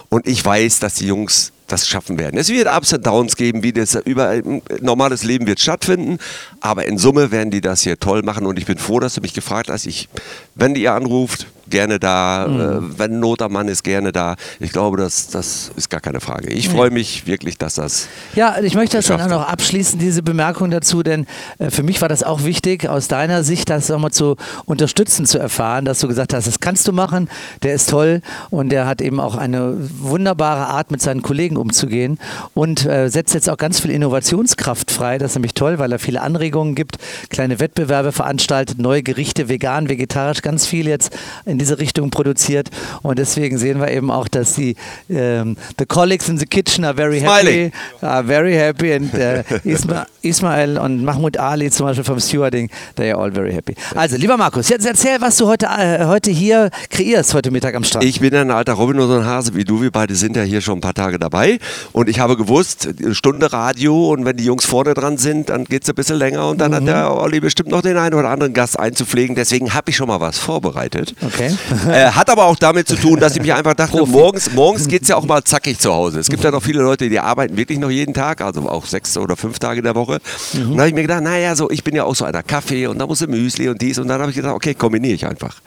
und 0.09 0.27
ich 0.27 0.43
weiß, 0.43 0.79
dass 0.79 0.95
die 0.95 1.07
Jungs 1.07 1.53
das 1.67 1.87
schaffen 1.87 2.19
werden. 2.19 2.39
Es 2.39 2.49
wird 2.49 2.67
Ups 2.75 2.95
und 2.95 3.07
Downs 3.07 3.37
geben, 3.37 3.63
wie 3.63 3.75
das 3.75 3.95
überall, 3.95 4.39
ein 4.39 4.63
normales 4.81 5.23
Leben 5.23 5.47
wird 5.47 5.61
stattfinden, 5.61 6.17
aber 6.63 6.87
in 6.87 6.97
Summe 6.97 7.31
werden 7.31 7.51
die 7.51 7.61
das 7.61 7.83
hier 7.83 8.01
toll 8.01 8.23
machen 8.23 8.47
und 8.47 8.59
ich 8.59 8.65
bin 8.65 8.79
froh, 8.79 9.01
dass 9.01 9.13
du 9.13 9.21
mich 9.21 9.35
gefragt 9.35 9.69
hast. 9.69 9.85
Ich, 9.87 10.09
wenn 10.55 10.75
ihr 10.77 10.95
anruft, 10.95 11.47
gerne 11.71 11.99
da, 11.99 12.47
äh, 12.47 12.99
wenn 12.99 13.21
Not 13.21 13.43
am 13.43 13.53
Mann 13.53 13.69
ist, 13.69 13.85
gerne 13.85 14.13
da. 14.13 14.37
Ich 14.61 14.73
glaube, 14.73 14.97
das, 14.97 15.29
das 15.29 15.71
ist 15.77 15.91
gar 15.91 16.01
keine 16.01 16.21
Frage. 16.21 16.51
Ich 16.51 16.69
freue 16.69 16.91
mich 16.91 17.27
wirklich, 17.27 17.59
dass 17.59 17.75
das 17.75 18.09
Ja, 18.35 18.57
ich 18.63 18.75
möchte 18.75 18.97
das 18.97 19.07
dann 19.07 19.21
auch 19.21 19.29
noch 19.29 19.49
abschließen, 19.49 19.99
diese 19.99 20.23
Bemerkung 20.23 20.71
dazu, 20.71 21.03
denn 21.03 21.27
äh, 21.59 21.71
für 21.71 21.83
mich 21.83 22.01
war 22.01 22.09
das 22.09 22.23
auch 22.23 22.45
wichtig, 22.45 22.89
aus 22.89 23.09
deiner 23.09 23.43
Sicht 23.43 23.71
das 23.71 23.89
nochmal 23.89 24.13
zu 24.13 24.37
unterstützen, 24.65 25.27
zu 25.27 25.39
erfahren, 25.39 25.85
dass 25.85 26.01
du 26.01 26.09
gesagt 26.09 26.35
hast, 26.35 26.47
das 26.47 26.61
kannst 26.61 26.89
du 26.89 26.93
machen, 26.93 27.29
der 27.63 27.75
ist 27.75 27.91
toll 27.91 28.23
und 28.51 28.71
der 28.71 28.87
hat 28.87 29.01
eben 29.01 29.21
auch 29.21 29.37
eine 29.37 29.75
wunderbare 29.99 30.67
Art, 30.67 30.91
mit 30.91 31.03
seinen 31.03 31.23
Kollegen 31.23 31.57
umzugehen 31.57 32.19
und 32.55 32.87
äh, 32.87 33.09
setzt 33.09 33.35
jetzt 33.35 33.51
auch 33.51 33.57
ganz 33.57 33.81
viel 33.81 33.91
Innovationskraft 33.91 34.91
frei. 34.91 35.19
Das 35.19 35.33
ist 35.33 35.35
nämlich 35.37 35.55
toll, 35.55 35.79
weil 35.79 35.93
er 35.93 35.99
viele 35.99 36.23
Anregungen 36.23 36.75
gibt, 36.75 36.99
kleine 37.31 37.61
Wettbewerbe 37.61 38.13
veranstaltet, 38.13 38.79
neue 38.79 39.03
Gerichte, 39.03 39.49
vegan, 39.49 39.89
vegetarisch, 39.89 40.43
ganz 40.43 40.67
viel 40.67 40.89
jetzt 40.89 41.17
in 41.45 41.58
diese 41.59 41.79
Richtung 41.79 42.11
produziert 42.11 42.71
und 43.03 43.19
deswegen 43.19 43.59
sehen 43.59 43.81
wir 43.81 43.91
eben 43.91 44.11
auch, 44.11 44.29
dass 44.29 44.55
die 44.55 44.77
ähm, 45.11 45.57
the 45.79 45.87
colleagues 45.87 46.29
in 46.29 46.39
the 46.39 46.47
kitchen 46.47 46.85
are 46.85 46.95
very 46.95 47.21
Smiling. 47.21 47.73
happy 47.73 48.07
are 48.07 48.25
very 48.25 48.55
happy 48.55 48.93
and 48.93 49.13
uh, 49.15 49.43
Isma 49.65 50.07
Ismail 50.23 50.79
und 50.79 51.05
Mahmoud 51.05 51.37
Ali 51.37 51.71
zum 51.71 51.87
Beispiel 51.87 52.05
vom 52.05 52.21
Stewarding, 52.21 52.69
they 52.97 53.11
are 53.11 53.21
all 53.21 53.33
very 53.33 53.53
happy. 53.53 53.75
Also, 53.95 54.17
lieber 54.17 54.37
Markus, 54.37 54.69
jetzt 54.69 54.87
erzähl, 54.87 55.21
was 55.21 55.37
du 55.37 55.47
heute, 55.47 55.67
äh, 55.67 56.05
heute 56.07 56.31
hier 56.31 56.71
kreierst, 56.91 57.35
heute 57.35 57.51
Mittag 57.51 57.75
am 57.75 57.85
Strand. 57.85 58.05
Ich 58.05 58.21
bin 58.21 58.35
ein 58.35 58.51
alter 58.51 58.75
Robinson-Hase 58.75 59.55
wie 59.55 59.65
du. 59.65 59.81
Wir 59.81 59.91
beide 59.91 60.15
sind 60.15 60.37
ja 60.37 60.43
hier 60.43 60.61
schon 60.61 60.79
ein 60.79 60.81
paar 60.81 60.95
Tage 60.95 61.19
dabei. 61.19 61.59
Und 61.93 62.09
ich 62.09 62.21
habe 62.21 62.37
gewusst, 62.37 62.89
eine 63.03 63.15
Stunde 63.15 63.53
Radio 63.53 64.11
und 64.11 64.25
wenn 64.25 64.37
die 64.37 64.45
Jungs 64.45 64.65
vorne 64.65 64.95
dran 64.95 65.19
sind, 65.19 65.51
dann 65.51 65.65
geht 65.65 65.85
es 65.85 65.89
ein 65.89 65.95
bisschen 65.95 66.17
länger 66.17 66.49
und 66.49 66.61
dann 66.61 66.75
hat 66.75 66.87
der 66.87 67.15
Olli 67.15 67.41
bestimmt 67.41 67.71
noch 67.71 67.83
den 67.83 67.97
einen 67.97 68.15
oder 68.15 68.29
anderen 68.29 68.53
Gast 68.53 68.79
einzupflegen. 68.79 69.35
Deswegen 69.37 69.73
habe 69.75 69.91
ich 69.91 69.97
schon 69.97 70.09
mal 70.09 70.21
was 70.21 70.39
vorbereitet. 70.39 71.15
Okay. 71.25 71.48
Äh, 71.89 72.11
hat 72.11 72.29
aber 72.29 72.45
auch 72.45 72.57
damit 72.57 72.87
zu 72.89 72.97
tun, 72.97 73.19
dass 73.19 73.35
ich 73.35 73.41
mich 73.41 73.53
einfach 73.53 73.75
dachte, 73.75 74.05
morgens, 74.05 74.53
morgens 74.53 74.89
geht 74.89 75.03
es 75.03 75.09
ja 75.09 75.17
auch 75.17 75.25
mal 75.25 75.43
zackig 75.43 75.79
zu 75.79 75.93
Hause. 75.93 76.19
Es 76.19 76.29
gibt 76.29 76.45
ja 76.45 76.51
noch 76.51 76.63
viele 76.63 76.83
Leute, 76.83 77.09
die 77.09 77.19
arbeiten 77.19 77.57
wirklich 77.57 77.79
noch 77.79 77.91
jeden 77.91 78.13
Tag, 78.13 78.41
also 78.43 78.69
auch 78.69 78.85
sechs 78.85 79.17
oder 79.17 79.37
fünf 79.37 79.59
Tage 79.59 79.79
in 79.79 79.85
der 79.85 79.95
Woche. 79.95 80.21
Und 80.55 80.75
da 80.75 80.81
habe 80.81 80.89
ich 80.89 80.95
mir 80.95 81.03
gedacht, 81.03 81.23
naja, 81.23 81.57
so, 81.57 81.71
ich 81.71 81.85
bin 81.85 81.95
ja 81.95 82.05
auch 82.05 82.15
so 82.15 82.25
einer 82.25 82.43
Kaffee 82.43 82.87
und 82.87 82.99
da 82.99 83.07
muss 83.07 83.23
ein 83.23 83.31
Müsli 83.31 83.69
und 83.69 83.81
dies. 83.81 83.99
Und 83.99 84.09
dann 84.09 84.21
habe 84.21 84.31
ich 84.31 84.37
gedacht, 84.37 84.55
okay, 84.55 84.75
kombiniere 84.75 85.15
ich 85.15 85.27
einfach. 85.27 85.61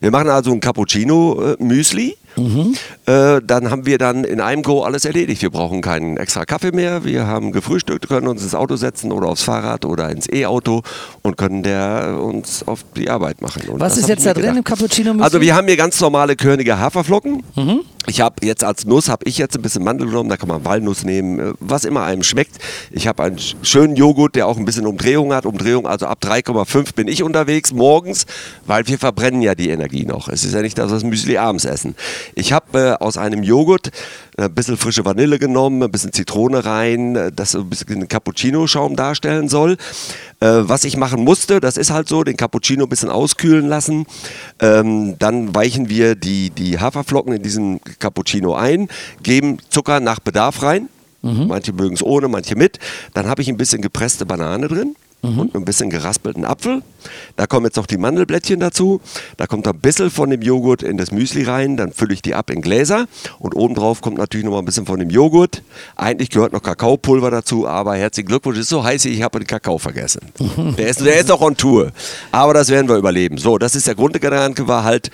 Wir 0.00 0.10
machen 0.10 0.30
also 0.30 0.52
ein 0.52 0.60
Cappuccino-Müsli. 0.60 2.08
Äh, 2.10 2.16
dann 3.06 3.70
haben 3.70 3.86
wir 3.86 3.98
dann 3.98 4.24
in 4.24 4.40
einem 4.40 4.62
Go 4.62 4.82
alles 4.82 5.04
erledigt. 5.04 5.42
Wir 5.42 5.50
brauchen 5.50 5.80
keinen 5.80 6.16
extra 6.16 6.44
Kaffee 6.44 6.72
mehr. 6.72 7.04
Wir 7.04 7.26
haben 7.26 7.52
gefrühstückt, 7.52 8.08
können 8.08 8.26
uns 8.28 8.42
ins 8.42 8.54
Auto 8.54 8.76
setzen 8.76 9.12
oder 9.12 9.28
aufs 9.28 9.42
Fahrrad 9.42 9.84
oder 9.84 10.10
ins 10.10 10.28
E-Auto 10.30 10.82
und 11.22 11.36
können 11.36 11.62
der 11.62 12.18
uns 12.22 12.66
auf 12.66 12.84
die 12.96 13.08
Arbeit 13.10 13.40
machen. 13.42 13.62
Und 13.68 13.80
was 13.80 13.96
ist 13.96 14.08
jetzt 14.08 14.26
da 14.26 14.32
drin 14.34 14.42
gedacht. 14.42 14.58
im 14.58 14.64
Cappuccino? 14.64 15.14
Mhm. 15.14 15.22
Also 15.22 15.40
wir 15.40 15.54
haben 15.54 15.66
hier 15.66 15.76
ganz 15.76 16.00
normale 16.00 16.36
körnige 16.36 16.78
Haferflocken. 16.78 17.42
Ich 18.06 18.20
habe 18.22 18.36
jetzt 18.46 18.64
als 18.64 18.86
Nuss 18.86 19.08
habe 19.10 19.24
ich 19.26 19.36
jetzt 19.36 19.54
ein 19.56 19.60
bisschen 19.60 19.84
Mandel 19.84 20.06
genommen, 20.08 20.30
da 20.30 20.38
kann 20.38 20.48
man 20.48 20.64
Walnuss 20.64 21.04
nehmen, 21.04 21.38
äh, 21.38 21.52
was 21.60 21.84
immer 21.84 22.04
einem 22.04 22.22
schmeckt. 22.22 22.56
Ich 22.90 23.06
habe 23.06 23.22
einen 23.22 23.36
sch- 23.36 23.54
schönen 23.62 23.96
Joghurt, 23.96 24.34
der 24.34 24.46
auch 24.46 24.56
ein 24.56 24.64
bisschen 24.64 24.86
Umdrehung 24.86 25.34
hat. 25.34 25.44
Umdrehung, 25.44 25.86
also 25.86 26.06
ab 26.06 26.18
3,5 26.22 26.94
bin 26.94 27.06
ich 27.06 27.22
unterwegs 27.22 27.72
morgens, 27.74 28.24
weil 28.66 28.86
wir 28.88 28.98
verbrennen 28.98 29.42
ja 29.42 29.54
die 29.54 29.68
Energie 29.68 30.06
noch. 30.06 30.28
Es 30.28 30.42
ist 30.44 30.54
ja 30.54 30.62
nicht, 30.62 30.78
das 30.78 31.04
Müsli 31.04 31.36
abends 31.36 31.66
essen. 31.66 31.96
Ich 32.34 32.52
habe 32.52 32.78
äh, 32.78 33.04
aus 33.04 33.16
einem 33.16 33.42
Joghurt 33.42 33.90
ein 34.36 34.54
bisschen 34.54 34.76
frische 34.76 35.04
Vanille 35.04 35.38
genommen, 35.38 35.82
ein 35.82 35.90
bisschen 35.90 36.12
Zitrone 36.12 36.64
rein, 36.64 37.16
äh, 37.16 37.32
das 37.32 37.52
so 37.52 37.60
ein 37.60 37.68
bisschen 37.68 38.08
Cappuccino-Schaum 38.08 38.96
darstellen 38.96 39.48
soll. 39.48 39.72
Äh, 40.40 40.46
was 40.62 40.84
ich 40.84 40.96
machen 40.96 41.24
musste, 41.24 41.60
das 41.60 41.76
ist 41.76 41.90
halt 41.90 42.08
so, 42.08 42.24
den 42.24 42.36
Cappuccino 42.36 42.84
ein 42.84 42.88
bisschen 42.88 43.10
auskühlen 43.10 43.66
lassen. 43.66 44.06
Ähm, 44.60 45.18
dann 45.18 45.54
weichen 45.54 45.88
wir 45.88 46.14
die, 46.14 46.50
die 46.50 46.78
Haferflocken 46.78 47.32
in 47.32 47.42
diesen 47.42 47.80
Cappuccino 47.98 48.54
ein, 48.54 48.88
geben 49.22 49.58
Zucker 49.68 50.00
nach 50.00 50.20
Bedarf 50.20 50.62
rein. 50.62 50.88
Manche 51.48 51.72
mögen 51.72 51.94
es 51.94 52.02
ohne, 52.02 52.28
manche 52.28 52.54
mit. 52.54 52.78
Dann 53.12 53.26
habe 53.26 53.42
ich 53.42 53.48
ein 53.48 53.56
bisschen 53.56 53.82
gepresste 53.82 54.24
Banane 54.24 54.68
drin. 54.68 54.94
Und 55.20 55.54
ein 55.56 55.64
bisschen 55.64 55.90
geraspelten 55.90 56.44
Apfel. 56.44 56.82
Da 57.36 57.46
kommen 57.46 57.66
jetzt 57.66 57.76
noch 57.76 57.86
die 57.86 57.96
Mandelblättchen 57.96 58.60
dazu. 58.60 59.00
Da 59.36 59.48
kommt 59.48 59.66
ein 59.66 59.78
bisschen 59.80 60.10
von 60.10 60.30
dem 60.30 60.42
Joghurt 60.42 60.84
in 60.84 60.96
das 60.96 61.10
Müsli 61.10 61.42
rein. 61.42 61.76
Dann 61.76 61.92
fülle 61.92 62.14
ich 62.14 62.22
die 62.22 62.34
ab 62.34 62.50
in 62.50 62.62
Gläser. 62.62 63.06
Und 63.40 63.56
obendrauf 63.56 64.00
kommt 64.00 64.18
natürlich 64.18 64.44
noch 64.44 64.52
mal 64.52 64.60
ein 64.60 64.64
bisschen 64.64 64.86
von 64.86 65.00
dem 65.00 65.10
Joghurt. 65.10 65.62
Eigentlich 65.96 66.30
gehört 66.30 66.52
noch 66.52 66.62
Kakaopulver 66.62 67.32
dazu, 67.32 67.66
aber 67.66 67.96
herzlichen 67.96 68.28
Glückwunsch. 68.28 68.58
Es 68.58 68.64
ist 68.64 68.70
so 68.70 68.84
heiß, 68.84 69.04
ich 69.06 69.22
habe 69.22 69.40
den 69.40 69.46
Kakao 69.46 69.78
vergessen. 69.78 70.20
Der 70.78 70.88
ist, 70.88 71.00
der 71.00 71.18
ist 71.18 71.28
noch 71.28 71.40
on 71.40 71.56
Tour. 71.56 71.90
Aber 72.30 72.54
das 72.54 72.68
werden 72.68 72.88
wir 72.88 72.96
überleben. 72.96 73.38
So, 73.38 73.58
das 73.58 73.74
ist 73.74 73.88
der 73.88 73.96
Grundgedanke, 73.96 74.68
war 74.68 74.84
halt, 74.84 75.10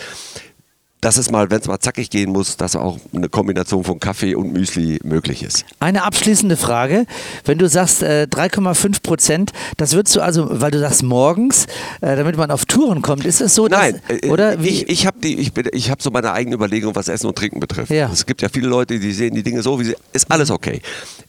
dass 1.04 1.18
es 1.18 1.30
mal, 1.30 1.50
wenn 1.50 1.60
es 1.60 1.66
mal 1.66 1.78
zackig 1.80 2.08
gehen 2.08 2.32
muss, 2.32 2.56
dass 2.56 2.76
auch 2.76 2.98
eine 3.14 3.28
Kombination 3.28 3.84
von 3.84 4.00
Kaffee 4.00 4.34
und 4.34 4.54
Müsli 4.54 5.00
möglich 5.04 5.42
ist. 5.42 5.66
Eine 5.78 6.04
abschließende 6.04 6.56
Frage. 6.56 7.04
Wenn 7.44 7.58
du 7.58 7.68
sagst 7.68 8.02
äh, 8.02 8.26
3,5 8.30 9.02
Prozent, 9.02 9.52
das 9.76 9.92
würdest 9.92 10.16
du 10.16 10.22
also, 10.22 10.48
weil 10.50 10.70
du 10.70 10.78
sagst 10.78 11.02
morgens, 11.02 11.66
äh, 12.00 12.16
damit 12.16 12.38
man 12.38 12.50
auf 12.50 12.64
Touren 12.64 13.02
kommt, 13.02 13.26
ist 13.26 13.42
es 13.42 13.54
so? 13.54 13.68
Dass, 13.68 13.80
Nein, 13.80 14.00
äh, 14.08 14.30
oder 14.30 14.62
wie? 14.62 14.68
ich, 14.68 14.88
ich 14.88 15.06
habe 15.06 15.18
ich, 15.28 15.52
ich 15.72 15.90
hab 15.90 16.00
so 16.00 16.10
meine 16.10 16.32
eigene 16.32 16.54
Überlegung, 16.56 16.94
was 16.94 17.08
Essen 17.08 17.26
und 17.26 17.36
Trinken 17.36 17.60
betrifft. 17.60 17.90
Ja. 17.90 18.08
Es 18.10 18.24
gibt 18.24 18.40
ja 18.40 18.48
viele 18.48 18.68
Leute, 18.68 18.98
die 18.98 19.12
sehen 19.12 19.34
die 19.34 19.42
Dinge 19.42 19.62
so, 19.62 19.78
wie 19.78 19.84
sie 19.84 19.96
ist 20.14 20.30
alles 20.30 20.50
okay. 20.50 20.80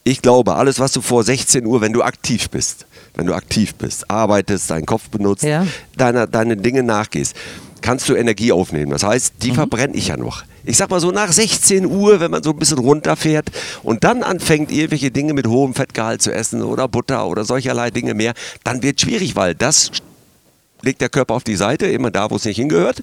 Ich 0.06 0.22
glaube, 0.22 0.56
alles, 0.56 0.80
was 0.80 0.94
du 0.94 1.02
vor 1.02 1.26
16 1.26 1.66
Uhr, 1.66 1.82
wenn 1.82 1.92
du 1.92 2.02
aktiv 2.02 2.50
bist, 2.50 2.86
wenn 3.16 3.26
du 3.26 3.34
aktiv 3.34 3.76
bist, 3.76 4.10
arbeitest, 4.10 4.70
deinen 4.70 4.86
Kopf 4.86 5.10
benutzt, 5.10 5.44
Ja. 5.44 5.68
deiner, 5.98 6.28
deine 6.28 6.56
Dinge 6.56 6.82
nachgehst, 6.84 7.36
kannst 7.86 8.10
du 8.10 8.16
Energie 8.16 8.52
aufnehmen. 8.52 8.92
Das 8.92 9.04
heißt, 9.04 9.36
die 9.44 9.52
Mhm. 9.52 9.56
verbrenne 9.56 9.96
ich 9.96 10.08
ja 10.08 10.18
noch. 10.18 10.44
Ich 10.64 10.78
sag 10.78 10.90
mal 10.90 11.00
so 11.00 11.12
nach 11.12 11.32
16 11.32 11.86
Uhr, 11.86 12.20
wenn 12.20 12.32
man 12.32 12.42
so 12.42 12.50
ein 12.50 12.58
bisschen 12.58 12.80
runterfährt 12.80 13.52
und 13.84 14.04
dann 14.04 14.24
anfängt, 14.24 14.72
irgendwelche 14.72 15.12
Dinge 15.12 15.34
mit 15.34 15.46
hohem 15.48 15.76
Fettgehalt 15.76 16.24
zu 16.24 16.34
essen 16.34 16.64
oder 16.64 16.88
Butter 16.88 17.28
oder 17.28 17.46
solcherlei 17.46 17.92
Dinge 17.92 18.16
mehr, 18.16 18.34
dann 18.64 18.82
wird 18.82 19.00
schwierig, 19.00 19.36
weil 19.36 19.54
das 19.54 19.92
legt 20.86 21.02
der 21.02 21.10
Körper 21.10 21.34
auf 21.34 21.44
die 21.44 21.56
Seite, 21.56 21.88
immer 21.88 22.12
da, 22.12 22.30
wo 22.32 22.36
es 22.36 22.46
nicht 22.46 22.58
hingehört 22.58 23.02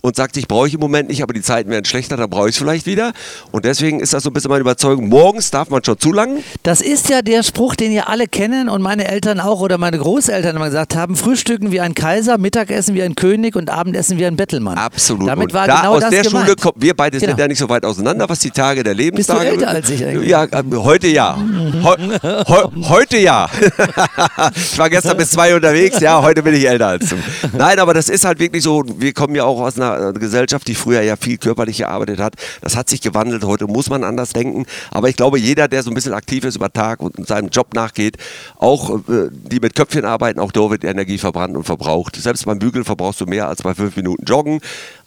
und 0.00 0.16
sagt, 0.16 0.36
ich 0.36 0.48
brauche 0.48 0.68
ich 0.68 0.74
im 0.74 0.80
Moment 0.80 1.08
nicht, 1.08 1.22
aber 1.22 1.34
die 1.34 1.42
Zeiten 1.42 1.70
werden 1.70 1.84
schlechter, 1.84 2.16
dann 2.16 2.30
brauche 2.30 2.48
ich 2.48 2.54
es 2.54 2.58
vielleicht 2.58 2.86
wieder. 2.86 3.12
Und 3.50 3.64
deswegen 3.64 4.00
ist 4.00 4.12
das 4.14 4.22
so 4.22 4.30
ein 4.30 4.32
bisschen 4.32 4.50
meine 4.50 4.60
Überzeugung, 4.62 5.08
morgens 5.08 5.50
darf 5.50 5.68
man 5.70 5.82
schon 5.84 5.98
zu 5.98 6.12
lang. 6.12 6.38
Das 6.62 6.80
ist 6.80 7.08
ja 7.10 7.22
der 7.22 7.42
Spruch, 7.42 7.74
den 7.74 7.92
ihr 7.92 8.08
alle 8.08 8.26
kennen 8.26 8.68
und 8.68 8.80
meine 8.82 9.08
Eltern 9.08 9.40
auch 9.40 9.60
oder 9.60 9.78
meine 9.78 9.98
Großeltern 9.98 10.56
immer 10.56 10.66
gesagt 10.66 10.94
haben: 10.96 11.16
Frühstücken 11.16 11.72
wie 11.72 11.80
ein 11.80 11.94
Kaiser, 11.94 12.38
Mittagessen 12.38 12.94
wie 12.94 13.02
ein 13.02 13.14
König 13.14 13.56
und 13.56 13.70
Abendessen 13.70 14.18
wie 14.18 14.26
ein 14.26 14.36
Bettelmann. 14.36 14.78
Absolut. 14.78 15.28
Damit 15.28 15.52
war 15.52 15.66
da 15.66 15.80
genau 15.80 15.94
aus 15.94 16.00
das 16.02 16.10
der 16.10 16.22
gemeint. 16.22 16.46
Schule 16.46 16.56
kommt, 16.56 16.74
wir 16.80 16.94
beide 16.94 17.18
Genau. 17.18 17.30
sind 17.30 17.38
ja 17.40 17.48
nicht 17.48 17.58
so 17.58 17.68
weit 17.68 17.84
auseinander, 17.84 18.28
was 18.28 18.38
die 18.40 18.50
Tage 18.50 18.82
der 18.82 18.92
Bist 18.94 19.00
du 19.00 19.04
Lebenstage 19.04 19.46
älter 19.46 19.68
als 19.68 19.90
ich 19.90 20.04
eigentlich? 20.04 20.28
Ja, 20.28 20.44
äh, 20.44 20.62
heute 20.74 21.06
ja. 21.08 21.36
Heu, 21.82 22.68
heute 22.88 23.18
ja. 23.18 23.48
ich 24.54 24.78
war 24.78 24.90
gestern 24.90 25.16
bis 25.16 25.30
zwei 25.30 25.54
unterwegs, 25.54 26.00
ja, 26.00 26.20
heute 26.22 26.42
bin 26.42 26.54
ich 26.54 26.68
älter 26.68 26.88
als 26.88 27.08
du. 27.08 27.16
Nein, 27.52 27.78
aber 27.78 27.94
das 27.94 28.08
ist 28.08 28.24
halt 28.24 28.38
wirklich 28.38 28.62
so, 28.62 28.84
wir 28.98 29.12
kommen 29.12 29.34
ja 29.34 29.44
auch 29.44 29.60
aus 29.60 29.78
einer 29.78 30.08
äh, 30.08 30.12
Gesellschaft, 30.12 30.66
die 30.68 30.74
früher 30.74 31.02
ja 31.02 31.16
viel 31.16 31.38
körperlich 31.38 31.78
gearbeitet 31.78 32.20
hat. 32.20 32.34
Das 32.60 32.76
hat 32.76 32.88
sich 32.88 33.00
gewandelt, 33.00 33.44
heute 33.44 33.66
muss 33.66 33.90
man 33.90 34.04
anders 34.04 34.32
denken. 34.32 34.66
Aber 34.90 35.08
ich 35.08 35.16
glaube, 35.16 35.38
jeder, 35.38 35.68
der 35.68 35.82
so 35.82 35.90
ein 35.90 35.94
bisschen 35.94 36.14
aktiv 36.14 36.44
ist 36.44 36.56
über 36.56 36.72
Tag 36.72 37.00
und 37.00 37.26
seinem 37.26 37.48
Job 37.48 37.74
nachgeht, 37.74 38.16
auch 38.56 38.98
äh, 39.08 39.28
die 39.30 39.60
mit 39.60 39.74
Köpfchen 39.74 40.04
arbeiten, 40.04 40.40
auch 40.40 40.52
da 40.52 40.70
wird 40.70 40.84
Energie 40.84 41.18
verbrannt 41.18 41.56
und 41.56 41.64
verbraucht. 41.64 42.16
Selbst 42.16 42.44
beim 42.46 42.58
Bügeln 42.58 42.84
verbrauchst 42.84 43.20
du 43.20 43.26
mehr 43.26 43.48
als 43.48 43.62
bei 43.62 43.74
fünf 43.74 43.96
Minuten 43.96 44.24
Joggen. 44.24 44.60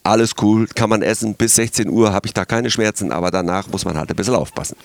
Alles 0.08 0.32
cool, 0.41 0.68
kann 0.74 0.89
man 0.89 1.01
essen. 1.01 1.36
Bis 1.36 1.55
16 1.55 1.89
Uhr 1.89 2.14
habe 2.14 2.28
ich 2.28 2.34
da 2.34 2.45
keine 2.45 2.72
Schmerzen, 2.72 3.12
aber 3.12 3.30
danach 3.30 3.68
muss 3.68 3.84
man 3.84 3.97
halt 3.97 4.10
ein 4.10 4.16
bisschen 4.16 4.36
aufpassen. 4.36 4.78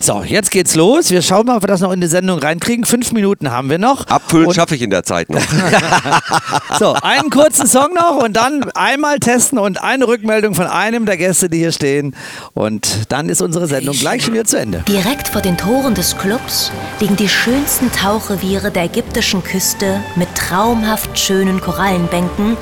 So, 0.00 0.22
jetzt 0.22 0.50
geht's 0.50 0.74
los. 0.74 1.10
Wir 1.10 1.20
schauen 1.20 1.44
mal, 1.44 1.56
ob 1.56 1.62
wir 1.62 1.66
das 1.66 1.82
noch 1.82 1.92
in 1.92 2.00
die 2.00 2.06
Sendung 2.06 2.38
reinkriegen. 2.38 2.86
Fünf 2.86 3.12
Minuten 3.12 3.50
haben 3.50 3.68
wir 3.68 3.76
noch. 3.76 4.06
Abfüllen 4.06 4.54
schaffe 4.54 4.74
ich 4.74 4.80
in 4.80 4.88
der 4.88 5.04
Zeit 5.04 5.28
noch. 5.28 5.42
So, 6.78 6.94
einen 6.94 7.28
kurzen 7.28 7.66
Song 7.66 7.92
noch 7.94 8.22
und 8.24 8.34
dann 8.34 8.64
einmal 8.74 9.18
testen 9.18 9.58
und 9.58 9.82
eine 9.82 10.08
Rückmeldung 10.08 10.54
von 10.54 10.66
einem 10.66 11.04
der 11.04 11.16
Gäste, 11.18 11.50
die 11.50 11.58
hier 11.58 11.72
stehen. 11.72 12.16
Und 12.54 13.12
dann 13.12 13.28
ist 13.28 13.42
unsere 13.42 13.66
Sendung 13.66 13.94
gleich 13.94 14.24
schon 14.24 14.32
wieder 14.34 14.44
zu 14.44 14.58
Ende. 14.58 14.82
Direkt 14.88 15.28
vor 15.28 15.42
den 15.42 15.58
Toren 15.58 15.94
des 15.94 16.16
Clubs 16.16 16.72
liegen 16.98 17.16
die 17.16 17.28
schönsten 17.28 17.92
Tauchreviere 17.92 18.70
der 18.70 18.84
ägyptischen 18.84 19.44
Küste 19.44 20.00
mit 20.16 20.34
traumhaft 20.34 21.18
schönen 21.18 21.60
Korallenbänken 21.60 22.56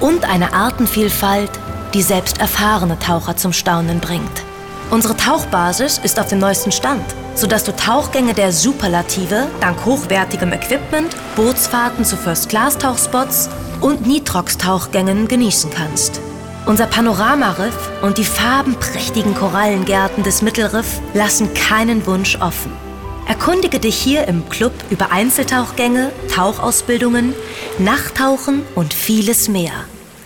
und 0.00 0.24
einer 0.24 0.52
Artenvielfalt, 0.52 1.50
die 1.94 2.02
selbst 2.02 2.40
erfahrene 2.40 2.98
Taucher 2.98 3.36
zum 3.36 3.52
Staunen 3.52 4.00
bringt. 4.00 4.42
Unsere 4.90 5.16
Tauchbasis 5.16 5.98
ist 6.02 6.18
auf 6.18 6.28
dem 6.28 6.40
neuesten 6.40 6.72
Stand, 6.72 7.04
sodass 7.34 7.62
du 7.62 7.74
Tauchgänge 7.74 8.34
der 8.34 8.52
Superlative 8.52 9.46
dank 9.60 9.84
hochwertigem 9.84 10.52
Equipment, 10.52 11.14
Bootsfahrten 11.36 12.04
zu 12.04 12.16
First-Class-Tauchspots 12.16 13.48
und 13.80 14.06
Nitrox-Tauchgängen 14.06 15.28
genießen 15.28 15.70
kannst. 15.70 16.20
Unser 16.66 16.86
Panoramariff 16.86 17.90
und 18.02 18.18
die 18.18 18.24
farbenprächtigen 18.24 19.34
Korallengärten 19.34 20.24
des 20.24 20.42
Mittelriff 20.42 21.00
lassen 21.14 21.54
keinen 21.54 22.04
Wunsch 22.06 22.36
offen. 22.40 22.89
Erkundige 23.30 23.78
dich 23.78 23.94
hier 23.94 24.26
im 24.26 24.48
Club 24.48 24.72
über 24.90 25.12
Einzeltauchgänge, 25.12 26.10
Tauchausbildungen, 26.34 27.32
Nachttauchen 27.78 28.62
und 28.74 28.92
vieles 28.92 29.46
mehr. 29.46 29.70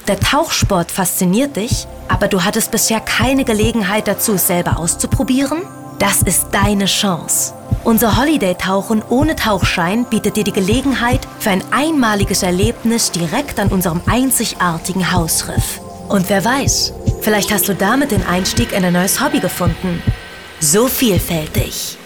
Der 0.09 0.19
Tauchsport 0.19 0.91
fasziniert 0.91 1.55
dich, 1.57 1.87
aber 2.09 2.29
du 2.29 2.45
hattest 2.45 2.71
bisher 2.71 3.01
keine 3.01 3.45
Gelegenheit 3.45 4.09
dazu, 4.09 4.33
es 4.33 4.47
selber 4.47 4.79
auszuprobieren? 4.79 5.65
Das 5.99 6.23
ist 6.23 6.47
deine 6.53 6.87
Chance. 6.87 7.53
Unser 7.85 8.17
Holiday-Tauchen 8.17 9.03
ohne 9.11 9.37
Tauchschein 9.37 10.07
bietet 10.07 10.39
dir 10.39 10.45
die 10.45 10.53
Gelegenheit 10.53 11.29
für 11.41 11.51
ein 11.51 11.63
einmaliges 11.73 12.43
Erlebnis 12.43 13.11
direkt 13.11 13.61
an 13.61 13.69
unserem 13.69 14.01
einzigartigen 14.07 15.13
Hausriff. 15.13 15.79
Und 16.09 16.31
wer 16.31 16.43
weiß, 16.43 16.95
vielleicht 17.21 17.53
hast 17.53 17.69
du 17.69 17.75
damit 17.75 18.13
den 18.13 18.27
Einstieg 18.27 18.73
in 18.73 18.83
ein 18.83 18.95
neues 18.95 19.23
Hobby 19.23 19.41
gefunden. 19.41 20.03
So 20.59 20.89
vielfältig. 20.89 21.99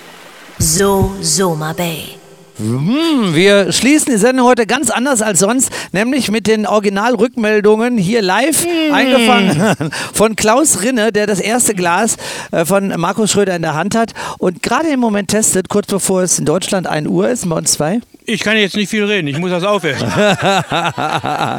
So 0.61 1.23
Soma 1.23 1.73
Bay. 1.73 2.18
Hm, 2.59 3.35
wir 3.37 3.71
schließen 3.71 4.13
die 4.13 4.19
Sendung 4.19 4.45
heute 4.45 4.67
ganz 4.67 4.91
anders 4.91 5.23
als 5.23 5.39
sonst, 5.39 5.71
nämlich 5.93 6.29
mit 6.29 6.49
den 6.49 6.67
Originalrückmeldungen 6.67 7.97
hier 7.97 8.21
live 8.21 8.67
eingefangen 8.93 9.77
von 10.13 10.35
Klaus 10.35 10.83
Rinne, 10.83 11.13
der 11.13 11.29
das 11.29 11.39
erste 11.39 11.75
Glas 11.75 12.17
äh, 12.51 12.65
von 12.65 12.89
Markus 12.97 13.31
Schröder 13.31 13.55
in 13.55 13.63
der 13.63 13.75
Hand 13.75 13.95
hat 13.95 14.13
und 14.39 14.61
gerade 14.61 14.89
im 14.89 14.99
Moment 14.99 15.31
testet, 15.31 15.69
kurz 15.69 15.87
bevor 15.87 16.23
es 16.23 16.41
in 16.41 16.47
Deutschland 16.47 16.89
1 16.89 17.07
Uhr 17.07 17.29
ist, 17.29 17.49
bei 17.49 17.57
uns 17.57 17.73
zwei. 17.73 18.01
Ich 18.31 18.43
kann 18.43 18.59
jetzt 18.59 18.77
nicht 18.77 18.91
viel 18.91 19.05
reden, 19.05 19.27
ich 19.27 19.39
muss 19.39 19.51
das 19.51 19.65
aufessen. 19.65 20.07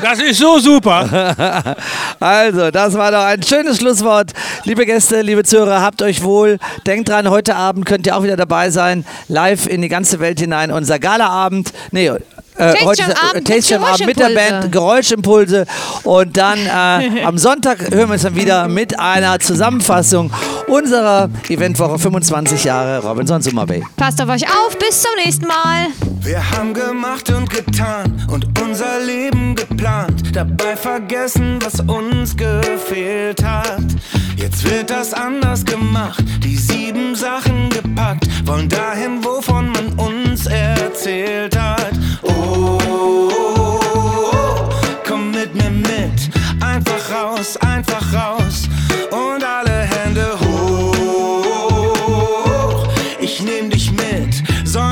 Das 0.02 0.20
ist 0.22 0.38
so 0.38 0.60
super. 0.60 1.76
Also, 2.20 2.70
das 2.70 2.93
war 2.93 3.12
doch 3.12 3.24
ein 3.24 3.41
schönes 3.41 3.78
Schlusswort. 3.78 4.34
Liebe 4.66 4.86
Gäste, 4.86 5.22
liebe 5.22 5.43
Zuhörer, 5.43 5.82
habt 5.82 6.02
euch 6.02 6.24
wohl. 6.24 6.60
Denkt 6.86 7.10
dran, 7.10 7.30
heute 7.30 7.56
Abend 7.56 7.86
könnt 7.86 8.06
ihr 8.06 8.16
auch 8.16 8.24
wieder 8.24 8.38
dabei 8.38 8.70
sein, 8.70 9.06
live 9.28 9.68
in 9.68 9.82
die 9.82 9.88
ganze 9.88 10.20
Welt 10.20 10.39
hinein. 10.39 10.72
Unser 10.89 10.97
Galaabend. 10.97 11.71
Nee, 11.91 12.07
äh, 12.07 12.17
Taste 12.55 12.85
heute 12.85 13.01
äh, 13.03 13.13
Abend 13.13 13.33
mit 13.35 13.47
Taste 13.47 13.73
Jam 13.75 13.83
Abend 13.83 14.05
mit 14.07 14.17
der. 14.19 14.29
Band 14.29 14.71
Geräuschimpulse. 14.71 15.67
Und 16.01 16.35
dann 16.35 16.57
äh, 16.57 17.21
am 17.25 17.37
Sonntag 17.37 17.91
hören 17.91 18.09
wir 18.09 18.13
uns 18.13 18.23
dann 18.23 18.35
wieder 18.35 18.67
mit 18.67 18.99
einer 18.99 19.39
Zusammenfassung 19.39 20.31
unserer 20.65 21.29
Eventwoche 21.47 21.99
25 21.99 22.63
Jahre 22.63 23.07
Robinson 23.07 23.39
Summer 23.43 23.67
Bay. 23.67 23.83
Passt 23.97 24.19
auf 24.19 24.29
euch 24.29 24.45
auf, 24.45 24.79
bis 24.79 25.03
zum 25.03 25.11
nächsten 25.23 25.45
Mal. 25.45 25.89
Wir 26.21 26.41
haben 26.51 26.73
gemacht 26.73 27.29
und 27.29 27.51
getan 27.51 28.27
und 28.31 28.47
unser 28.59 28.99
Leben 28.99 29.53
geplant, 29.55 30.35
dabei 30.35 30.75
vergessen, 30.75 31.59
was 31.63 31.79
uns 31.81 32.35
gefehlt 32.35 33.43
hat. 33.43 33.83
Jetzt 34.35 34.69
wird 34.69 34.89
das 34.89 35.13
anders 35.13 35.63
gemacht, 35.63 36.23
die 36.43 36.57
sieben 36.57 37.15
Sachen 37.15 37.69
gepackt, 37.69 38.27
wollen 38.45 38.67
dahin, 38.69 39.23
wovon 39.23 39.69
man 39.71 39.88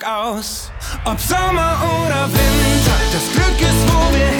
Alltag 0.00 0.06
aus. 0.06 0.70
Ob 1.04 1.18
Sommer 1.20 1.76
oder 2.04 2.26
Winter, 2.26 2.98
das 3.12 3.32
Glück 3.32 3.60
ist, 3.60 3.92
wo 3.92 4.12
wir 4.12 4.18
hinfahren. 4.18 4.39